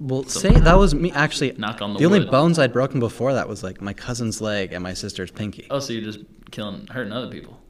Well, 0.00 0.24
say 0.24 0.50
that 0.50 0.78
was 0.78 0.94
me 0.94 1.12
actually. 1.12 1.52
Knock 1.52 1.82
on 1.82 1.92
the 1.92 1.98
The 1.98 2.04
only 2.06 2.24
bones 2.24 2.58
I'd 2.58 2.72
broken 2.72 2.98
before 2.98 3.34
that 3.34 3.46
was 3.48 3.62
like 3.62 3.80
my 3.82 3.92
cousin's 3.92 4.40
leg 4.40 4.72
and 4.72 4.82
my 4.82 4.94
sister's 4.94 5.30
pinky. 5.30 5.66
Oh, 5.70 5.80
so 5.80 5.92
you're 5.92 6.02
just 6.02 6.20
killing, 6.50 6.86
hurting 6.86 7.12
other 7.12 7.28
people. 7.28 7.60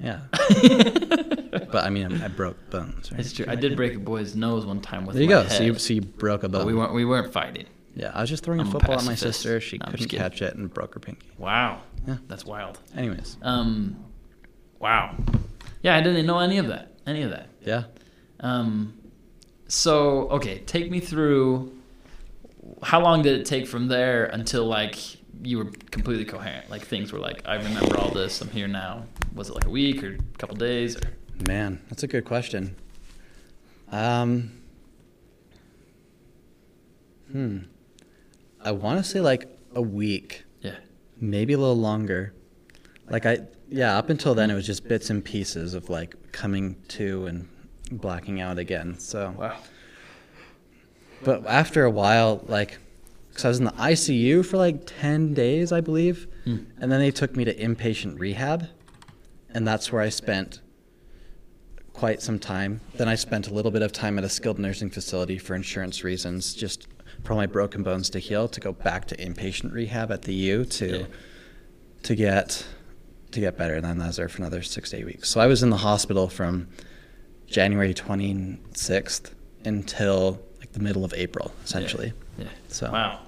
Yeah. 0.00 0.20
but 0.30 1.84
I 1.84 1.90
mean, 1.90 2.22
I, 2.22 2.28
broke 2.28 2.70
bones. 2.70 3.10
Right? 3.10 3.20
It's 3.20 3.32
true. 3.32 3.46
I 3.48 3.56
did 3.56 3.76
break 3.76 3.94
a 3.96 3.98
boy's 3.98 4.36
nose 4.36 4.64
one 4.64 4.80
time 4.80 5.04
with 5.06 5.14
There 5.16 5.24
you 5.24 5.28
my 5.28 5.42
go. 5.42 5.48
So 5.48 5.62
you, 5.64 5.72
head, 5.72 5.80
so 5.80 5.94
you 5.94 6.00
broke 6.02 6.44
a 6.44 6.48
bone. 6.48 6.60
but 6.60 6.66
we 6.66 6.74
weren't 6.74 6.92
we 6.94 7.04
weren't 7.04 7.32
fighting. 7.32 7.66
Yeah, 7.96 8.12
I 8.14 8.20
was 8.20 8.30
just 8.30 8.44
throwing 8.44 8.60
I'm 8.60 8.66
a 8.66 8.68
a 8.68 8.72
football 8.72 8.98
at 8.98 9.04
my 9.04 9.16
sister. 9.16 9.60
She 9.60 9.78
No, 9.78 9.86
couldn't 9.90 10.08
catch 10.08 10.40
it 10.40 10.54
and 10.54 10.72
broke 10.72 10.94
her 10.94 11.00
pinky. 11.00 11.26
Wow. 11.36 11.82
Yeah. 12.06 12.18
That's 12.28 12.44
wild. 12.44 12.78
Anyways, 12.96 13.36
Um, 13.42 13.96
wow. 14.78 15.16
Yeah, 15.82 15.96
I 15.96 16.00
didn't 16.00 16.24
know 16.26 16.38
any 16.38 16.58
of 16.58 16.68
that. 16.68 16.94
Any 17.06 17.22
of 17.22 17.30
that. 17.30 17.48
yeah. 17.62 17.84
Um, 18.40 18.94
so 19.66 20.28
okay, 20.30 20.58
take 20.60 20.90
me 20.90 21.00
through. 21.00 21.74
How 22.82 23.00
long 23.00 23.22
did 23.22 23.40
it 23.40 23.46
take 23.46 23.66
from 23.66 23.88
there 23.88 24.26
until 24.26 24.66
like 24.66 24.96
you 25.42 25.58
were 25.58 25.70
completely 25.90 26.24
coherent? 26.24 26.70
Like 26.70 26.82
things 26.84 27.12
were 27.12 27.18
like, 27.18 27.42
I 27.46 27.56
remember 27.56 27.98
all 27.98 28.10
this. 28.10 28.40
I'm 28.40 28.48
here 28.50 28.68
now. 28.68 29.04
Was 29.34 29.48
it 29.50 29.54
like 29.54 29.66
a 29.66 29.70
week 29.70 30.02
or 30.02 30.14
a 30.14 30.38
couple 30.38 30.56
days 30.56 30.96
or? 30.96 31.00
Man, 31.46 31.80
that's 31.88 32.02
a 32.02 32.06
good 32.08 32.24
question. 32.24 32.74
Um, 33.92 34.52
hmm. 37.32 37.58
I 38.60 38.72
want 38.72 38.98
to 38.98 39.04
say 39.08 39.20
like 39.20 39.46
a 39.74 39.82
week, 39.82 40.44
Yeah. 40.60 40.76
maybe 41.20 41.52
a 41.52 41.58
little 41.58 41.76
longer. 41.76 42.32
Like 43.08 43.24
I, 43.26 43.38
yeah, 43.70 43.96
up 43.96 44.10
until 44.10 44.34
then 44.34 44.50
it 44.50 44.54
was 44.54 44.66
just 44.66 44.86
bits 44.88 45.10
and 45.10 45.24
pieces 45.24 45.74
of 45.74 45.88
like 45.88 46.14
coming 46.32 46.76
to 46.88 47.26
and 47.26 47.48
blacking 47.90 48.40
out 48.40 48.58
again. 48.58 48.98
So, 48.98 49.34
Wow. 49.38 49.56
but 51.22 51.46
after 51.46 51.84
a 51.84 51.90
while, 51.90 52.44
like, 52.46 52.78
because 53.30 53.44
I 53.44 53.48
was 53.48 53.58
in 53.58 53.64
the 53.64 53.72
ICU 53.72 54.44
for 54.44 54.56
like 54.56 54.82
10 54.86 55.34
days, 55.34 55.72
I 55.72 55.80
believe. 55.80 56.26
Hmm. 56.44 56.56
And 56.80 56.90
then 56.90 57.00
they 57.00 57.10
took 57.10 57.36
me 57.36 57.44
to 57.44 57.54
inpatient 57.54 58.18
rehab. 58.18 58.66
And 59.50 59.66
that's 59.66 59.90
where 59.92 60.02
I 60.02 60.08
spent 60.08 60.60
quite 61.92 62.20
some 62.22 62.38
time. 62.38 62.80
Then 62.94 63.08
I 63.08 63.14
spent 63.14 63.48
a 63.48 63.54
little 63.54 63.70
bit 63.70 63.82
of 63.82 63.92
time 63.92 64.18
at 64.18 64.24
a 64.24 64.28
skilled 64.28 64.58
nursing 64.58 64.90
facility 64.90 65.38
for 65.38 65.54
insurance 65.54 66.04
reasons, 66.04 66.54
just 66.54 66.86
for 67.24 67.34
my 67.34 67.46
broken 67.46 67.82
bones 67.82 68.10
to 68.10 68.18
heal, 68.18 68.46
to 68.48 68.60
go 68.60 68.72
back 68.72 69.06
to 69.06 69.16
inpatient 69.16 69.72
rehab 69.72 70.12
at 70.12 70.22
the 70.22 70.34
U 70.34 70.64
to 70.64 70.86
Yeah. 71.00 71.06
to 72.04 72.14
get 72.14 72.64
to 73.32 73.40
get 73.40 73.58
better. 73.58 73.74
And 73.74 73.84
then 73.84 74.00
I 74.00 74.06
was 74.06 74.16
there 74.16 74.28
for 74.28 74.38
another 74.38 74.62
six 74.62 74.90
to 74.90 74.98
eight 74.98 75.04
weeks. 75.06 75.28
So 75.28 75.40
I 75.40 75.46
was 75.46 75.62
in 75.62 75.68
the 75.70 75.78
hospital 75.78 76.28
from 76.28 76.68
January 77.48 77.94
26th 77.94 79.32
until 79.64 80.40
like 80.60 80.72
the 80.72 80.80
middle 80.80 81.04
of 81.04 81.12
April, 81.14 81.52
essentially. 81.64 82.12
Yeah. 82.38 82.46
So 82.68 82.90
Wow. 82.92 83.20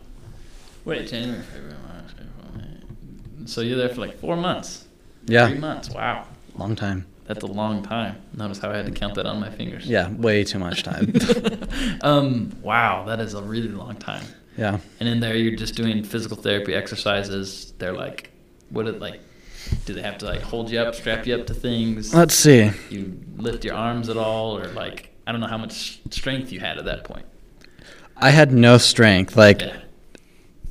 Wait, 0.84 1.08
January, 1.08 1.42
February, 1.42 1.74
March, 1.88 2.12
April, 2.12 2.56
May. 2.56 3.46
So 3.46 3.60
you're 3.60 3.76
there 3.78 3.88
for 3.88 4.00
like 4.00 4.18
four 4.18 4.36
months. 4.36 4.86
yeah, 5.26 5.48
Three 5.48 5.58
months. 5.58 5.90
Wow. 5.90 6.26
long 6.56 6.74
time. 6.76 7.06
That's 7.26 7.44
a 7.44 7.46
long 7.46 7.82
time. 7.84 8.16
Notice 8.36 8.58
how 8.58 8.70
I 8.70 8.76
had 8.76 8.86
to 8.86 8.92
count 8.92 9.14
that 9.14 9.24
on 9.26 9.38
my 9.38 9.50
fingers. 9.50 9.86
Yeah, 9.86 10.10
way 10.10 10.42
too 10.42 10.58
much 10.58 10.82
time. 10.82 11.12
um, 12.02 12.52
wow, 12.60 13.04
that 13.04 13.20
is 13.20 13.34
a 13.34 13.42
really 13.42 13.68
long 13.68 13.94
time. 13.96 14.24
yeah. 14.56 14.78
And 14.98 15.08
in 15.08 15.20
there, 15.20 15.36
you're 15.36 15.54
just 15.56 15.76
doing 15.76 16.02
physical 16.02 16.36
therapy 16.36 16.74
exercises. 16.74 17.72
They're 17.78 17.92
like, 17.92 18.30
what 18.70 18.86
it 18.88 18.98
like? 19.00 19.20
Do 19.84 19.94
they 19.94 20.02
have 20.02 20.18
to 20.18 20.26
like 20.26 20.40
hold 20.42 20.70
you 20.70 20.78
up, 20.80 20.94
strap 20.94 21.26
you 21.26 21.34
up 21.34 21.46
to 21.48 21.54
things? 21.54 22.14
Let's 22.14 22.34
see. 22.34 22.70
You 22.90 23.18
lift 23.36 23.64
your 23.64 23.74
arms 23.74 24.08
at 24.08 24.16
all, 24.16 24.56
or 24.56 24.66
like 24.68 25.11
I 25.26 25.32
don't 25.32 25.40
know 25.40 25.46
how 25.46 25.58
much 25.58 26.00
strength 26.11 26.52
you 26.52 26.61
had 26.61 26.78
at 26.78 26.84
that 26.86 27.04
point. 27.04 27.26
I 28.16 28.30
had 28.30 28.52
no 28.52 28.78
strength. 28.78 29.36
Like, 29.36 29.62
Yeah. 29.62 29.76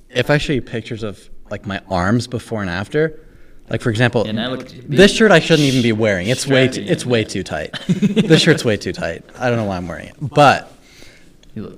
if 0.09 0.29
I 0.29 0.37
show 0.37 0.53
you 0.53 0.61
pictures 0.61 1.03
of 1.03 1.29
like 1.49 1.65
my 1.65 1.81
arms 1.89 2.27
before 2.27 2.61
and 2.61 2.69
after, 2.69 3.19
like 3.69 3.81
for 3.81 3.89
example, 3.89 4.23
look 4.23 4.67
this 4.69 5.13
shirt 5.13 5.31
I 5.31 5.39
shouldn't 5.39 5.67
even 5.67 5.81
be 5.81 5.91
wearing. 5.91 6.27
It's 6.27 6.45
way 6.47 6.67
too, 6.67 6.81
it's 6.81 7.05
way 7.05 7.23
too 7.23 7.43
tight. 7.43 7.73
this 7.87 8.41
shirt's 8.41 8.65
way 8.65 8.77
too 8.77 8.93
tight. 8.93 9.23
I 9.37 9.49
don't 9.49 9.57
know 9.57 9.65
why 9.65 9.77
I'm 9.77 9.87
wearing 9.87 10.07
it. 10.09 10.15
But 10.21 10.71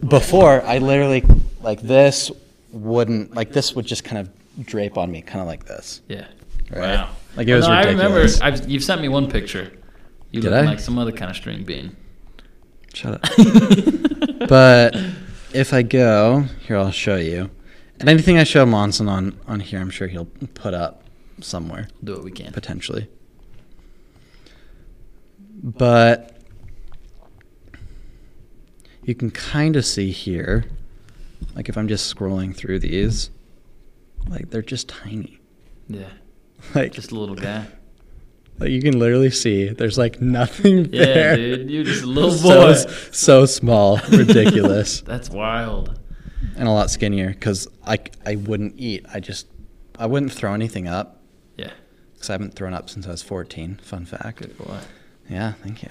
before, 0.08 0.62
I 0.64 0.78
literally 0.80 1.24
like 1.62 1.82
this 1.82 2.32
wouldn't 2.72 3.34
like 3.36 3.52
this 3.52 3.76
would 3.76 3.86
just 3.86 4.04
kind 4.04 4.20
of 4.20 4.66
drape 4.66 4.98
on 4.98 5.12
me, 5.12 5.22
kind 5.22 5.42
of 5.42 5.48
like 5.48 5.66
this. 5.66 6.02
Yeah. 6.08 6.28
Right. 6.72 6.96
Wow. 6.96 7.10
Like, 7.36 7.48
it 7.48 7.56
was 7.56 7.68
no, 7.68 7.74
I 7.74 7.86
remember. 7.86 8.26
I've, 8.42 8.70
you've 8.70 8.84
sent 8.84 9.02
me 9.02 9.08
one 9.10 9.30
picture. 9.30 9.72
You 10.32 10.42
Did 10.42 10.52
look 10.52 10.64
I? 10.64 10.66
like 10.66 10.80
some 10.80 10.98
other 10.98 11.12
kind 11.12 11.30
of 11.30 11.38
string 11.38 11.64
bean. 11.64 11.96
Shut 12.94 13.14
up. 13.14 13.22
but 14.50 14.96
if 15.54 15.74
I 15.74 15.82
go 15.82 16.42
here, 16.66 16.78
I'll 16.78 16.92
show 16.92 17.16
you. 17.18 17.50
And 18.00 18.10
anything 18.10 18.38
I 18.38 18.44
show 18.44 18.66
Monson 18.66 19.08
on 19.08 19.40
on 19.48 19.60
here, 19.60 19.80
I'm 19.80 19.90
sure 19.90 20.08
he'll 20.08 20.26
put 20.26 20.74
up 20.74 21.04
somewhere 21.40 21.88
Do 22.04 22.14
what 22.14 22.24
we 22.24 22.32
can. 22.32 22.52
potentially. 22.52 23.08
But 25.64 26.38
you 29.04 29.14
can 29.16 29.32
kind 29.32 29.76
of 29.76 29.86
see 29.86 30.12
here, 30.12 30.66
like 31.56 31.70
if 31.70 31.78
I'm 31.78 31.88
just 31.88 32.14
scrolling 32.14 32.56
through 32.56 32.80
these, 32.80 33.30
like 34.28 34.50
they're 34.50 34.62
just 34.62 34.90
tiny. 34.90 35.40
Yeah. 35.88 36.10
Like, 36.76 36.92
Just 36.94 37.12
a 37.12 37.16
little 37.16 37.36
guy. 37.36 37.66
like 38.60 38.70
you 38.70 38.82
can 38.82 38.98
literally 39.00 39.32
see 39.32 39.70
there's 39.70 39.98
like 39.98 40.22
nothing 40.22 40.86
Yeah, 40.94 41.06
there. 41.06 41.36
dude. 41.36 41.70
You're 41.70 41.84
just 41.84 42.04
a 42.04 42.08
little 42.08 42.32
so, 42.32 42.50
boy. 42.50 42.74
so 43.12 43.46
small, 43.46 44.00
ridiculous. 44.12 45.02
That's 45.02 45.30
wild. 45.30 46.00
and 46.56 46.68
a 46.68 46.72
lot 46.72 46.90
skinnier 46.92 47.30
because 47.30 47.68
I, 47.86 48.00
I 48.26 48.36
wouldn't 48.36 48.76
eat. 48.78 49.06
I 49.14 49.20
just 49.20 49.48
I 49.98 50.06
wouldn't 50.06 50.32
throw 50.34 50.54
anything 50.54 50.88
up 50.88 51.22
Yeah. 51.58 51.72
because 52.14 52.30
I 52.30 52.34
haven't 52.34 52.54
thrown 52.56 52.74
up 52.74 52.90
since 52.90 53.06
I 53.08 53.12
was 53.12 53.22
14. 53.24 53.80
Fun 53.84 54.06
fact. 54.06 54.38
Good 54.40 54.58
boy. 54.58 54.78
Yeah, 55.30 55.54
thank 55.64 55.84
you. 55.84 55.90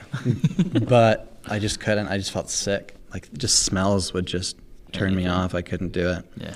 but 0.81 1.39
I 1.49 1.59
just 1.59 1.81
couldn't. 1.81 2.09
I 2.09 2.19
just 2.19 2.31
felt 2.33 2.51
sick. 2.51 2.95
Like 3.13 3.33
just 3.35 3.65
smells 3.65 4.13
would 4.13 4.27
just 4.27 4.57
turn 4.93 5.15
me 5.17 5.27
off. 5.27 5.55
I 5.55 5.63
couldn't 5.63 5.93
do 5.93 6.11
it. 6.11 6.25
Yeah. 6.37 6.55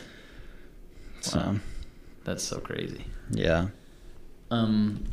So 1.21 1.39
Wow. 1.39 1.57
That's 2.25 2.43
so 2.45 2.59
crazy. 2.59 3.05
yeah, 3.31 3.69
Um, 4.51 5.05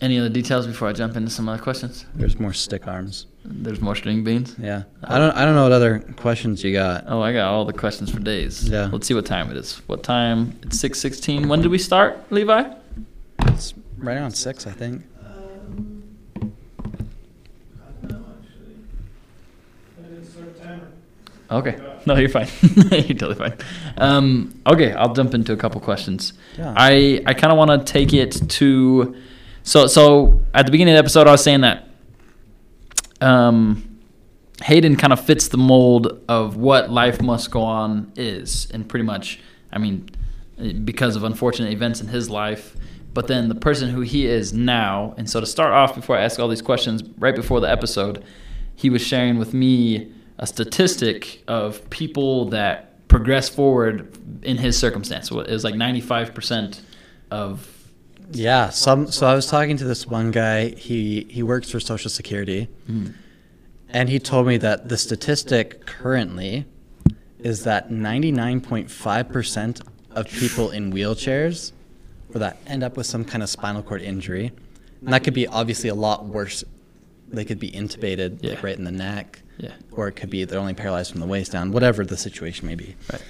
any 0.00 0.18
other 0.18 0.28
details 0.28 0.66
before 0.66 0.88
I 0.88 0.92
jump 0.92 1.16
into 1.16 1.30
some 1.30 1.48
other 1.48 1.62
questions? 1.62 2.06
there's 2.14 2.38
more 2.38 2.52
stick 2.52 2.88
arms. 2.88 3.26
There's 3.44 3.80
more 3.80 3.94
string 3.96 4.22
beans. 4.24 4.54
Yeah, 4.58 4.82
I 5.04 5.18
don't 5.18 5.32
I 5.36 5.44
don't 5.44 5.54
know 5.54 5.62
what 5.64 5.72
other 5.72 6.00
questions 6.16 6.62
you 6.62 6.72
got. 6.72 7.04
Oh, 7.08 7.20
I 7.22 7.32
got 7.32 7.52
all 7.52 7.64
the 7.64 7.72
questions 7.72 8.10
for 8.10 8.20
days. 8.20 8.68
Yeah. 8.68 8.88
Let's 8.92 9.06
see 9.06 9.14
what 9.14 9.26
time 9.26 9.50
it 9.50 9.56
is. 9.56 9.76
What 9.86 10.02
time? 10.02 10.58
It's 10.62 10.78
six 10.78 11.00
sixteen. 11.00 11.48
When 11.48 11.60
did 11.62 11.70
we 11.70 11.78
start, 11.78 12.30
Levi? 12.30 12.72
It's 13.46 13.74
right 13.98 14.16
around 14.16 14.32
six, 14.32 14.66
I 14.66 14.70
think. 14.72 15.02
Okay. 21.52 21.78
No, 22.06 22.16
you're 22.16 22.28
fine. 22.28 22.48
you're 22.62 23.18
totally 23.18 23.34
fine. 23.34 23.54
Um, 23.98 24.60
okay, 24.66 24.92
I'll 24.92 25.12
jump 25.12 25.34
into 25.34 25.52
a 25.52 25.56
couple 25.56 25.80
questions. 25.80 26.32
Yeah. 26.58 26.74
I 26.76 27.22
I 27.26 27.34
kind 27.34 27.52
of 27.52 27.58
want 27.58 27.70
to 27.70 27.92
take 27.92 28.12
it 28.12 28.48
to 28.50 29.14
so 29.62 29.86
so 29.86 30.40
at 30.54 30.66
the 30.66 30.72
beginning 30.72 30.94
of 30.94 30.96
the 30.96 31.04
episode 31.04 31.28
I 31.28 31.32
was 31.32 31.44
saying 31.44 31.60
that 31.60 31.88
um 33.20 33.88
Hayden 34.64 34.96
kind 34.96 35.12
of 35.12 35.24
fits 35.24 35.48
the 35.48 35.58
mold 35.58 36.22
of 36.28 36.56
what 36.56 36.90
life 36.90 37.20
must 37.20 37.50
go 37.50 37.62
on 37.62 38.12
is 38.16 38.68
and 38.72 38.88
pretty 38.88 39.04
much 39.04 39.40
I 39.72 39.78
mean 39.78 40.08
because 40.84 41.16
of 41.16 41.24
unfortunate 41.24 41.72
events 41.72 42.00
in 42.00 42.08
his 42.08 42.30
life 42.30 42.76
but 43.14 43.26
then 43.26 43.48
the 43.48 43.54
person 43.54 43.90
who 43.90 44.00
he 44.00 44.26
is 44.26 44.52
now 44.52 45.14
and 45.16 45.28
so 45.28 45.40
to 45.40 45.46
start 45.46 45.72
off 45.72 45.94
before 45.94 46.16
I 46.16 46.22
ask 46.22 46.40
all 46.40 46.48
these 46.48 46.62
questions 46.62 47.02
right 47.18 47.34
before 47.34 47.60
the 47.60 47.70
episode 47.70 48.24
he 48.74 48.90
was 48.90 49.02
sharing 49.02 49.38
with 49.38 49.54
me 49.54 50.12
a 50.42 50.46
statistic 50.46 51.42
of 51.46 51.88
people 51.88 52.46
that 52.50 53.06
progress 53.06 53.48
forward 53.48 53.94
in 54.42 54.56
his 54.56 54.76
circumstance 54.76 55.30
it 55.30 55.34
was 55.48 55.62
like 55.64 55.74
95% 55.74 56.80
of 57.30 57.52
Yeah, 58.32 58.70
some. 58.70 59.10
So 59.12 59.26
I 59.26 59.34
was 59.34 59.46
talking 59.46 59.76
to 59.76 59.84
this 59.84 60.06
one 60.06 60.30
guy. 60.32 60.70
He 60.70 61.26
he 61.30 61.42
works 61.42 61.70
for 61.70 61.78
Social 61.80 62.10
Security, 62.10 62.68
hmm. 62.86 63.08
and 63.88 64.08
he 64.08 64.18
told 64.18 64.46
me 64.46 64.56
that 64.58 64.88
the 64.88 64.96
statistic 64.96 65.86
currently 65.86 66.64
is 67.38 67.64
that 67.64 67.90
99.5 67.90 69.32
percent 69.32 69.80
of 70.10 70.26
people 70.28 70.70
in 70.70 70.92
wheelchairs, 70.92 71.72
or 72.34 72.38
that 72.40 72.56
end 72.66 72.82
up 72.82 72.96
with 72.96 73.06
some 73.06 73.24
kind 73.24 73.42
of 73.42 73.48
spinal 73.48 73.82
cord 73.82 74.02
injury, 74.02 74.50
and 75.04 75.12
that 75.12 75.22
could 75.24 75.34
be 75.34 75.46
obviously 75.46 75.88
a 75.90 75.94
lot 75.94 76.24
worse. 76.24 76.64
They 77.28 77.44
could 77.44 77.58
be 77.60 77.70
intubated, 77.70 78.38
Yeah. 78.42 78.50
like 78.54 78.62
right 78.62 78.76
in 78.78 78.84
the 78.84 78.92
neck, 79.08 79.41
yeah 79.58 79.72
or 79.92 80.08
it 80.08 80.12
could 80.12 80.30
be 80.30 80.44
they're 80.44 80.58
only 80.60 80.74
paralyzed 80.74 81.10
from 81.12 81.20
the 81.20 81.26
waist 81.26 81.52
down, 81.52 81.72
whatever 81.72 82.04
the 82.04 82.16
situation 82.16 82.66
may 82.66 82.74
be. 82.74 82.96
Right. 83.12 83.22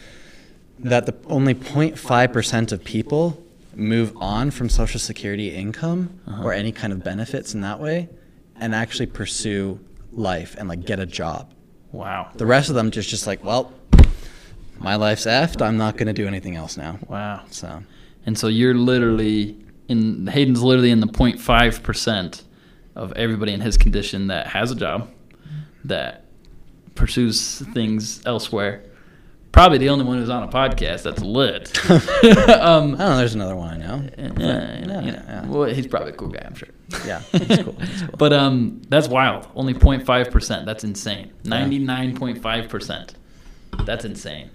That 0.80 1.06
the 1.06 1.14
only 1.26 1.54
0.5% 1.54 2.72
of 2.72 2.82
people 2.84 3.42
move 3.74 4.16
on 4.16 4.50
from 4.50 4.68
Social 4.68 4.98
Security 5.00 5.48
income 5.54 6.18
Uh-huh. 6.26 6.42
or 6.44 6.52
any 6.52 6.72
kind 6.72 6.92
of 6.92 7.02
benefits 7.04 7.54
in 7.54 7.60
that 7.62 7.78
way 7.80 8.08
and 8.56 8.74
actually 8.74 9.06
pursue 9.06 9.78
life 10.12 10.54
and 10.58 10.68
like 10.68 10.84
get 10.84 10.98
a 11.00 11.06
job. 11.06 11.52
wow 11.92 12.30
The 12.34 12.46
rest 12.46 12.68
of 12.68 12.74
them 12.74 12.90
just 12.90 13.08
just 13.08 13.26
like, 13.26 13.42
well, 13.44 13.72
my 14.78 14.96
life's 14.96 15.26
effed. 15.26 15.62
I'm 15.62 15.76
not 15.76 15.96
going 15.96 16.08
to 16.08 16.12
do 16.12 16.26
anything 16.26 16.56
else 16.56 16.76
now. 16.76 16.98
wow 17.08 17.42
So 17.50 17.82
And 18.26 18.36
so 18.38 18.48
you're 18.48 18.74
literally 18.74 19.56
in 19.88 20.26
Hayden's 20.26 20.62
literally 20.62 20.90
in 20.90 21.00
the 21.00 21.06
0.5 21.06 21.82
percent 21.82 22.44
of 22.94 23.12
everybody 23.14 23.52
in 23.52 23.60
his 23.60 23.76
condition 23.78 24.26
that 24.28 24.46
has 24.48 24.70
a 24.70 24.74
job, 24.74 25.08
that 25.84 26.24
pursues 26.94 27.60
things 27.72 28.24
elsewhere. 28.26 28.84
Probably 29.50 29.76
the 29.76 29.90
only 29.90 30.04
one 30.06 30.16
who's 30.18 30.30
on 30.30 30.42
a 30.42 30.48
podcast 30.48 31.02
that's 31.02 31.20
lit. 31.20 31.78
um, 31.90 32.94
I 32.94 32.98
don't 32.98 32.98
know. 32.98 33.16
There's 33.18 33.34
another 33.34 33.56
one 33.56 33.74
I 33.74 33.76
know. 33.76 34.08
yeah, 34.16 34.78
you 34.78 34.86
know, 34.86 35.00
you 35.00 35.12
know. 35.12 35.22
yeah. 35.26 35.46
Well, 35.46 35.64
he's 35.64 35.86
probably 35.86 36.12
a 36.12 36.16
cool 36.16 36.28
guy, 36.28 36.42
I'm 36.44 36.54
sure. 36.54 36.70
Yeah, 37.06 37.20
he's 37.32 37.58
cool. 37.62 37.72
He's 37.72 38.02
cool. 38.02 38.16
But 38.16 38.32
um, 38.32 38.80
that's 38.88 39.08
wild. 39.08 39.46
Only 39.54 39.74
0.5 39.74 40.30
percent. 40.30 40.64
That's 40.64 40.84
insane. 40.84 41.32
99.5 41.44 42.68
percent. 42.68 43.14
That's 43.84 44.04
insane. 44.06 44.50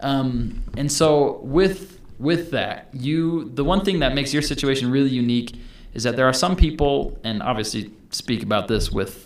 Um, 0.00 0.62
and 0.76 0.92
so 0.92 1.40
with 1.42 2.00
with 2.18 2.52
that, 2.52 2.88
you 2.92 3.50
the 3.50 3.64
one 3.64 3.84
thing 3.84 4.00
that 4.00 4.14
makes 4.14 4.32
your 4.32 4.42
situation 4.42 4.90
really 4.90 5.10
unique 5.10 5.56
is 5.94 6.02
that 6.02 6.14
there 6.14 6.26
are 6.26 6.32
some 6.32 6.56
people, 6.56 7.18
and 7.24 7.42
obviously 7.42 7.90
speak 8.10 8.42
about 8.42 8.68
this 8.68 8.92
with 8.92 9.25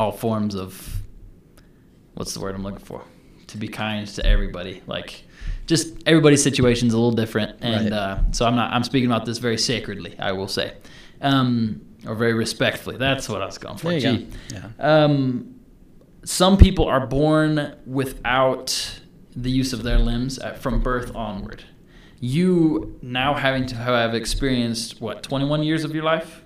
all 0.00 0.12
forms 0.12 0.54
of 0.54 1.02
what's 2.14 2.32
the 2.34 2.40
word 2.40 2.54
I'm 2.54 2.62
looking 2.62 2.78
for? 2.84 3.04
To 3.48 3.58
be 3.58 3.68
kind 3.68 4.06
to 4.06 4.24
everybody, 4.24 4.82
like 4.86 5.24
just 5.66 5.94
everybody's 6.06 6.42
situation 6.42 6.88
is 6.88 6.94
a 6.94 6.96
little 6.96 7.12
different, 7.12 7.58
and 7.60 7.90
Right. 7.90 7.92
uh, 7.92 8.18
so 8.32 8.46
I'm 8.46 8.56
not 8.56 8.72
I'm 8.72 8.84
speaking 8.84 9.10
about 9.10 9.26
this 9.26 9.38
very 9.38 9.58
sacredly, 9.58 10.16
I 10.18 10.32
will 10.32 10.48
say, 10.48 10.72
um, 11.20 11.82
or 12.06 12.14
very 12.14 12.32
respectfully. 12.32 12.96
That's 12.96 13.28
what 13.28 13.42
I 13.42 13.46
was 13.46 13.58
going 13.58 13.76
for. 13.76 13.92
Gee. 13.98 14.00
go. 14.00 14.26
Yeah. 14.54 14.68
Um, 14.78 15.56
some 16.24 16.56
people 16.56 16.86
are 16.86 17.06
born 17.06 17.74
without 17.86 19.00
the 19.36 19.50
use 19.50 19.72
of 19.72 19.82
their 19.82 19.98
limbs 19.98 20.38
at, 20.38 20.58
from 20.58 20.80
birth 20.80 21.14
onward. 21.14 21.64
You 22.20 22.98
now 23.02 23.34
having 23.34 23.66
to 23.66 23.74
have 23.74 24.14
experienced 24.14 25.00
what 25.00 25.22
21 25.22 25.62
years 25.62 25.84
of 25.84 25.94
your 25.94 26.04
life. 26.04 26.42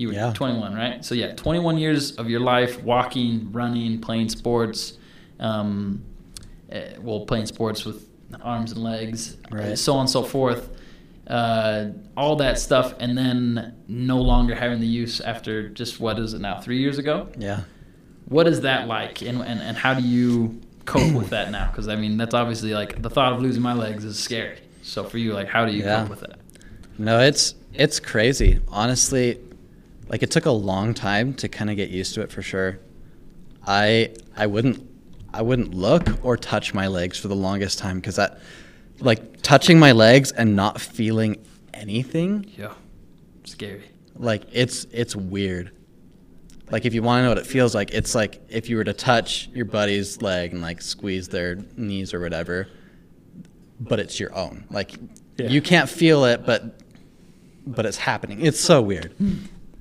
You 0.00 0.08
were 0.08 0.14
Yeah. 0.14 0.32
21, 0.32 0.74
right? 0.74 1.04
So 1.04 1.14
yeah, 1.14 1.34
21 1.34 1.76
years 1.76 2.12
of 2.12 2.30
your 2.30 2.40
life 2.40 2.82
walking, 2.82 3.48
running, 3.52 4.00
playing 4.00 4.30
sports, 4.30 4.94
um, 5.38 6.02
eh, 6.70 6.92
well, 7.02 7.20
playing 7.26 7.44
sports 7.46 7.84
with 7.84 8.08
arms 8.42 8.72
and 8.72 8.82
legs, 8.82 9.36
Right. 9.50 9.76
so 9.78 9.92
on 9.94 10.00
and 10.00 10.10
so 10.10 10.22
forth. 10.22 10.70
Uh, 11.26 11.90
all 12.16 12.36
that 12.36 12.58
stuff, 12.58 12.94
and 12.98 13.16
then 13.16 13.74
no 13.88 14.18
longer 14.20 14.54
having 14.54 14.80
the 14.80 14.86
use 14.86 15.20
after 15.20 15.68
just 15.68 16.00
what 16.00 16.18
is 16.18 16.32
it 16.34 16.40
now? 16.40 16.58
Three 16.60 16.78
years 16.78 16.96
ago. 16.98 17.28
Yeah. 17.38 17.60
What 18.26 18.48
is 18.48 18.62
that 18.62 18.88
like, 18.88 19.20
and 19.22 19.42
and, 19.42 19.60
and 19.60 19.76
how 19.76 19.92
do 19.94 20.02
you 20.02 20.60
cope 20.86 21.12
with 21.12 21.28
that 21.30 21.50
now? 21.52 21.66
Because 21.70 21.88
I 21.88 21.96
mean, 21.96 22.16
that's 22.16 22.34
obviously 22.34 22.72
like 22.72 23.02
the 23.02 23.10
thought 23.10 23.32
of 23.34 23.42
losing 23.42 23.62
my 23.62 23.74
legs 23.74 24.04
is 24.04 24.18
scary. 24.18 24.58
So 24.82 25.04
for 25.04 25.18
you, 25.18 25.34
like, 25.34 25.46
how 25.48 25.66
do 25.66 25.72
you 25.72 25.84
Yeah. 25.84 26.00
cope 26.00 26.08
with 26.10 26.20
that? 26.20 26.38
No, 26.98 27.20
it's 27.20 27.54
it's 27.74 28.00
crazy. 28.00 28.58
Honestly, 28.68 29.38
like 30.10 30.22
it 30.22 30.30
took 30.30 30.44
a 30.44 30.50
long 30.50 30.92
time 30.92 31.32
to 31.34 31.48
kind 31.48 31.70
of 31.70 31.76
get 31.76 31.88
used 31.88 32.14
to 32.14 32.20
it 32.20 32.30
for 32.30 32.42
sure. 32.42 32.78
I 33.66 34.14
I 34.36 34.46
wouldn't 34.46 34.86
I 35.32 35.40
wouldn't 35.42 35.72
look 35.74 36.06
or 36.24 36.36
touch 36.36 36.74
my 36.74 36.88
legs 36.88 37.18
for 37.18 37.28
the 37.28 37.36
longest 37.36 37.78
time 37.78 37.96
because 38.00 38.16
that 38.16 38.38
like 38.98 39.40
touching 39.42 39.78
my 39.78 39.92
legs 39.92 40.32
and 40.32 40.54
not 40.56 40.80
feeling 40.80 41.36
anything 41.72 42.50
Yeah, 42.58 42.74
scary. 43.44 43.84
like 44.16 44.42
it's 44.52 44.84
it's 44.90 45.14
weird. 45.16 45.70
Like 46.70 46.84
if 46.84 46.94
you 46.94 47.02
want 47.02 47.20
to 47.20 47.22
know 47.24 47.28
what 47.30 47.38
it 47.38 47.46
feels 47.46 47.74
like, 47.74 47.92
it's 47.94 48.14
like 48.14 48.40
if 48.48 48.68
you 48.68 48.76
were 48.76 48.84
to 48.84 48.92
touch 48.92 49.48
your 49.54 49.64
buddy's 49.64 50.20
leg 50.22 50.52
and 50.52 50.60
like 50.62 50.82
squeeze 50.82 51.28
their 51.28 51.56
knees 51.76 52.12
or 52.14 52.20
whatever, 52.20 52.68
but 53.80 53.98
it's 54.00 54.20
your 54.20 54.34
own. 54.36 54.64
Like 54.70 54.92
Yeah. 55.36 55.48
you 55.48 55.62
can't 55.62 55.88
feel 55.88 56.24
it, 56.24 56.44
but 56.46 56.80
but 57.66 57.86
it's 57.86 57.96
happening. 57.98 58.44
It's 58.44 58.60
so 58.60 58.82
weird. 58.82 59.14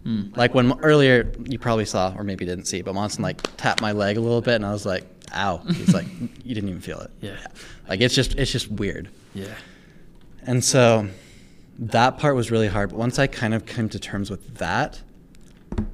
Mm. 0.10 0.36
Like 0.36 0.55
when 0.55 0.80
earlier 0.80 1.32
you 1.45 1.60
probably 1.60 1.86
saw 1.86 2.14
or 2.18 2.24
maybe 2.24 2.43
didn't 2.45 2.66
see, 2.66 2.82
but 2.82 2.95
Monson 2.95 3.22
like 3.22 3.41
tapped 3.57 3.82
my 3.82 3.91
leg 3.91 4.18
a 4.18 4.22
little 4.22 4.41
bit, 4.41 4.55
and 4.55 4.66
I 4.66 4.72
was 4.72 4.86
like, 4.86 5.05
"Ow!" 5.36 5.57
He's 5.68 5.93
like, 5.93 6.07
"You 6.43 6.55
didn't 6.55 6.70
even 6.70 6.82
feel 6.82 6.99
it." 6.99 7.12
Yeah. 7.22 7.38
Like 7.88 8.01
it's 8.01 8.16
just 8.16 8.34
it's 8.36 8.51
just 8.51 8.72
weird. 8.72 9.10
Yeah. 9.36 9.53
And 10.43 10.64
so 10.64 11.07
that 11.78 12.18
part 12.18 12.36
was 12.36 12.49
really 12.49 12.68
hard. 12.68 12.89
But 12.89 12.97
once 12.97 13.20
I 13.20 13.28
kind 13.28 13.53
of 13.53 13.66
came 13.66 13.88
to 13.89 13.99
terms 13.99 14.32
with 14.32 14.57
that 14.57 15.01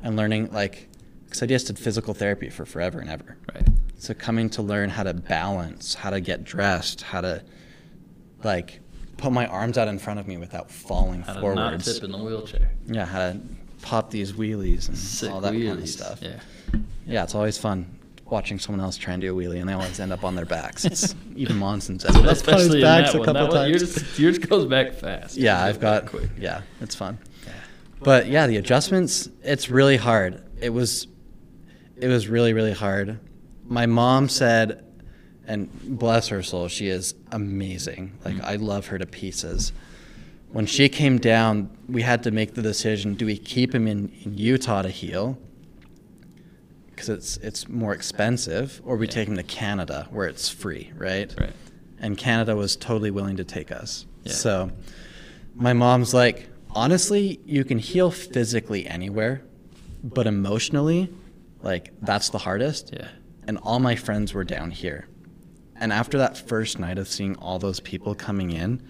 and 0.01 0.15
learning, 0.15 0.51
like, 0.51 0.87
because 1.25 1.43
I 1.43 1.45
just 1.45 1.67
did 1.67 1.77
physical 1.77 2.13
therapy 2.13 2.49
for 2.49 2.65
forever 2.65 2.99
and 2.99 3.09
ever. 3.09 3.37
Right. 3.53 3.67
So 3.97 4.13
coming 4.13 4.49
to 4.51 4.61
learn 4.61 4.89
how 4.89 5.03
to 5.03 5.13
balance, 5.13 5.93
how 5.93 6.09
to 6.09 6.21
get 6.21 6.43
dressed, 6.43 7.01
how 7.01 7.21
to, 7.21 7.43
like, 8.43 8.79
put 9.17 9.31
my 9.31 9.45
arms 9.47 9.77
out 9.77 9.87
in 9.87 9.99
front 9.99 10.19
of 10.19 10.27
me 10.27 10.37
without 10.37 10.69
falling 10.69 11.21
How 11.21 11.33
to 11.33 11.55
not 11.55 11.79
tip 11.81 12.03
in 12.03 12.11
the 12.11 12.17
wheelchair. 12.17 12.71
Yeah, 12.85 13.05
how 13.05 13.19
to 13.19 13.39
pop 13.85 14.09
these 14.09 14.33
wheelies 14.33 14.87
and 14.89 14.97
Sick 14.97 15.31
all 15.31 15.39
that 15.41 15.51
kind 15.51 15.79
of 15.79 15.87
stuff. 15.87 16.19
Yeah. 16.21 16.39
Yeah, 17.05 17.23
it's 17.23 17.35
always 17.35 17.57
fun 17.57 17.99
watching 18.25 18.57
someone 18.57 18.83
else 18.83 18.97
try 18.97 19.13
and 19.13 19.21
do 19.21 19.37
a 19.37 19.39
wheelie, 19.39 19.59
and 19.59 19.69
they 19.69 19.73
always 19.73 19.99
end 19.99 20.11
up 20.11 20.23
on 20.23 20.35
their 20.35 20.45
backs. 20.45 20.83
It's 20.95 21.15
even 21.35 21.57
Monson's 21.57 22.03
ended 22.03 22.21
up 22.21 22.23
on 22.23 22.29
his 22.29 22.39
Especially 22.39 22.81
backs 22.81 23.11
that 23.11 23.15
a 23.15 23.19
one. 23.19 23.25
couple 23.25 23.41
That 23.43 23.53
one, 23.53 23.71
times. 23.71 23.81
yours, 23.81 24.19
yours 24.19 24.39
goes 24.39 24.65
back 24.65 24.93
fast. 24.93 25.37
Yeah, 25.37 25.63
I've 25.63 25.79
got. 25.79 26.07
quick. 26.07 26.29
Yeah, 26.37 26.61
it's 26.81 26.95
fun. 26.95 27.19
Yeah. 27.45 27.53
But 28.01 28.27
yeah, 28.27 28.47
the 28.47 28.57
adjustments. 28.57 29.29
It's 29.43 29.69
really 29.69 29.97
hard. 29.97 30.43
It 30.59 30.69
was, 30.69 31.07
it 31.95 32.07
was 32.07 32.27
really 32.27 32.53
really 32.53 32.73
hard. 32.73 33.19
My 33.67 33.85
mom 33.85 34.29
said, 34.29 34.83
and 35.47 35.69
bless 35.99 36.29
her 36.29 36.41
soul, 36.41 36.67
she 36.67 36.87
is 36.87 37.13
amazing. 37.31 38.17
Like 38.25 38.35
mm. 38.35 38.43
I 38.43 38.55
love 38.55 38.87
her 38.87 38.97
to 38.97 39.05
pieces. 39.05 39.71
When 40.55 40.65
she 40.65 40.87
came 40.87 41.17
down, 41.17 41.69
we 41.89 42.01
had 42.01 42.23
to 42.23 42.31
make 42.31 42.53
the 42.53 42.61
decision: 42.61 43.15
do 43.15 43.25
we 43.25 43.37
keep 43.37 43.75
him 43.75 43.89
in, 43.89 44.09
in 44.23 44.37
Utah 44.37 44.83
to 44.83 44.89
heal? 44.89 45.37
Because 46.87 47.09
it's 47.09 47.35
it's 47.37 47.67
more 47.67 47.93
expensive, 47.93 48.81
or 48.85 48.95
we 48.95 49.05
Yeah. 49.05 49.11
take 49.11 49.27
him 49.27 49.35
to 49.35 49.43
Canada 49.43 50.07
where 50.11 50.27
it's 50.27 50.47
free, 50.47 50.93
right? 50.95 51.33
Right. 51.37 51.51
and 51.99 52.17
Canada 52.17 52.55
was 52.55 52.77
totally 52.77 53.11
willing 53.11 53.35
to 53.37 53.43
take 53.43 53.69
us. 53.69 54.05
Yeah. 54.23 54.31
So 54.31 54.71
my 55.55 55.73
mom's 55.73 56.13
like, 56.13 56.47
honestly, 56.69 57.39
you 57.45 57.65
can 57.65 57.77
heal 57.77 58.09
physically 58.11 58.87
anywhere, 58.87 59.41
but 60.03 60.25
emotionally, 60.25 61.09
like 61.63 61.91
that's 62.01 62.29
the 62.29 62.37
hardest. 62.37 62.91
Yeah. 62.93 63.07
And 63.47 63.57
all 63.57 63.79
my 63.79 63.95
friends 63.95 64.33
were 64.33 64.45
down 64.45 64.71
here. 64.71 65.07
And 65.75 65.91
after 65.91 66.17
that 66.19 66.37
first 66.37 66.79
night 66.79 66.97
of 66.97 67.07
seeing 67.09 67.35
all 67.37 67.59
those 67.59 67.79
people 67.81 68.15
coming 68.15 68.51
in, 68.51 68.81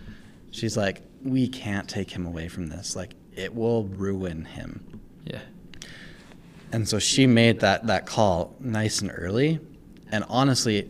she's 0.52 0.78
like, 0.78 1.02
we 1.26 1.48
can't 1.50 1.90
take 1.90 2.12
him 2.12 2.26
away 2.26 2.48
from 2.48 2.68
this. 2.68 2.96
Like 2.96 3.16
it 3.36 3.54
will 3.54 3.86
ruin 3.86 4.46
him. 4.46 5.02
Yeah. 5.26 5.42
And 6.72 6.88
so 6.88 7.00
she 7.00 7.28
made 7.28 7.60
that 7.60 7.88
that 7.88 8.06
call 8.06 8.56
nice 8.60 9.02
and 9.02 9.12
early. 9.14 9.60
And 10.12 10.24
honestly, 10.30 10.90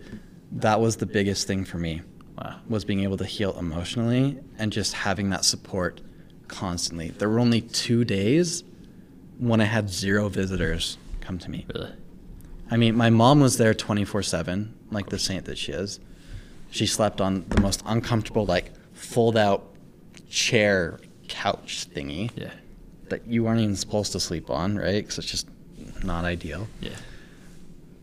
that 0.51 0.79
was 0.79 0.97
the 0.97 1.05
biggest 1.05 1.47
thing 1.47 1.65
for 1.65 1.77
me 1.77 2.01
Wow. 2.37 2.59
was 2.67 2.83
being 2.83 2.99
able 2.99 3.15
to 3.17 3.25
heal 3.25 3.57
emotionally 3.57 4.37
and 4.59 4.71
just 4.71 4.93
having 4.93 5.29
that 5.29 5.45
support 5.45 6.01
constantly. 6.49 7.09
There 7.11 7.29
were 7.29 7.39
only 7.39 7.61
two 7.61 8.03
days 8.03 8.63
when 9.37 9.61
I 9.61 9.65
had 9.65 9.89
zero 9.89 10.27
visitors 10.27 10.97
come 11.21 11.39
to 11.39 11.49
me. 11.49 11.65
Really. 11.73 11.93
I 12.69 12.77
mean, 12.77 12.95
my 12.97 13.09
mom 13.09 13.39
was 13.39 13.57
there 13.57 13.73
24 13.73 14.23
7, 14.23 14.73
like 14.91 15.09
the 15.09 15.19
saint 15.19 15.45
that 15.45 15.57
she 15.57 15.71
is. 15.71 15.99
She 16.71 16.85
slept 16.85 17.21
on 17.21 17.45
the 17.47 17.61
most 17.61 17.81
uncomfortable, 17.85 18.45
like, 18.45 18.73
fold 18.93 19.37
out 19.37 19.63
chair 20.35 20.99
couch 21.29 21.87
thingy 21.95 22.29
Yeah. 22.35 22.51
that 23.09 23.25
you 23.25 23.47
aren't 23.47 23.61
even 23.61 23.75
supposed 23.77 24.11
to 24.11 24.19
sleep 24.19 24.49
on, 24.49 24.75
right? 24.77 25.01
Because 25.01 25.17
it's 25.17 25.31
just 25.31 25.47
not 26.03 26.25
ideal. 26.25 26.67
Yeah. 26.81 26.89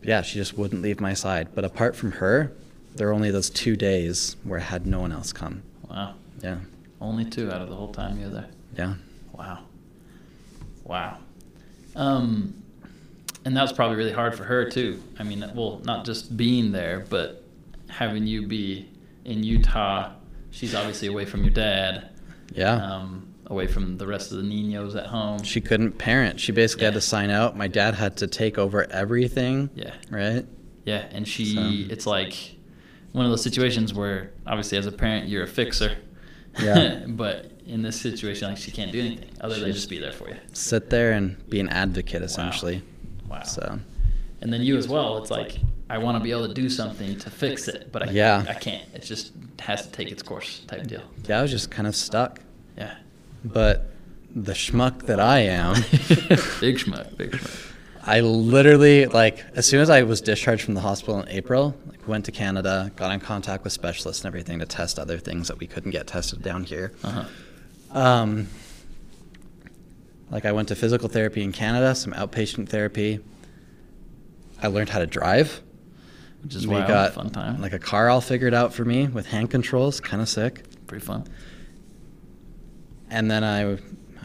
Yeah, 0.01 0.21
she 0.23 0.39
just 0.39 0.57
wouldn't 0.57 0.81
leave 0.81 0.99
my 0.99 1.13
side. 1.13 1.49
But 1.53 1.63
apart 1.63 1.95
from 1.95 2.13
her, 2.13 2.51
there 2.95 3.07
were 3.07 3.13
only 3.13 3.29
those 3.29 3.49
two 3.51 3.75
days 3.75 4.35
where 4.43 4.59
I 4.59 4.63
had 4.63 4.87
no 4.87 4.99
one 4.99 5.11
else 5.11 5.31
come. 5.31 5.61
Wow. 5.87 6.15
Yeah. 6.41 6.57
Only 6.99 7.25
two 7.25 7.51
out 7.51 7.61
of 7.61 7.69
the 7.69 7.75
whole 7.75 7.93
time 7.93 8.17
you 8.19 8.25
were 8.25 8.31
there. 8.33 8.49
Yeah. 8.77 8.95
Wow. 9.31 9.59
Wow. 10.83 11.19
Um, 11.95 12.55
and 13.45 13.55
that 13.55 13.61
was 13.61 13.73
probably 13.73 13.95
really 13.97 14.11
hard 14.11 14.35
for 14.35 14.43
her 14.43 14.69
too. 14.69 15.01
I 15.19 15.23
mean, 15.23 15.45
well, 15.53 15.81
not 15.85 16.03
just 16.03 16.35
being 16.35 16.71
there, 16.71 17.05
but 17.09 17.43
having 17.89 18.25
you 18.25 18.47
be 18.47 18.89
in 19.23 19.43
Utah. 19.43 20.11
She's 20.51 20.73
obviously 20.75 21.07
away 21.07 21.25
from 21.25 21.43
your 21.43 21.53
dad. 21.53 22.09
Yeah. 22.53 22.73
Um, 22.75 23.27
away 23.47 23.67
from 23.67 23.97
the 23.97 24.07
rest 24.07 24.31
of 24.31 24.37
the 24.37 24.43
Ninos 24.43 24.95
at 24.95 25.07
home. 25.07 25.43
she 25.43 25.59
couldn't 25.61 25.93
parent. 25.97 26.39
She 26.39 26.51
basically 26.51 26.85
had 26.85 26.93
to 26.93 27.01
sign 27.01 27.29
out. 27.29 27.57
My 27.57 27.67
dad 27.67 27.93
had 27.95 28.17
to 28.17 28.27
take 28.27 28.57
over 28.57 28.89
everything. 28.91 29.69
Yeah. 29.75 29.93
Right? 30.09 30.45
Yeah, 30.85 31.05
and 31.11 31.27
she, 31.27 31.55
So- 31.55 31.93
it's 31.93 32.05
like 32.05 32.35
one 33.11 33.25
of 33.25 33.31
those 33.31 33.43
situations 33.43 33.93
where 33.93 34.31
obviously 34.47 34.77
as 34.77 34.85
a 34.85 34.91
parent 34.91 35.27
you're 35.27 35.43
a 35.43 35.47
fixer. 35.47 35.97
Yeah. 36.59 37.05
but 37.07 37.51
in 37.65 37.81
this 37.81 37.99
situation, 37.99 38.49
like 38.49 38.57
she 38.57 38.71
can't 38.71 38.91
do 38.91 38.99
anything 38.99 39.29
other 39.41 39.59
than 39.59 39.71
just 39.71 39.89
be 39.89 39.97
there 39.99 40.11
for 40.11 40.29
you. 40.29 40.35
Sit 40.53 40.89
there 40.89 41.11
and 41.13 41.47
be 41.49 41.59
an 41.59 41.69
advocate, 41.69 42.21
essentially. 42.21 42.81
Wow. 43.29 43.43
So, 43.43 43.79
And 44.41 44.51
then 44.51 44.61
you 44.61 44.77
as 44.77 44.87
well. 44.87 45.17
It's 45.17 45.31
like 45.31 45.57
I 45.93 45.99
want 45.99 46.17
to 46.17 46.23
be 46.23 46.31
able 46.31 46.47
to 46.47 46.53
do 46.55 46.69
something 46.71 47.19
to 47.19 47.29
fix 47.29 47.67
it, 47.67 47.91
but 47.91 48.09
I, 48.09 48.11
Yeah. 48.11 48.43
I 48.49 48.55
can't. 48.55 48.83
It 48.95 49.03
just 49.03 49.31
has 49.59 49.85
to 49.85 49.91
take 49.91 50.11
its 50.11 50.23
course, 50.23 50.61
type 50.61 50.87
deal. 50.87 51.03
yeah, 51.27 51.37
I 51.37 51.41
was 51.43 51.51
just 51.51 51.69
kind 51.69 51.87
of 51.87 51.95
stuck. 51.95 52.39
Yeah. 52.75 52.95
But 53.45 53.91
the 54.33 54.53
schmuck 54.53 55.03
that 55.03 55.19
I 55.19 55.41
am, 55.41 55.75
big 56.59 56.77
schmuck, 56.79 57.15
big 57.15 57.33
schmuck. 57.33 57.69
I 58.01 58.21
literally 58.21 59.05
like 59.05 59.45
as 59.53 59.67
soon 59.67 59.81
as 59.81 59.91
I 59.91 60.01
was 60.01 60.19
discharged 60.19 60.63
from 60.63 60.73
the 60.73 60.81
hospital 60.81 61.21
in 61.21 61.29
April, 61.29 61.75
like 61.87 62.07
went 62.07 62.25
to 62.25 62.31
Canada, 62.31 62.91
got 62.95 63.11
in 63.11 63.19
contact 63.19 63.63
with 63.63 63.71
specialists 63.71 64.23
and 64.23 64.27
everything 64.27 64.57
to 64.59 64.65
test 64.65 64.97
other 64.97 65.19
things 65.19 65.47
that 65.47 65.59
we 65.59 65.67
couldn't 65.67 65.91
get 65.91 66.07
tested 66.07 66.41
down 66.41 66.63
here. 66.63 66.91
Uh-huh. 67.03 67.25
Um, 67.99 68.47
like 70.31 70.45
I 70.45 70.53
went 70.53 70.69
to 70.69 70.75
physical 70.75 71.07
therapy 71.07 71.43
in 71.43 71.51
Canada, 71.51 71.93
some 71.93 72.13
outpatient 72.13 72.67
therapy. 72.69 73.19
I 74.59 74.67
learned 74.67 74.89
how 74.89 74.97
to 74.97 75.05
drive. 75.05 75.61
Which 76.43 76.55
is 76.55 76.67
we 76.67 76.73
wild, 76.75 76.87
got 76.87 77.13
fun 77.13 77.29
time. 77.29 77.61
like 77.61 77.73
a 77.73 77.79
car 77.79 78.09
all 78.09 78.21
figured 78.21 78.53
out 78.53 78.73
for 78.73 78.83
me 78.83 79.07
with 79.07 79.27
hand 79.27 79.49
controls, 79.49 80.01
kind 80.01 80.21
of 80.21 80.27
sick. 80.27 80.63
pretty 80.87 81.05
fun. 81.05 81.25
And 83.09 83.31
then 83.31 83.43
I, 83.43 83.77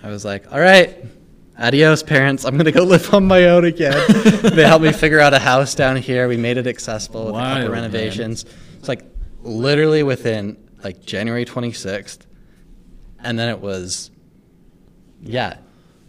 I 0.03 0.09
was 0.09 0.25
like, 0.25 0.51
all 0.53 0.59
right, 0.59 0.97
adios, 1.59 2.03
parents. 2.03 2.45
I'm 2.45 2.57
gonna 2.57 2.73
go 2.73 2.83
live 2.83 3.13
on 3.15 3.27
my 3.27 3.45
own 3.45 3.65
again. 3.65 4.05
they 4.43 4.67
helped 4.67 4.85
me 4.85 4.93
figure 4.93 5.21
out 5.21 5.33
a 5.33 5.39
house 5.39 5.75
down 5.75 5.97
here. 5.97 6.27
We 6.27 6.37
made 6.37 6.57
it 6.57 6.67
accessible 6.67 7.27
with 7.27 7.35
a 7.37 7.39
couple 7.39 7.63
man. 7.63 7.71
renovations. 7.71 8.45
It's 8.79 8.89
like 8.89 9.05
literally 9.43 10.03
within 10.03 10.57
like 10.83 11.05
January 11.05 11.45
26th, 11.45 12.21
and 13.21 13.39
then 13.39 13.49
it 13.49 13.61
was, 13.61 14.11
yeah, 15.21 15.59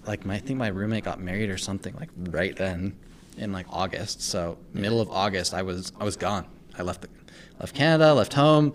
like 0.08 0.26
my 0.26 0.36
I 0.36 0.40
think 0.40 0.58
my 0.58 0.70
roommate 0.70 1.04
got 1.04 1.20
married 1.20 1.50
or 1.50 1.58
something 1.58 1.96
like 1.96 2.10
right 2.16 2.56
then 2.56 2.98
in 3.40 3.52
like 3.52 3.66
August. 3.70 4.22
So 4.22 4.58
middle 4.74 5.02
of 5.02 5.10
August, 5.10 5.54
I 5.54 5.64
was 5.64 5.92
I 6.00 6.04
was 6.04 6.16
gone. 6.16 6.46
I 6.78 6.84
left 6.84 7.02
the, 7.02 7.10
left 7.60 7.76
Canada, 7.76 8.14
left 8.14 8.34
home, 8.34 8.74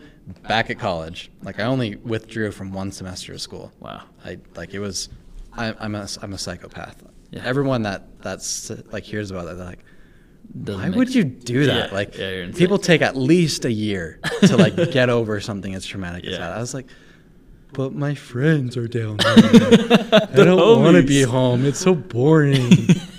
back 0.49 0.71
at 0.71 0.79
college. 0.79 1.31
Like 1.43 1.61
I 1.61 1.65
only 1.65 1.97
withdrew 1.97 2.51
from 2.51 2.73
one 2.73 2.91
semester 2.91 3.33
of 3.33 3.41
school. 3.41 3.73
Wow. 3.81 4.03
I 4.25 4.39
like 4.57 4.75
it 4.75 4.81
was. 4.81 5.09
I, 5.53 5.75
I'm 5.79 5.95
a 5.95 6.09
I'm 6.23 6.33
a 6.33 6.39
psychopath. 6.39 7.05
Yeah. 7.31 7.43
Everyone 7.45 7.83
that 7.83 8.21
that's 8.23 8.71
like 8.91 9.05
hears 9.05 9.31
about 9.31 9.47
that, 9.47 9.55
they're 9.55 9.67
like, 9.67 9.85
Doesn't 10.63 10.93
why 10.93 10.97
would 10.97 11.15
you 11.15 11.25
do 11.25 11.67
that? 11.67 11.91
Yeah, 11.91 11.95
like 11.95 12.17
yeah, 12.17 12.51
people 12.55 12.79
take 12.79 13.03
at 13.03 13.17
least 13.17 13.65
a 13.65 13.73
year 13.73 14.19
to 14.43 14.57
like 14.57 14.77
get 14.93 15.11
over 15.11 15.41
something 15.41 15.75
as 15.75 15.87
traumatic 15.87 16.25
as 16.25 16.39
that. 16.39 16.53
I 16.53 16.61
was 16.61 16.75
like, 16.75 16.87
but 17.73 17.93
my 17.93 18.15
friends 18.15 18.77
are 18.77 18.89
down 18.89 19.17
there. 19.19 19.35
I 20.13 20.45
don't 20.45 20.83
want 20.83 20.97
to 20.97 21.03
be 21.03 21.23
home. 21.23 21.65
It's 21.65 21.81
so 21.81 21.95
boring. 21.95 22.71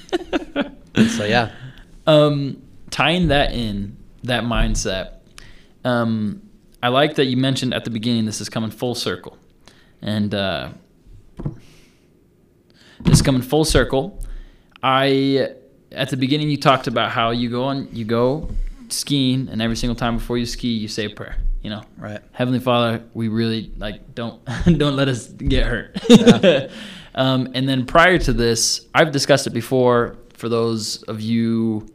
so 0.95 1.25
yeah, 1.25 1.51
um, 2.07 2.61
tying 2.89 3.27
that 3.27 3.53
in, 3.53 3.97
that 4.23 4.43
mindset, 4.43 5.19
um, 5.83 6.41
I 6.81 6.89
like 6.89 7.15
that 7.15 7.25
you 7.25 7.37
mentioned 7.37 7.73
at 7.73 7.83
the 7.83 7.89
beginning 7.89 8.25
this 8.25 8.41
is 8.41 8.49
coming 8.49 8.69
full 8.69 8.95
circle. 8.95 9.37
And 10.01 10.35
uh, 10.35 10.69
this 12.99 13.13
is 13.13 13.21
coming 13.21 13.41
full 13.41 13.65
circle. 13.65 14.23
I 14.83 15.55
at 15.91 16.09
the 16.09 16.17
beginning 16.17 16.49
you 16.49 16.57
talked 16.57 16.87
about 16.87 17.11
how 17.11 17.31
you 17.31 17.49
go 17.49 17.63
on 17.63 17.89
you 17.91 18.05
go 18.05 18.49
skiing 18.89 19.49
and 19.49 19.61
every 19.61 19.75
single 19.75 19.95
time 19.95 20.17
before 20.17 20.37
you 20.37 20.45
ski 20.45 20.67
you 20.67 20.87
say 20.87 21.05
a 21.05 21.09
prayer, 21.09 21.37
you 21.63 21.71
know. 21.71 21.81
right. 21.97 22.21
Heavenly 22.33 22.59
Father, 22.59 23.03
we 23.15 23.29
really 23.29 23.71
like 23.77 24.13
don't 24.13 24.43
don't 24.65 24.95
let 24.95 25.07
us 25.07 25.27
get 25.27 25.65
hurt. 25.65 25.97
Yeah. 26.07 26.67
um, 27.15 27.49
and 27.55 27.67
then 27.67 27.87
prior 27.87 28.19
to 28.19 28.33
this, 28.33 28.85
I've 28.93 29.11
discussed 29.11 29.47
it 29.47 29.53
before 29.53 30.17
for 30.35 30.49
those 30.49 31.03
of 31.03 31.21
you 31.21 31.87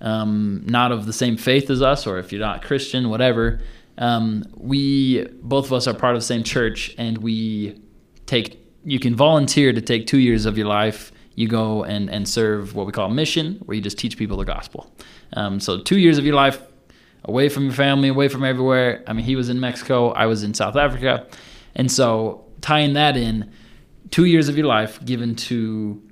um, 0.00 0.62
not 0.66 0.92
of 0.92 1.06
the 1.06 1.12
same 1.12 1.36
faith 1.36 1.70
as 1.70 1.82
us, 1.82 2.06
or 2.06 2.18
if 2.18 2.32
you're 2.32 2.40
not 2.40 2.62
Christian, 2.62 3.08
whatever, 3.08 3.60
um, 3.98 4.44
we 4.56 5.26
both 5.42 5.66
of 5.66 5.72
us 5.72 5.86
are 5.86 5.94
part 5.94 6.14
of 6.14 6.20
the 6.20 6.26
same 6.26 6.42
church, 6.42 6.94
and 6.98 7.18
we 7.18 7.80
take. 8.26 8.62
You 8.84 9.00
can 9.00 9.16
volunteer 9.16 9.72
to 9.72 9.80
take 9.80 10.06
two 10.06 10.18
years 10.18 10.46
of 10.46 10.56
your 10.56 10.66
life. 10.66 11.12
You 11.34 11.48
go 11.48 11.84
and 11.84 12.10
and 12.10 12.28
serve 12.28 12.74
what 12.74 12.86
we 12.86 12.92
call 12.92 13.10
a 13.10 13.14
mission, 13.14 13.60
where 13.64 13.74
you 13.74 13.82
just 13.82 13.98
teach 13.98 14.16
people 14.16 14.36
the 14.36 14.44
gospel. 14.44 14.92
Um, 15.32 15.60
so 15.60 15.80
two 15.80 15.98
years 15.98 16.18
of 16.18 16.24
your 16.24 16.34
life 16.34 16.60
away 17.24 17.48
from 17.48 17.64
your 17.64 17.72
family, 17.72 18.08
away 18.08 18.28
from 18.28 18.44
everywhere. 18.44 19.02
I 19.06 19.12
mean, 19.12 19.24
he 19.24 19.34
was 19.34 19.48
in 19.48 19.58
Mexico, 19.58 20.10
I 20.10 20.26
was 20.26 20.42
in 20.44 20.54
South 20.54 20.76
Africa, 20.76 21.26
and 21.74 21.90
so 21.90 22.44
tying 22.60 22.94
that 22.94 23.16
in, 23.16 23.50
two 24.10 24.24
years 24.24 24.48
of 24.48 24.56
your 24.56 24.66
life 24.66 25.04
given 25.04 25.34
to 25.34 26.02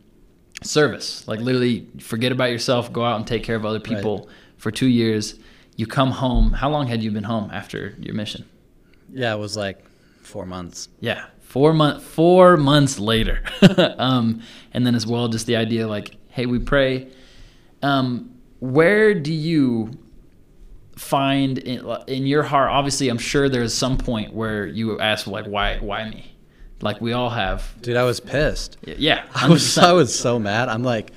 service. 0.64 1.26
Like 1.26 1.40
literally, 1.40 1.86
forget 2.00 2.32
about 2.32 2.50
yourself, 2.50 2.92
go 2.92 3.04
out 3.04 3.16
and 3.16 3.26
take 3.26 3.42
care 3.42 3.56
of 3.56 3.64
other 3.64 3.80
people 3.80 4.28
for 4.56 4.70
two 4.70 4.86
years. 4.86 5.36
You 5.76 5.86
come 5.86 6.12
home. 6.12 6.52
How 6.52 6.70
long 6.70 6.86
had 6.86 7.02
you 7.02 7.10
been 7.10 7.24
home 7.24 7.50
after 7.52 7.94
your 7.98 8.14
mission? 8.14 8.44
Yeah, 9.12 9.34
it 9.34 9.38
was 9.38 9.56
like 9.56 9.84
four 10.22 10.46
months. 10.46 10.88
Yeah, 11.00 11.26
four 11.42 11.72
month 11.72 12.02
four 12.02 12.56
months 12.56 12.98
later, 12.98 13.42
um, 13.98 14.42
and 14.72 14.86
then 14.86 14.94
as 14.94 15.06
well, 15.06 15.28
just 15.28 15.46
the 15.46 15.56
idea 15.56 15.86
like, 15.86 16.16
hey, 16.28 16.46
we 16.46 16.58
pray. 16.58 17.08
Um, 17.82 18.34
where 18.60 19.14
do 19.14 19.32
you 19.32 19.90
find 20.96 21.58
in, 21.58 21.86
in 22.06 22.26
your 22.26 22.42
heart? 22.42 22.70
Obviously, 22.70 23.08
I'm 23.08 23.18
sure 23.18 23.48
there's 23.48 23.74
some 23.74 23.98
point 23.98 24.32
where 24.32 24.66
you 24.66 24.98
ask 25.00 25.26
like, 25.26 25.46
why, 25.46 25.78
why 25.78 26.08
me? 26.08 26.33
Like 26.84 27.00
we 27.00 27.12
all 27.12 27.30
have. 27.30 27.74
Dude, 27.80 27.96
I 27.96 28.04
was 28.04 28.20
pissed. 28.20 28.76
Yeah, 28.84 29.24
I 29.34 29.48
was 29.48 29.62
100%. 29.62 29.82
I 29.82 29.92
was 29.92 30.16
so 30.18 30.38
mad. 30.38 30.68
I'm 30.68 30.84
like, 30.84 31.12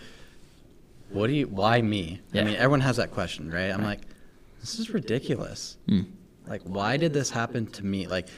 what 1.09 1.27
do 1.27 1.33
you? 1.33 1.47
Why 1.47 1.81
me? 1.81 2.21
Yeah. 2.31 2.41
I 2.41 2.45
mean, 2.45 2.55
everyone 2.55 2.81
has 2.81 2.97
that 2.97 3.11
question, 3.11 3.51
right? 3.51 3.69
I'm 3.69 3.83
like, 3.83 4.01
this 4.61 4.79
is 4.79 4.89
ridiculous. 4.89 5.77
Hmm. 5.87 6.01
Like, 6.47 6.61
why 6.63 6.97
did 6.97 7.13
this 7.13 7.29
happen 7.29 7.67
to 7.67 7.85
me? 7.85 8.07
Like, 8.07 8.29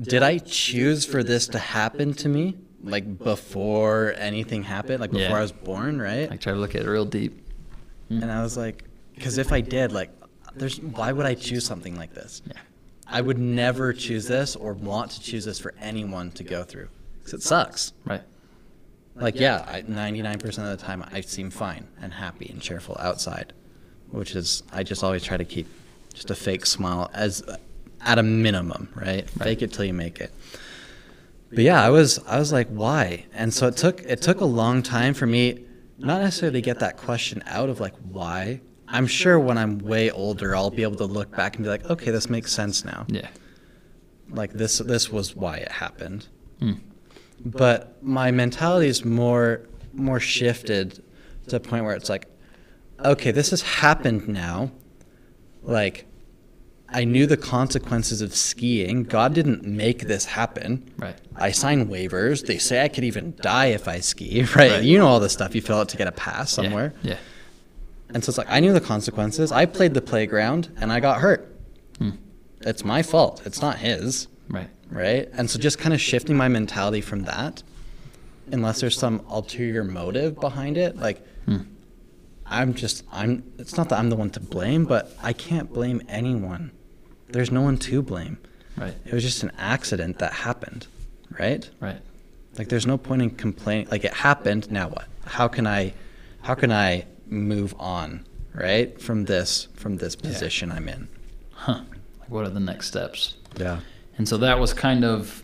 did 0.00 0.22
I 0.22 0.38
choose 0.38 1.04
for 1.04 1.22
this 1.22 1.46
to 1.48 1.58
happen 1.58 2.12
to 2.14 2.28
me? 2.28 2.56
Like 2.82 3.18
before 3.18 4.14
anything 4.16 4.62
happened, 4.62 5.00
like 5.00 5.10
before 5.10 5.28
Yeah. 5.30 5.38
I 5.38 5.42
was 5.42 5.52
born, 5.52 6.00
right? 6.00 6.30
Like 6.30 6.40
try 6.40 6.52
to 6.52 6.58
look 6.58 6.74
at 6.76 6.82
it 6.82 6.88
real 6.88 7.04
deep. 7.04 7.44
And 8.10 8.30
I 8.30 8.42
was 8.42 8.56
like, 8.56 8.84
because 9.14 9.36
if 9.36 9.52
I 9.52 9.60
did, 9.60 9.92
like, 9.92 10.10
there's 10.54 10.80
why 10.80 11.12
would 11.12 11.26
I 11.26 11.34
choose 11.34 11.64
something 11.66 11.96
like 11.96 12.14
this? 12.14 12.40
Yeah. 12.46 12.52
I 13.08 13.20
would 13.20 13.38
never 13.38 13.92
choose 13.92 14.28
this 14.28 14.54
or 14.54 14.74
want 14.74 15.12
to 15.12 15.20
choose 15.20 15.44
this 15.44 15.58
for 15.58 15.74
anyone 15.80 16.30
to 16.32 16.44
go 16.44 16.62
through. 16.62 16.88
Because 17.18 17.34
it 17.34 17.42
sucks. 17.42 17.92
Right. 18.04 18.22
Like, 19.14 19.40
yeah, 19.40 19.64
I, 19.66 19.82
99% 19.82 20.44
of 20.44 20.78
the 20.78 20.84
time 20.84 21.04
I 21.10 21.22
seem 21.22 21.50
fine 21.50 21.88
and 22.00 22.12
happy 22.12 22.48
and 22.50 22.60
cheerful 22.60 22.96
outside, 23.00 23.52
which 24.10 24.36
is, 24.36 24.62
I 24.72 24.82
just 24.82 25.02
always 25.02 25.24
try 25.24 25.36
to 25.36 25.44
keep 25.44 25.66
just 26.14 26.30
a 26.30 26.34
fake 26.34 26.66
smile 26.66 27.10
as 27.14 27.42
at 28.00 28.18
a 28.18 28.22
minimum, 28.22 28.88
right? 28.94 29.28
Fake 29.28 29.62
it 29.62 29.72
till 29.72 29.84
you 29.84 29.92
make 29.92 30.20
it. 30.20 30.32
But 31.50 31.60
yeah, 31.60 31.82
I 31.82 31.90
was, 31.90 32.20
I 32.26 32.38
was 32.38 32.52
like, 32.52 32.68
why? 32.68 33.26
And 33.32 33.52
so 33.52 33.66
it 33.66 33.76
took, 33.76 34.02
it 34.02 34.22
took 34.22 34.40
a 34.40 34.44
long 34.44 34.82
time 34.82 35.14
for 35.14 35.26
me, 35.26 35.64
not 35.98 36.20
necessarily 36.20 36.60
to 36.60 36.64
get 36.64 36.78
that 36.80 36.96
question 36.96 37.42
out 37.46 37.68
of 37.68 37.80
like, 37.80 37.94
why? 37.96 38.60
I'm 38.90 39.06
sure 39.06 39.38
when 39.38 39.58
I'm 39.58 39.78
way 39.78 40.10
older, 40.10 40.56
I'll 40.56 40.70
be 40.70 40.82
able 40.82 40.96
to 40.96 41.04
look 41.04 41.30
back 41.36 41.56
and 41.56 41.64
be 41.64 41.68
like, 41.68 41.84
okay, 41.90 42.10
this 42.10 42.28
makes 42.30 42.52
sense 42.52 42.84
now 42.84 43.04
Yeah. 43.08 43.28
like 44.30 44.52
this 44.52 44.78
this 44.78 45.10
was 45.10 45.34
why 45.36 45.56
it 45.58 45.70
happened 45.70 46.26
Hmm. 46.60 46.72
but 47.44 48.02
my 48.02 48.30
mentality 48.30 48.88
is 48.88 49.04
more 49.04 49.62
more 49.92 50.20
shifted 50.20 51.02
to 51.48 51.56
a 51.56 51.60
point 51.60 51.84
where 51.84 51.94
it's 51.94 52.08
like 52.10 52.26
okay 53.04 53.30
this 53.30 53.50
has 53.50 53.62
happened 53.62 54.26
now 54.28 54.70
like 55.62 56.06
i 56.88 57.04
knew 57.04 57.26
the 57.26 57.36
consequences 57.36 58.20
of 58.20 58.34
skiing 58.34 59.04
god 59.04 59.34
didn't 59.34 59.64
make 59.64 60.00
this 60.08 60.24
happen 60.24 60.90
Right. 60.98 61.16
i 61.36 61.50
sign 61.52 61.86
waivers 61.88 62.44
they 62.46 62.58
say 62.58 62.82
i 62.82 62.88
could 62.88 63.04
even 63.04 63.34
die 63.40 63.66
if 63.66 63.86
i 63.88 64.00
ski 64.00 64.42
right, 64.56 64.70
Right. 64.72 64.82
you 64.82 64.98
know 64.98 65.06
all 65.06 65.20
the 65.20 65.28
stuff 65.28 65.54
you 65.54 65.60
fill 65.62 65.78
out 65.78 65.88
to 65.90 65.96
get 65.96 66.08
a 66.08 66.12
pass 66.12 66.50
Yeah. 66.58 66.62
somewhere 66.64 66.92
Yeah. 67.02 67.18
And 68.14 68.24
so 68.24 68.30
it's 68.30 68.38
like 68.38 68.50
I 68.50 68.60
knew 68.60 68.72
the 68.72 68.80
consequences. 68.80 69.52
I 69.52 69.66
played 69.66 69.94
the 69.94 70.00
playground 70.00 70.70
and 70.80 70.92
I 70.92 71.00
got 71.00 71.20
hurt. 71.20 71.54
Hmm. 71.98 72.10
It's 72.62 72.84
my 72.84 73.02
fault. 73.02 73.42
It's 73.44 73.60
not 73.62 73.78
his, 73.78 74.28
Right. 74.48 74.68
right? 74.90 75.28
And 75.32 75.48
so 75.50 75.58
just 75.58 75.78
kind 75.78 75.94
of 75.94 76.00
shifting 76.00 76.36
my 76.36 76.48
mentality 76.48 77.00
from 77.00 77.22
that, 77.24 77.62
unless 78.50 78.80
there's 78.80 78.98
some 78.98 79.22
ulterior 79.30 79.84
motive 79.84 80.40
behind 80.40 80.76
it, 80.76 80.96
like 80.96 81.24
Hmm. 81.46 81.58
I'm 82.50 82.72
just 82.74 83.04
I'm. 83.12 83.42
It's 83.58 83.76
not 83.76 83.90
that 83.90 83.98
I'm 83.98 84.08
the 84.08 84.16
one 84.16 84.30
to 84.30 84.40
blame, 84.40 84.84
but 84.86 85.14
I 85.22 85.32
can't 85.34 85.70
blame 85.72 86.00
anyone. 86.08 86.70
There's 87.28 87.50
no 87.50 87.60
one 87.60 87.76
to 87.78 88.00
blame. 88.00 88.38
Right. 88.76 88.94
It 89.04 89.12
was 89.12 89.22
just 89.22 89.42
an 89.42 89.52
accident 89.58 90.18
that 90.20 90.32
happened, 90.32 90.86
right? 91.38 91.68
Right. 91.80 92.00
Like 92.56 92.68
there's 92.70 92.86
no 92.86 92.96
point 92.96 93.20
in 93.22 93.30
complaining. 93.30 93.88
Like 93.90 94.04
it 94.04 94.14
happened. 94.14 94.70
Now 94.70 94.88
what? 94.88 95.04
How 95.26 95.46
can 95.46 95.66
I, 95.66 95.92
how 96.40 96.54
can 96.54 96.72
I 96.72 97.04
move 97.30 97.74
on, 97.78 98.26
right? 98.54 99.00
From 99.00 99.24
this, 99.24 99.68
from 99.74 99.96
this 99.96 100.16
position 100.16 100.72
I'm 100.72 100.88
in. 100.88 101.08
Huh. 101.52 101.82
Like 102.20 102.30
what 102.30 102.46
are 102.46 102.50
the 102.50 102.60
next 102.60 102.88
steps? 102.88 103.36
Yeah. 103.56 103.80
And 104.16 104.28
so 104.28 104.36
that 104.38 104.58
was 104.58 104.72
kind 104.74 105.04
of, 105.04 105.42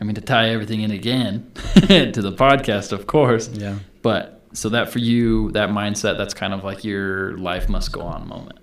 I 0.00 0.04
mean, 0.04 0.14
to 0.14 0.20
tie 0.20 0.50
everything 0.50 0.82
in 0.82 0.90
again 0.90 1.50
to 1.54 2.12
the 2.12 2.32
podcast, 2.32 2.92
of 2.92 3.06
course. 3.06 3.48
Yeah. 3.48 3.78
But 4.02 4.42
so 4.52 4.68
that 4.70 4.90
for 4.90 4.98
you, 4.98 5.50
that 5.52 5.70
mindset, 5.70 6.18
that's 6.18 6.34
kind 6.34 6.52
of 6.52 6.64
like 6.64 6.84
your 6.84 7.36
life 7.38 7.68
must 7.68 7.92
go 7.92 8.00
on 8.00 8.26
moment. 8.28 8.58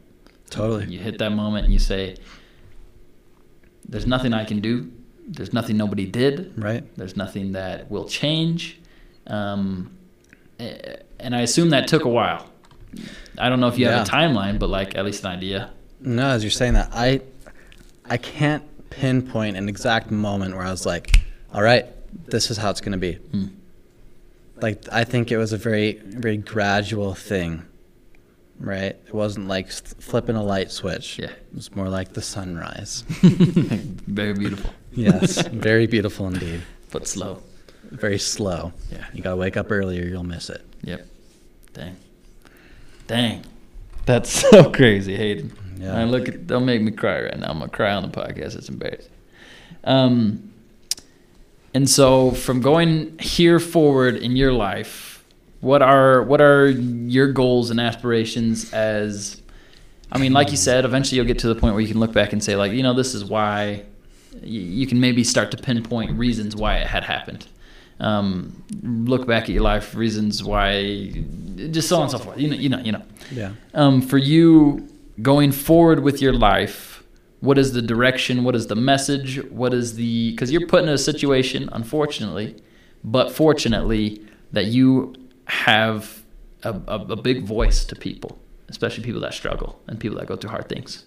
Totally. 0.50 0.86
You 0.86 1.00
hit 1.00 1.20
that 1.20 1.32
moment 1.32 1.66
and 1.66 1.74
you 1.74 1.80
say, 1.80 2.18
there's 3.88 4.08
nothing 4.08 4.34
I 4.34 4.46
can 4.46 4.60
do. 4.60 4.92
There's 5.28 5.54
nothing 5.54 5.78
nobody 5.78 6.06
did. 6.06 6.54
Right. 6.62 6.84
There's 6.98 7.16
nothing 7.16 7.54
that 7.54 7.90
will 7.90 8.08
change. 8.08 8.80
Um, 9.28 9.98
eh, 10.60 10.98
and 11.20 11.36
I 11.36 11.42
assume 11.42 11.70
that 11.70 11.88
took 11.88 12.06
a 12.06 12.10
while. 12.10 12.50
I 13.38 13.50
don't 13.50 13.60
know 13.60 13.68
if 13.68 13.78
you 13.78 13.88
have 13.88 14.08
a 14.08 14.10
timeline, 14.12 14.60
but 14.60 14.70
like 14.70 14.96
at 14.96 15.06
least 15.06 15.24
an 15.24 15.32
idea. 15.32 15.72
No, 16.00 16.28
as 16.28 16.44
you're 16.44 16.52
saying 16.52 16.74
that, 16.74 16.90
I, 16.94 17.22
I 18.06 18.18
can't 18.18 18.64
pinpoint 18.90 19.58
an 19.58 19.68
exact 19.70 20.12
moment 20.12 20.56
where 20.56 20.64
I 20.66 20.72
was 20.72 20.86
like, 20.86 21.20
all 21.54 21.62
right, 21.64 21.86
this 22.28 22.52
is 22.52 22.58
how 22.58 22.70
it's 22.70 22.82
going 22.82 22.92
to 22.94 22.98
be. 22.98 23.14
Hmm. 23.14 23.46
Like 24.62 24.84
I 24.92 25.04
think 25.04 25.32
it 25.32 25.38
was 25.38 25.52
a 25.54 25.58
very, 25.58 25.94
very 26.06 26.38
gradual 26.38 27.14
thing. 27.14 27.64
Right. 28.58 28.96
It 29.08 29.14
wasn't 29.14 29.48
like 29.50 29.70
flipping 29.70 30.38
a 30.38 30.44
light 30.44 30.72
switch. 30.72 31.20
Yeah. 31.20 31.26
It 31.26 31.54
was 31.54 31.76
more 31.76 31.90
like 31.90 32.14
the 32.14 32.22
sunrise. 32.22 33.04
Very 33.22 34.34
beautiful, 34.34 34.72
yes. 34.94 35.46
Very 35.48 35.88
beautiful 35.88 36.28
indeed. 36.28 36.62
but 36.90 37.06
slow. 37.06 37.44
Very 37.92 38.18
slow. 38.18 38.72
Yeah. 38.90 39.04
You 39.14 39.22
gotta 39.22 39.36
wake 39.36 39.58
up 39.58 39.72
early 39.72 40.00
or 40.02 40.06
you'll 40.06 40.24
miss 40.24 40.50
it. 40.50 40.66
Yep. 40.84 41.06
Dang. 41.74 41.98
Dang. 43.08 43.44
That's 44.06 44.30
so 44.50 44.72
crazy, 44.72 45.16
Hayden. 45.16 45.54
Yeah. 45.80 45.98
I 45.98 46.06
look 46.06 46.28
at, 46.28 46.48
don't 46.48 46.66
make 46.66 46.82
me 46.82 46.92
cry 46.92 47.24
right 47.24 47.38
now. 47.38 47.50
I'm 47.50 47.60
gonna 47.60 47.70
cry 47.70 47.94
on 47.94 48.04
the 48.04 48.10
podcast. 48.10 48.56
It's 48.56 48.70
embarrassing. 48.70 49.12
Um, 49.84 50.54
and 51.74 51.90
so 51.90 52.32
from 52.32 52.62
going 52.62 53.18
here 53.20 53.60
forward 53.60 54.16
in 54.16 54.36
your 54.36 54.54
life, 54.54 55.24
what 55.60 55.82
are 55.82 56.24
what 56.24 56.42
are 56.42 56.70
your 56.70 57.32
goals 57.32 57.70
and 57.70 57.80
aspirations 57.80 58.72
as 58.74 59.42
I 60.12 60.18
mean, 60.18 60.34
like 60.34 60.52
you 60.52 60.58
said, 60.58 60.86
eventually 60.86 61.18
you'll 61.18 61.26
get 61.26 61.40
to 61.40 61.48
the 61.48 61.56
point 61.56 61.74
where 61.74 61.82
you 61.82 61.88
can 61.88 62.00
look 62.00 62.14
back 62.14 62.32
and 62.32 62.44
say, 62.44 62.56
like, 62.56 62.72
you 62.72 62.84
know, 62.84 62.94
this 62.94 63.14
is 63.14 63.26
why 63.26 63.84
you 64.42 64.86
can 64.86 65.00
maybe 65.00 65.24
start 65.24 65.52
to 65.52 65.58
pinpoint 65.58 66.18
reasons 66.18 66.56
why 66.56 66.78
it 66.78 66.88
had 66.88 67.04
happened. 67.04 67.48
Um, 68.00 68.64
look 68.82 69.26
back 69.26 69.44
at 69.44 69.50
your 69.50 69.64
life, 69.64 69.96
reasons 69.96 70.44
why, 70.44 71.14
just 71.72 71.88
so 71.88 71.98
on 71.98 72.04
and 72.04 72.12
so 72.12 72.20
forth. 72.20 72.38
You 72.38 72.50
know, 72.50 72.56
you 72.56 72.70
know, 72.70 72.80
you 72.80 72.92
know. 72.92 73.04
Yeah. 73.32 73.54
Um, 73.74 74.02
for 74.02 74.18
you 74.18 74.88
going 75.22 75.52
forward 75.52 76.00
with 76.00 76.22
your 76.22 76.34
life, 76.34 77.04
what 77.40 77.58
is 77.58 77.74
the 77.74 77.82
direction? 77.82 78.44
What 78.44 78.56
is 78.56 78.68
the 78.68 78.76
message? 78.76 79.44
What 79.50 79.74
is 79.74 79.96
the 79.96 80.32
because 80.32 80.52
you're 80.52 80.68
put 80.68 80.84
in 80.84 80.90
a 80.90 80.98
situation, 80.98 81.70
unfortunately, 81.72 82.56
but 83.04 83.32
fortunately, 83.32 84.22
that 84.52 84.66
you 84.66 85.14
have 85.46 86.24
a, 86.64 86.74
a, 86.88 87.00
a 87.12 87.16
big 87.16 87.44
voice 87.44 87.86
to 87.86 87.96
people, 87.96 88.38
especially 88.68 89.04
people 89.04 89.22
that 89.22 89.34
struggle 89.34 89.80
and 89.88 90.00
people 90.00 90.18
that 90.18 90.28
go 90.28 90.36
through 90.36 90.50
hard 90.50 90.68
things. 90.68 91.06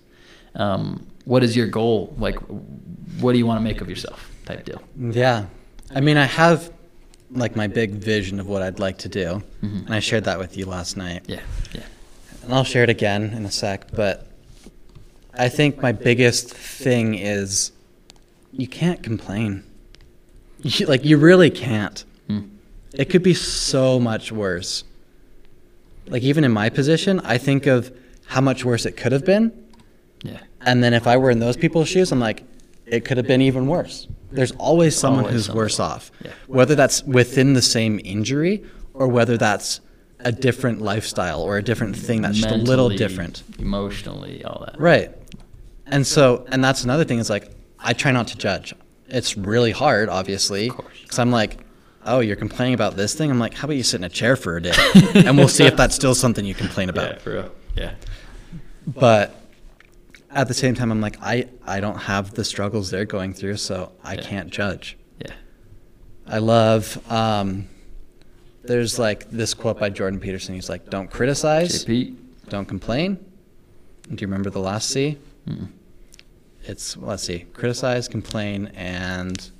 Um, 0.54 1.06
what 1.24 1.42
is 1.44 1.56
your 1.56 1.66
goal? 1.66 2.14
Like, 2.18 2.36
what 3.20 3.32
do 3.32 3.38
you 3.38 3.46
want 3.46 3.58
to 3.60 3.64
make 3.64 3.80
of 3.80 3.90
yourself? 3.90 4.30
Type 4.46 4.64
deal. 4.64 4.82
Yeah. 4.98 5.46
I 5.94 6.00
mean, 6.00 6.16
I 6.16 6.24
have 6.24 6.72
like 7.30 7.56
my 7.56 7.66
big 7.66 7.92
vision 7.92 8.40
of 8.40 8.46
what 8.46 8.62
I'd 8.62 8.78
like 8.78 8.98
to 8.98 9.08
do, 9.08 9.42
and 9.62 9.92
I 9.92 10.00
shared 10.00 10.24
that 10.24 10.38
with 10.38 10.56
you 10.56 10.66
last 10.66 10.96
night. 10.96 11.24
Yeah, 11.26 11.40
yeah, 11.74 11.82
And 12.42 12.54
I'll 12.54 12.64
share 12.64 12.82
it 12.84 12.90
again 12.90 13.24
in 13.34 13.44
a 13.44 13.50
sec, 13.50 13.90
but 13.92 14.26
I 15.34 15.48
think 15.48 15.80
my 15.82 15.92
biggest 15.92 16.50
thing 16.54 17.14
is 17.14 17.72
you 18.52 18.66
can't 18.66 19.02
complain. 19.02 19.62
You, 20.62 20.86
like, 20.86 21.04
you 21.04 21.18
really 21.18 21.50
can't. 21.50 22.04
Hmm. 22.26 22.40
It 22.92 23.10
could 23.10 23.22
be 23.22 23.34
so 23.34 24.00
much 24.00 24.32
worse. 24.32 24.84
like 26.08 26.22
even 26.22 26.42
in 26.42 26.50
my 26.52 26.70
position, 26.70 27.20
I 27.20 27.36
think 27.38 27.66
of 27.66 27.92
how 28.26 28.40
much 28.40 28.64
worse 28.64 28.86
it 28.86 28.96
could 28.96 29.12
have 29.12 29.24
been, 29.26 29.52
Yeah. 30.22 30.40
and 30.62 30.82
then 30.82 30.94
if 30.94 31.06
I 31.06 31.16
were 31.18 31.30
in 31.30 31.38
those 31.38 31.56
people's 31.56 31.88
shoes, 31.88 32.10
I'm 32.10 32.18
like, 32.20 32.42
it 32.86 33.04
could 33.04 33.18
have 33.18 33.26
been 33.26 33.42
even 33.42 33.66
worse. 33.66 34.08
There's 34.30 34.52
always 34.52 34.96
someone 34.96 35.20
Always 35.24 35.34
who's 35.34 35.46
someone. 35.46 35.64
worse 35.64 35.80
off, 35.80 36.10
Yeah. 36.24 36.30
whether 36.46 36.74
that's 36.74 37.02
within 37.04 37.54
the 37.54 37.62
same 37.62 38.00
injury 38.04 38.62
or 38.94 39.08
whether 39.08 39.36
that's 39.38 39.80
a 40.20 40.32
different 40.32 40.80
lifestyle 40.82 41.40
or 41.42 41.56
a 41.58 41.62
different 41.62 41.96
thing 41.96 42.22
that's 42.22 42.36
just 42.38 42.50
a 42.50 42.56
little 42.56 42.88
different. 42.88 43.42
Emotionally, 43.58 44.44
all 44.44 44.64
that. 44.66 44.78
Right. 44.80 45.10
And 45.86 46.06
so, 46.06 46.44
and 46.50 46.62
that's 46.62 46.84
another 46.84 47.04
thing 47.04 47.18
is 47.18 47.30
like, 47.30 47.50
I 47.78 47.92
try 47.94 48.10
not 48.12 48.26
to 48.28 48.36
judge. 48.36 48.74
It's 49.08 49.36
really 49.38 49.70
hard, 49.70 50.08
obviously, 50.10 50.70
because 51.02 51.18
I'm 51.18 51.30
like, 51.30 51.58
oh, 52.04 52.20
you're 52.20 52.36
complaining 52.36 52.74
about 52.74 52.96
this 52.96 53.14
thing. 53.14 53.30
I'm 53.30 53.38
like, 53.38 53.54
how 53.54 53.64
about 53.66 53.76
you 53.76 53.82
sit 53.82 53.98
in 53.98 54.04
a 54.04 54.08
chair 54.10 54.36
for 54.36 54.56
a 54.56 54.62
day, 54.62 54.72
and 55.14 55.38
we'll 55.38 55.48
see 55.48 55.64
if 55.64 55.76
that's 55.76 55.94
still 55.94 56.14
something 56.14 56.44
you 56.44 56.54
complain 56.54 56.88
about. 56.90 57.12
Yeah, 57.12 57.18
for 57.18 57.32
real. 57.32 57.50
Yeah. 57.76 57.94
But 58.86 59.34
at 60.30 60.48
the 60.48 60.54
same 60.54 60.74
time, 60.74 60.90
I'm 60.90 61.00
like, 61.00 61.16
I 61.22 61.48
I 61.66 61.80
don't 61.80 61.98
have 61.98 62.32
the 62.34 62.44
struggles 62.44 62.90
they're 62.90 63.04
going 63.04 63.32
through, 63.34 63.56
so 63.56 63.92
I 64.04 64.14
Yeah. 64.14 64.22
can't 64.22 64.50
judge. 64.50 64.96
Yeah. 65.18 65.32
I 66.26 66.38
love. 66.38 66.98
Um, 67.10 67.68
there's 68.62 68.98
like 68.98 69.30
this 69.30 69.54
quote 69.54 69.78
by 69.78 69.88
Jordan 69.90 70.20
Peterson. 70.20 70.54
He's 70.54 70.68
like, 70.68 70.90
"Don't 70.90 71.10
criticize, 71.10 71.84
JP. 71.84 72.16
don't 72.50 72.66
complain." 72.66 73.18
Do 74.14 74.20
you 74.22 74.26
remember 74.26 74.50
the 74.50 74.60
last 74.60 74.90
C? 74.90 75.18
It's 76.64 76.96
let's 76.98 77.22
see, 77.22 77.46
criticize, 77.54 78.08
complain, 78.08 78.66
and 78.74 79.50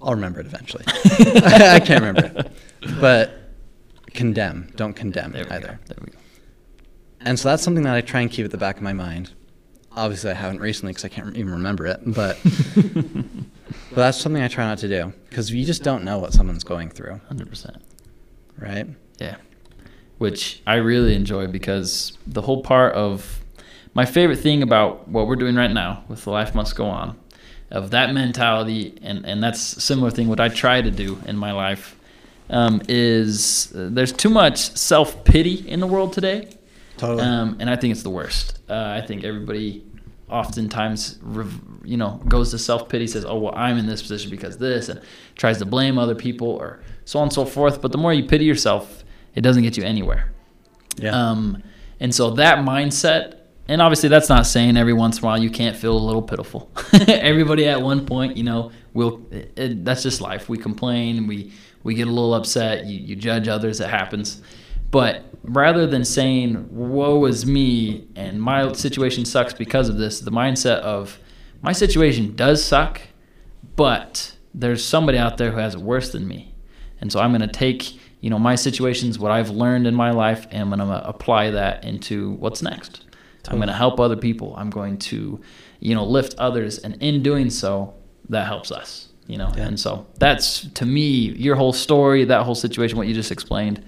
I'll 0.00 0.14
remember 0.14 0.40
it 0.40 0.46
eventually. 0.46 0.84
I 0.86 1.80
can't 1.80 2.00
remember 2.04 2.40
it, 2.40 2.52
but 3.00 3.50
condemn. 4.14 4.72
Don't 4.76 4.94
condemn 4.94 5.34
either. 5.34 5.48
go. 5.48 5.58
There 5.86 5.98
we 6.00 6.12
go. 6.12 6.18
And 7.20 7.38
so 7.38 7.48
that's 7.48 7.62
something 7.62 7.84
that 7.84 7.94
I 7.94 8.00
try 8.00 8.20
and 8.20 8.30
keep 8.30 8.44
at 8.44 8.50
the 8.52 8.58
back 8.58 8.76
of 8.76 8.82
my 8.82 8.92
mind. 8.92 9.30
Obviously, 9.94 10.30
I 10.30 10.34
haven't 10.34 10.60
recently 10.60 10.92
because 10.92 11.04
I 11.04 11.08
can't 11.08 11.36
even 11.36 11.52
remember 11.52 11.86
it, 11.86 12.00
but 12.06 12.38
but 12.44 13.94
that's 13.94 14.18
something 14.18 14.42
I 14.42 14.48
try 14.48 14.64
not 14.64 14.78
to 14.78 14.88
do 14.88 15.12
because 15.28 15.50
you 15.50 15.64
just 15.64 15.82
don't 15.82 16.02
know 16.04 16.18
what 16.18 16.32
someone's 16.32 16.64
going 16.64 16.88
through, 16.90 17.20
Hundred 17.28 17.48
percent. 17.50 17.76
right? 18.58 18.86
Yeah. 19.18 19.36
Which 20.18 20.62
I 20.66 20.76
really 20.76 21.14
enjoy 21.14 21.46
because 21.48 22.16
the 22.26 22.42
whole 22.42 22.62
part 22.62 22.94
of 22.94 23.40
my 23.94 24.06
favorite 24.06 24.36
thing 24.38 24.62
about 24.62 25.08
what 25.08 25.26
we're 25.26 25.36
doing 25.36 25.56
right 25.56 25.70
now 25.70 26.04
with 26.08 26.24
the 26.24 26.30
Life 26.30 26.54
Must 26.54 26.74
Go 26.74 26.86
On, 26.86 27.18
of 27.70 27.90
that 27.90 28.12
mentality, 28.14 28.98
and, 29.02 29.26
and 29.26 29.42
that's 29.42 29.76
a 29.76 29.80
similar 29.80 30.10
thing 30.10 30.28
what 30.28 30.40
I 30.40 30.48
try 30.48 30.80
to 30.80 30.90
do 30.90 31.18
in 31.26 31.36
my 31.36 31.52
life, 31.52 31.96
um, 32.48 32.80
is 32.88 33.72
uh, 33.76 33.88
there's 33.90 34.12
too 34.12 34.30
much 34.30 34.58
self 34.76 35.24
pity 35.24 35.68
in 35.68 35.80
the 35.80 35.86
world 35.86 36.12
today. 36.12 36.48
Totally. 37.02 37.22
Um, 37.26 37.56
and 37.60 37.68
I 37.68 37.76
think 37.76 37.92
it's 37.92 38.02
the 38.04 38.10
worst. 38.10 38.60
Uh, 38.70 38.98
I 39.02 39.04
think 39.04 39.24
everybody 39.24 39.84
oftentimes, 40.30 41.18
rev- 41.22 41.60
you 41.84 41.96
know, 41.96 42.20
goes 42.28 42.50
to 42.52 42.58
self 42.58 42.88
pity, 42.88 43.06
says, 43.06 43.24
"Oh, 43.24 43.38
well, 43.38 43.54
I'm 43.56 43.76
in 43.76 43.86
this 43.86 44.00
position 44.00 44.30
because 44.30 44.56
this," 44.58 44.88
and 44.88 45.00
tries 45.34 45.58
to 45.58 45.66
blame 45.66 45.98
other 45.98 46.14
people 46.14 46.48
or 46.48 46.80
so 47.04 47.18
on 47.18 47.24
and 47.24 47.32
so 47.32 47.44
forth. 47.44 47.82
But 47.82 47.92
the 47.92 47.98
more 47.98 48.12
you 48.12 48.24
pity 48.24 48.44
yourself, 48.44 49.04
it 49.34 49.40
doesn't 49.40 49.62
get 49.64 49.76
you 49.76 49.82
anywhere. 49.84 50.32
yeah. 50.96 51.10
Um, 51.10 51.62
and 52.00 52.14
so 52.14 52.30
that 52.30 52.58
mindset, 52.58 53.38
and 53.68 53.80
obviously 53.82 54.08
that's 54.08 54.28
not 54.28 54.46
saying 54.46 54.76
every 54.76 54.92
once 54.92 55.18
in 55.18 55.24
a 55.24 55.26
while 55.26 55.42
you 55.42 55.50
can't 55.50 55.76
feel 55.76 55.96
a 55.96 56.04
little 56.04 56.22
pitiful. 56.22 56.70
Everybody 57.08 57.66
at 57.68 57.80
one 57.82 58.06
point, 58.06 58.36
you 58.36 58.44
know, 58.44 58.70
will. 58.94 59.20
It, 59.30 59.52
it, 59.56 59.84
that's 59.84 60.02
just 60.04 60.20
life. 60.20 60.48
We 60.48 60.56
complain, 60.56 61.26
we 61.26 61.52
we 61.82 61.94
get 61.94 62.06
a 62.06 62.10
little 62.10 62.34
upset. 62.34 62.86
You 62.86 62.98
you 62.98 63.16
judge 63.16 63.48
others. 63.48 63.80
It 63.80 63.88
happens. 63.90 64.40
But 64.92 65.24
rather 65.42 65.86
than 65.88 66.04
saying 66.04 66.68
"woe 66.70 67.24
is 67.24 67.44
me" 67.44 68.06
and 68.14 68.40
my 68.40 68.72
situation 68.72 69.24
sucks 69.24 69.52
because 69.52 69.88
of 69.88 69.96
this, 69.96 70.20
the 70.20 70.30
mindset 70.30 70.78
of 70.78 71.18
my 71.62 71.72
situation 71.72 72.36
does 72.36 72.64
suck, 72.64 73.00
but 73.74 74.36
there's 74.54 74.84
somebody 74.84 75.18
out 75.18 75.38
there 75.38 75.50
who 75.50 75.58
has 75.58 75.74
it 75.74 75.80
worse 75.80 76.12
than 76.12 76.28
me. 76.28 76.54
And 77.00 77.10
so 77.10 77.18
I'm 77.20 77.30
going 77.30 77.40
to 77.40 77.48
take, 77.48 77.98
you 78.20 78.30
know, 78.30 78.38
my 78.38 78.54
situations, 78.54 79.18
what 79.18 79.32
I've 79.32 79.50
learned 79.50 79.86
in 79.88 79.94
my 79.94 80.10
life, 80.12 80.46
and 80.50 80.62
I'm 80.62 80.68
going 80.78 80.88
to 80.88 81.08
apply 81.08 81.50
that 81.50 81.84
into 81.84 82.32
what's 82.32 82.62
next. 82.62 83.04
I'm 83.48 83.56
going 83.56 83.68
to 83.68 83.74
help 83.74 83.98
other 83.98 84.14
people. 84.16 84.54
I'm 84.56 84.70
going 84.70 84.98
to, 84.98 85.40
you 85.80 85.94
know, 85.96 86.04
lift 86.04 86.34
others, 86.38 86.78
and 86.78 86.94
in 87.02 87.22
doing 87.24 87.50
so, 87.50 87.94
that 88.28 88.46
helps 88.46 88.70
us. 88.70 89.08
You 89.26 89.38
know, 89.38 89.50
Yeah. 89.56 89.66
and 89.68 89.80
so 89.80 90.06
that's 90.18 90.68
to 90.74 90.84
me 90.84 91.30
your 91.32 91.56
whole 91.56 91.72
story, 91.72 92.24
that 92.24 92.42
whole 92.44 92.54
situation, 92.54 92.98
what 92.98 93.06
you 93.08 93.14
just 93.14 93.32
explained, 93.32 93.82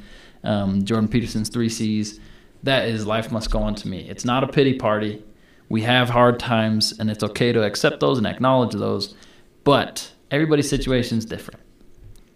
um, 0.44 0.84
Jordan 0.84 1.08
Peterson's 1.08 1.48
three 1.48 1.68
C's. 1.68 2.20
That 2.62 2.88
is 2.88 3.06
life 3.06 3.30
must 3.30 3.50
go 3.50 3.58
on 3.60 3.74
to 3.76 3.88
me. 3.88 4.08
It's 4.08 4.24
not 4.24 4.44
a 4.44 4.48
pity 4.48 4.74
party. 4.74 5.22
We 5.68 5.82
have 5.82 6.08
hard 6.08 6.38
times, 6.38 6.94
and 6.98 7.10
it's 7.10 7.22
okay 7.22 7.52
to 7.52 7.62
accept 7.62 8.00
those 8.00 8.18
and 8.18 8.26
acknowledge 8.26 8.74
those. 8.74 9.14
But 9.64 10.12
everybody's 10.30 10.68
situation 10.68 11.18
is 11.18 11.24
different. 11.24 11.60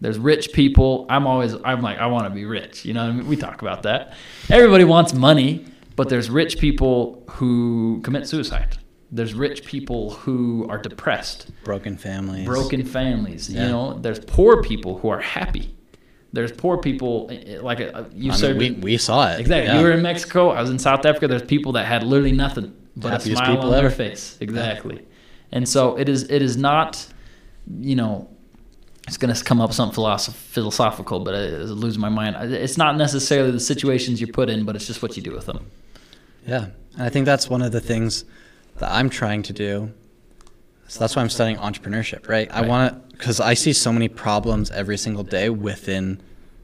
There's 0.01 0.17
rich 0.17 0.53
people. 0.53 1.05
I'm 1.09 1.27
always, 1.27 1.55
I'm 1.63 1.81
like, 1.81 1.97
I 1.99 2.07
want 2.07 2.25
to 2.25 2.29
be 2.29 2.45
rich. 2.45 2.85
You 2.85 2.93
know, 2.93 3.03
what 3.03 3.09
I 3.09 3.13
mean? 3.13 3.27
we 3.27 3.35
talk 3.35 3.61
about 3.61 3.83
that. 3.83 4.13
Everybody 4.49 4.83
wants 4.83 5.13
money, 5.13 5.65
but 5.95 6.09
there's 6.09 6.29
rich 6.29 6.57
people 6.57 7.23
who 7.29 7.99
commit 8.03 8.27
suicide. 8.27 8.77
There's 9.11 9.33
rich 9.33 9.65
people 9.65 10.11
who 10.11 10.67
are 10.69 10.77
depressed, 10.77 11.49
broken 11.63 11.97
families. 11.97 12.45
broken 12.45 12.85
families. 12.85 13.49
Yeah. 13.49 13.63
You 13.63 13.69
know, 13.69 13.93
there's 13.99 14.19
poor 14.19 14.61
people 14.61 14.99
who 14.99 15.09
are 15.09 15.19
happy. 15.19 15.75
There's 16.31 16.51
poor 16.51 16.77
people 16.77 17.27
eh, 17.31 17.55
eh, 17.55 17.59
like 17.61 17.81
uh, 17.81 18.05
you 18.13 18.31
I 18.31 18.53
mean, 18.53 18.75
we, 18.75 18.91
we 18.91 18.97
saw 18.97 19.31
it. 19.31 19.39
Exactly. 19.39 19.67
Yeah. 19.67 19.79
You 19.79 19.85
were 19.85 19.91
in 19.93 20.01
Mexico. 20.01 20.49
I 20.49 20.61
was 20.61 20.69
in 20.69 20.79
South 20.79 21.05
Africa. 21.05 21.27
There's 21.27 21.41
people 21.43 21.71
that 21.73 21.85
had 21.85 22.03
literally 22.03 22.31
nothing 22.31 22.75
but 22.95 23.11
Happiest 23.11 23.27
a 23.27 23.35
smile 23.35 23.55
people 23.55 23.65
on 23.65 23.71
their 23.71 23.85
ever. 23.85 23.95
face. 23.95 24.37
Exactly. 24.39 25.05
And 25.51 25.67
so 25.67 25.97
it 25.97 26.07
is. 26.07 26.23
It 26.29 26.41
is 26.41 26.55
not. 26.57 27.07
You 27.79 27.95
know, 27.95 28.29
it's 29.07 29.17
going 29.17 29.33
to 29.33 29.43
come 29.43 29.59
up 29.59 29.73
something 29.73 29.95
philosoph- 29.95 30.33
philosophical, 30.33 31.19
but 31.19 31.33
I, 31.33 31.43
I 31.45 31.49
lose 31.63 31.97
my 31.97 32.09
mind. 32.09 32.35
It's 32.53 32.77
not 32.77 32.95
necessarily 32.95 33.51
the 33.51 33.59
situations 33.59 34.21
you're 34.21 34.31
put 34.31 34.49
in, 34.49 34.65
but 34.65 34.75
it's 34.75 34.87
just 34.87 35.01
what 35.01 35.17
you 35.17 35.23
do 35.23 35.31
with 35.31 35.45
them. 35.47 35.65
Yeah. 36.47 36.67
And 36.93 37.03
I 37.03 37.09
think 37.09 37.25
that's 37.25 37.49
one 37.49 37.61
of 37.61 37.71
the 37.71 37.81
things 37.81 38.25
that 38.77 38.91
I'm 38.91 39.09
trying 39.09 39.43
to 39.43 39.53
do. 39.53 39.91
So 40.89 40.99
that's 40.99 41.15
why 41.15 41.21
I'm 41.21 41.29
studying 41.29 41.57
entrepreneurship, 41.57 42.27
right? 42.27 42.49
I 42.51 42.61
Right. 42.61 42.67
want 42.69 43.09
to, 43.11 43.17
because 43.17 43.39
I 43.39 43.53
see 43.53 43.73
so 43.73 43.93
many 43.93 44.07
problems 44.09 44.71
every 44.71 44.97
single 44.97 45.23
day 45.23 45.49
within 45.49 46.19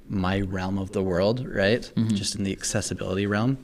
my 0.09 0.41
realm 0.41 0.77
of 0.77 0.91
the 0.91 1.01
world, 1.03 1.45
right? 1.47 1.81
Mm-hmm. 1.95 2.15
Just 2.15 2.35
in 2.35 2.43
the 2.43 2.51
accessibility 2.51 3.27
realm. 3.27 3.57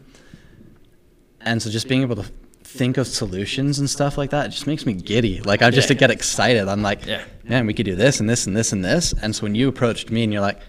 And 1.41 1.61
so 1.61 1.69
just 1.69 1.87
being 1.87 2.01
able 2.03 2.15
to 2.17 2.25
think 2.63 2.97
of 2.97 3.07
solutions 3.07 3.79
and 3.79 3.89
stuff 3.89 4.17
like 4.17 4.29
that, 4.29 4.45
it 4.47 4.49
just 4.49 4.67
makes 4.67 4.85
me 4.85 4.93
giddy. 4.93 5.41
Like 5.41 5.61
I 5.61 5.71
just 5.71 5.85
Yeah. 5.89 5.95
to 5.95 5.99
get 5.99 6.11
excited. 6.11 6.67
I'm 6.67 6.81
like, 6.83 7.05
Yeah. 7.05 7.21
man, 7.43 7.65
we 7.65 7.73
could 7.73 7.85
do 7.85 7.95
this 7.95 8.19
and 8.19 8.29
this 8.29 8.45
and 8.47 8.55
this 8.55 8.71
and 8.71 8.85
this. 8.85 9.13
And 9.21 9.35
so 9.35 9.43
when 9.43 9.55
you 9.55 9.67
approached 9.67 10.11
me 10.11 10.23
and 10.23 10.31
you're 10.31 10.41
like, 10.41 10.59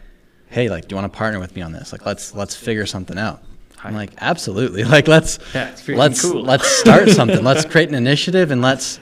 hey, 0.47 0.68
like, 0.68 0.88
do 0.88 0.95
you 0.95 1.01
want 1.01 1.12
to 1.12 1.16
partner 1.16 1.38
with 1.38 1.55
me 1.55 1.62
on 1.62 1.72
this? 1.72 1.93
Like, 1.93 2.05
let's 2.07 2.34
let's 2.34 2.55
figure 2.57 2.86
something 2.86 3.18
out. 3.18 3.43
I'm 3.84 3.95
like, 3.95 4.11
absolutely. 4.20 4.84
Like, 4.97 5.07
let's 5.09 5.38
Yeah, 5.55 5.70
let's 5.88 6.22
cool. 6.22 6.43
let's 6.43 6.66
start 6.66 7.11
something. 7.11 7.43
let's 7.51 7.64
create 7.66 7.88
an 7.90 7.95
initiative 7.95 8.51
and 8.51 8.62
let's 8.62 8.99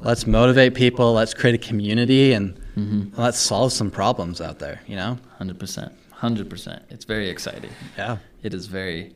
let's 0.00 0.26
motivate 0.26 0.74
people. 0.74 1.12
Let's 1.12 1.34
create 1.34 1.54
a 1.54 1.58
community 1.68 2.32
and 2.32 2.60
Mm-hmm. 2.76 3.18
let's 3.18 3.38
solve 3.38 3.72
some 3.72 3.90
problems 3.90 4.42
out 4.42 4.58
there. 4.58 4.82
You 4.86 4.96
know? 4.96 5.18
Hundred 5.38 5.58
percent. 5.58 5.92
Hundred 6.10 6.50
percent. 6.50 6.82
It's 6.90 7.06
very 7.06 7.30
exciting. 7.30 7.70
Yeah. 7.96 8.18
It 8.42 8.52
is 8.52 8.66
very, 8.66 9.14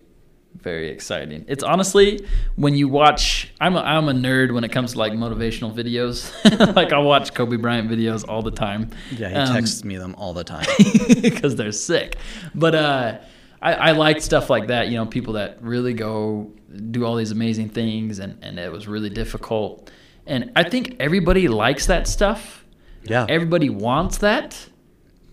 very 0.63 0.89
exciting. 0.89 1.45
It's 1.47 1.63
honestly 1.63 2.27
when 2.57 2.75
you 2.75 2.89
watch. 2.89 3.53
I'm 3.61 3.77
a, 3.77 3.81
I'm 3.81 4.09
a 4.09 4.13
nerd 4.15 4.55
when 4.55 4.65
it 4.65 4.73
comes 4.73 4.93
to 4.93 4.99
like 4.99 5.13
motivational 5.13 5.75
videos. 5.75 6.33
like 6.75 6.95
I 6.95 6.99
watch 7.01 7.35
Kobe 7.35 7.57
Bryant 7.59 7.91
videos 7.91 8.27
all 8.27 8.41
the 8.41 8.51
time. 8.51 8.89
Yeah. 9.15 9.29
He 9.29 9.35
Um, 9.35 9.55
texts 9.55 9.85
me 9.85 9.99
them 9.99 10.15
all 10.17 10.33
the 10.33 10.45
time. 10.45 10.65
because 11.21 11.55
they're 11.57 11.71
sick. 11.73 12.17
But 12.55 12.75
uh, 12.75 13.19
I, 13.61 13.75
I 13.75 13.91
like 13.93 14.23
stuff 14.23 14.49
like 14.49 14.69
that. 14.69 14.89
You 14.89 14.95
know, 14.97 15.05
people 15.05 15.35
that 15.35 15.63
really 15.63 15.93
go 15.93 16.51
do 16.91 17.05
all 17.05 17.17
these 17.17 17.31
amazing 17.31 17.69
things, 17.69 18.21
and 18.21 18.39
and 18.43 18.59
it 18.59 18.73
was 18.73 18.89
really 18.89 19.11
difficult. 19.11 19.91
And 20.31 20.53
I 20.55 20.63
think 20.63 20.97
everybody 21.01 21.49
likes 21.49 21.87
that 21.87 22.07
stuff. 22.07 22.65
Yeah. 23.03 23.27
Everybody 23.29 23.69
wants 23.69 24.19
that, 24.19 24.57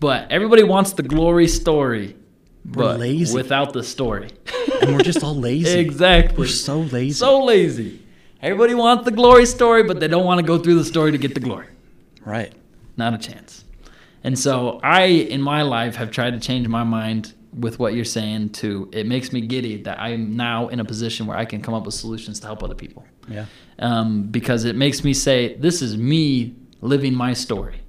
but 0.00 0.30
everybody 0.32 0.64
wants 0.64 0.92
the 0.92 1.04
glory 1.04 1.46
story. 1.46 2.16
We're 2.64 2.82
but 2.82 3.00
lazy. 3.00 3.32
without 3.32 3.72
the 3.72 3.84
story. 3.84 4.30
and 4.82 4.96
we're 4.96 5.02
just 5.02 5.22
all 5.22 5.36
lazy. 5.36 5.78
exactly. 5.78 6.36
We're 6.36 6.46
so 6.48 6.80
lazy. 6.80 7.12
So 7.12 7.44
lazy. 7.44 8.02
Everybody 8.42 8.74
wants 8.74 9.04
the 9.04 9.12
glory 9.12 9.46
story, 9.46 9.84
but 9.84 10.00
they 10.00 10.08
don't 10.08 10.24
want 10.24 10.40
to 10.40 10.46
go 10.46 10.58
through 10.58 10.74
the 10.74 10.84
story 10.84 11.12
to 11.12 11.18
get 11.18 11.32
the 11.34 11.40
glory. 11.40 11.68
right. 12.24 12.52
Not 12.96 13.14
a 13.14 13.18
chance. 13.18 13.64
And 14.24 14.36
so 14.36 14.80
I, 14.82 15.04
in 15.04 15.40
my 15.40 15.62
life, 15.62 15.94
have 15.94 16.10
tried 16.10 16.32
to 16.32 16.40
change 16.40 16.66
my 16.66 16.82
mind 16.82 17.34
with 17.58 17.78
what 17.78 17.94
you're 17.94 18.04
saying 18.04 18.50
to 18.50 18.88
it 18.92 19.06
makes 19.06 19.32
me 19.32 19.40
giddy 19.40 19.82
that 19.82 20.00
I'm 20.00 20.36
now 20.36 20.68
in 20.68 20.80
a 20.80 20.84
position 20.84 21.26
where 21.26 21.36
I 21.36 21.44
can 21.44 21.60
come 21.62 21.74
up 21.74 21.84
with 21.84 21.94
solutions 21.94 22.40
to 22.40 22.46
help 22.46 22.62
other 22.62 22.74
people. 22.74 23.04
Yeah. 23.28 23.46
Um, 23.78 24.24
because 24.24 24.64
it 24.64 24.76
makes 24.76 25.04
me 25.04 25.12
say, 25.14 25.54
this 25.56 25.82
is 25.82 25.96
me 25.96 26.54
living 26.80 27.14
my 27.14 27.32
story. 27.32 27.80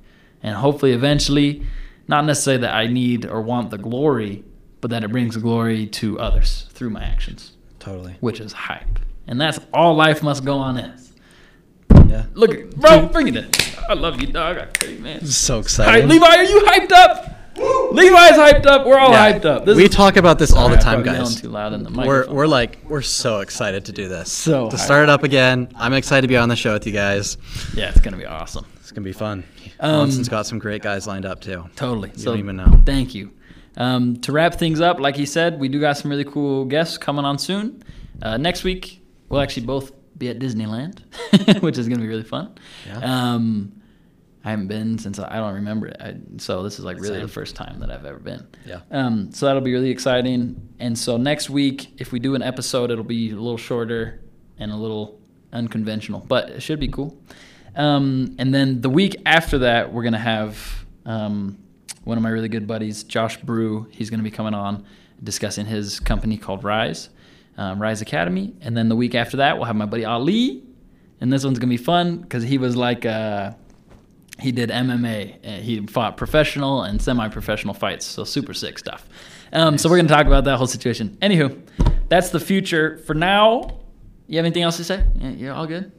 And 0.41 0.55
hopefully, 0.55 0.93
eventually, 0.93 1.65
not 2.07 2.25
necessarily 2.25 2.61
that 2.61 2.73
I 2.73 2.87
need 2.87 3.25
or 3.25 3.41
want 3.41 3.69
the 3.69 3.77
glory, 3.77 4.43
but 4.81 4.91
that 4.91 5.03
it 5.03 5.11
brings 5.11 5.37
glory 5.37 5.85
to 5.87 6.19
others 6.19 6.67
through 6.71 6.89
my 6.91 7.03
actions, 7.03 7.53
Totally. 7.79 8.15
which 8.19 8.39
is 8.39 8.53
hype. 8.53 8.99
And 9.27 9.39
that's 9.39 9.59
all 9.73 9.95
life 9.95 10.23
must 10.23 10.43
go 10.43 10.57
on 10.57 10.77
is. 10.77 11.13
Yeah. 12.07 12.25
Look, 12.33 12.53
at 12.55 12.75
bro, 12.75 13.07
bring 13.07 13.27
it 13.27 13.35
in. 13.35 13.51
I 13.87 13.93
love 13.93 14.19
you, 14.19 14.27
dog. 14.27 14.57
I 14.57 14.85
you, 14.87 14.99
man. 14.99 15.25
So 15.25 15.55
All 15.55 15.59
right, 15.59 15.65
excited. 15.65 16.09
Levi, 16.09 16.25
are 16.25 16.43
you 16.43 16.61
hyped 16.61 16.91
up? 16.91 17.28
Levi's 17.91 18.31
hyped 18.37 18.65
up. 18.65 18.85
We're 18.85 18.97
all 18.97 19.11
Yeah. 19.11 19.33
hyped 19.33 19.45
up. 19.45 19.65
This 19.65 19.75
we 19.75 19.85
is- 19.85 19.89
talk 19.89 20.17
about 20.17 20.39
this 20.39 20.51
all 20.53 20.69
the 20.69 20.79
Sorry, 20.79 20.79
I 20.79 20.83
time, 20.83 20.93
probably 21.03 21.11
yelling 21.13 21.31
guys. 21.33 21.41
Too 21.41 21.49
loud 21.49 21.73
in 21.73 21.83
the 21.83 21.89
We're, 21.89 21.95
microphone. 22.05 22.35
we're 22.35 22.47
like 22.47 22.77
we're 22.87 23.01
so 23.01 23.39
excited 23.39 23.85
to 23.85 23.91
do 23.91 24.07
this. 24.07 24.31
So 24.31 24.69
to 24.69 24.75
hyped. 24.75 24.79
start 24.79 25.03
it 25.03 25.09
up 25.09 25.23
again. 25.23 25.69
I'm 25.75 25.93
excited 25.93 26.21
to 26.21 26.27
be 26.27 26.37
on 26.37 26.49
the 26.49 26.55
show 26.55 26.73
with 26.73 26.85
you 26.87 26.93
guys. 26.93 27.37
yeah, 27.75 27.89
it's 27.89 27.99
gonna 27.99 28.17
be 28.17 28.25
awesome. 28.25 28.65
It's 28.79 28.91
gonna 28.91 29.05
be 29.05 29.11
fun. 29.13 29.43
Um, 29.79 29.91
Monson's 29.97 30.29
got 30.29 30.45
some 30.45 30.59
great 30.59 30.81
guys 30.81 31.07
lined 31.07 31.25
up 31.25 31.41
too. 31.41 31.65
Totally. 31.75 32.11
You 32.15 32.25
don't 32.25 32.39
even 32.39 32.55
know. 32.57 32.81
Thank 32.85 33.13
you. 33.15 33.31
Um, 33.77 34.17
to 34.21 34.31
wrap 34.31 34.55
things 34.55 34.81
up, 34.81 34.99
like 34.99 35.15
he 35.15 35.25
said, 35.25 35.59
we 35.59 35.69
do 35.69 35.79
got 35.79 35.97
some 35.97 36.11
really 36.11 36.25
cool 36.25 36.65
guests 36.65 36.97
coming 36.97 37.23
on 37.23 37.37
soon. 37.37 37.81
Uh, 38.21 38.35
next 38.37 38.63
week, 38.63 39.01
we'll 39.29 39.39
actually 39.41 39.65
both 39.65 39.91
be 40.17 40.27
at 40.27 40.37
Disneyland, 40.39 40.99
which 41.61 41.77
is 41.77 41.87
going 41.87 41.99
to 41.99 42.03
be 42.03 42.09
really 42.09 42.23
fun. 42.23 42.49
Yeah. 42.85 42.97
Um, 43.33 43.71
I 44.43 44.51
haven't 44.51 44.67
been 44.67 44.97
since 44.97 45.19
I 45.19 45.35
don't 45.35 45.55
remember 45.55 45.87
it. 45.87 45.97
I, 45.99 46.15
so 46.37 46.63
this 46.63 46.79
is 46.79 46.85
like 46.85 46.97
really 46.97 47.15
Same. 47.15 47.21
the 47.23 47.27
first 47.27 47.55
time 47.55 47.79
that 47.81 47.91
I've 47.91 48.05
ever 48.05 48.19
been. 48.19 48.47
Yeah. 48.65 48.81
Um, 48.89 49.31
so 49.33 49.45
that'll 49.45 49.61
be 49.61 49.73
really 49.73 49.89
exciting. 49.89 50.69
And 50.79 50.97
so 50.97 51.17
next 51.17 51.49
week, 51.49 51.99
if 51.99 52.13
we 52.13 52.19
do 52.19 52.35
an 52.35 52.41
episode, 52.41 52.89
it'll 52.89 53.03
be 53.03 53.31
a 53.31 53.35
little 53.35 53.57
shorter 53.57 54.21
and 54.57 54.71
a 54.71 54.77
little 54.77 55.19
unconventional, 55.51 56.21
but 56.21 56.49
it 56.49 56.61
should 56.61 56.79
be 56.79 56.87
cool. 56.87 57.21
Um, 57.75 58.35
and 58.39 58.53
then 58.53 58.79
the 58.79 58.89
week 58.89 59.21
after 59.25 59.59
that, 59.59 59.91
we're 59.91 60.03
gonna 60.03 60.17
have 60.17 60.85
um, 61.05 61.57
one 62.05 62.17
of 62.17 62.23
my 62.23 62.29
really 62.29 62.49
good 62.49 62.65
buddies, 62.65 63.03
Josh 63.03 63.37
Brew. 63.41 63.87
He's 63.91 64.09
gonna 64.09 64.23
be 64.23 64.31
coming 64.31 64.53
on 64.53 64.85
discussing 65.21 65.65
his 65.65 65.99
company 65.99 66.37
called 66.37 66.63
Rise, 66.63 67.09
um, 67.57 67.81
Rise 67.81 68.01
Academy. 68.01 68.53
And 68.61 68.75
then 68.75 68.87
the 68.87 68.95
week 68.95 69.15
after 69.15 69.37
that, 69.37 69.57
we'll 69.57 69.65
have 69.65 69.75
my 69.75 69.85
buddy 69.85 70.05
Ali, 70.05 70.63
and 71.19 71.31
this 71.31 71.43
one's 71.43 71.59
gonna 71.59 71.69
be 71.69 71.77
fun 71.77 72.19
because 72.19 72.43
he 72.43 72.57
was 72.57 72.77
like. 72.77 73.05
Uh, 73.05 73.51
he 74.39 74.51
did 74.51 74.69
MMA. 74.69 75.43
He 75.61 75.85
fought 75.87 76.17
professional 76.17 76.83
and 76.83 77.01
semi-professional 77.01 77.73
fights, 77.73 78.05
so 78.05 78.23
super 78.23 78.53
sick 78.53 78.79
stuff. 78.79 79.07
Um, 79.53 79.77
So 79.77 79.89
we're 79.89 79.97
gonna 79.97 80.09
talk 80.09 80.25
about 80.27 80.43
that 80.45 80.57
whole 80.57 80.67
situation. 80.67 81.17
Anywho, 81.21 81.59
that's 82.09 82.29
the 82.29 82.39
future. 82.39 82.97
For 83.05 83.13
now, 83.13 83.79
you 84.27 84.37
have 84.37 84.45
anything 84.45 84.63
else 84.63 84.77
to 84.77 84.83
say? 84.83 85.03
Yeah, 85.15 85.29
you're 85.31 85.53
all 85.53 85.65
good. 85.67 85.91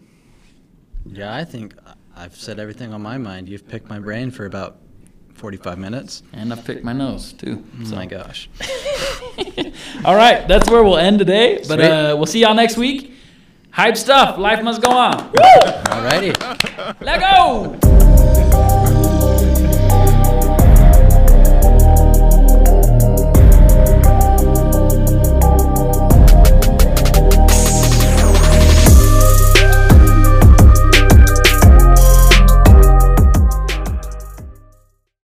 Yeah, 1.04 1.34
I 1.34 1.44
think 1.44 1.74
I've 2.16 2.36
said 2.36 2.58
everything 2.58 2.92
on 2.94 3.02
my 3.02 3.18
mind. 3.18 3.48
You've 3.48 3.66
picked 3.66 3.88
my 3.88 3.98
brain 3.98 4.30
for 4.30 4.44
about 4.46 4.76
45 5.34 5.78
minutes. 5.78 6.22
And 6.34 6.52
I've 6.52 6.64
picked 6.64 6.84
my 6.84 6.92
nose 6.92 7.32
too. 7.32 7.64
Oh 7.82 7.94
my 7.94 8.04
gosh. 8.06 8.48
All 10.04 10.14
right, 10.14 10.46
that's 10.46 10.68
where 10.70 10.82
we'll 10.84 10.98
end 10.98 11.18
today. 11.18 11.62
But 11.66 11.80
uh, 11.80 12.14
we'll 12.16 12.26
see 12.26 12.40
y'all 12.40 12.54
next 12.54 12.76
week. 12.76 13.14
Hype 13.70 13.96
stuff. 13.96 14.36
Life 14.38 14.62
must 14.62 14.82
go 14.82 14.90
on. 14.90 15.16
Woo! 15.30 15.70
Alrighty. 15.86 17.00
Let 17.00 17.20
go. 17.20 18.09
Yeah. 18.32 18.90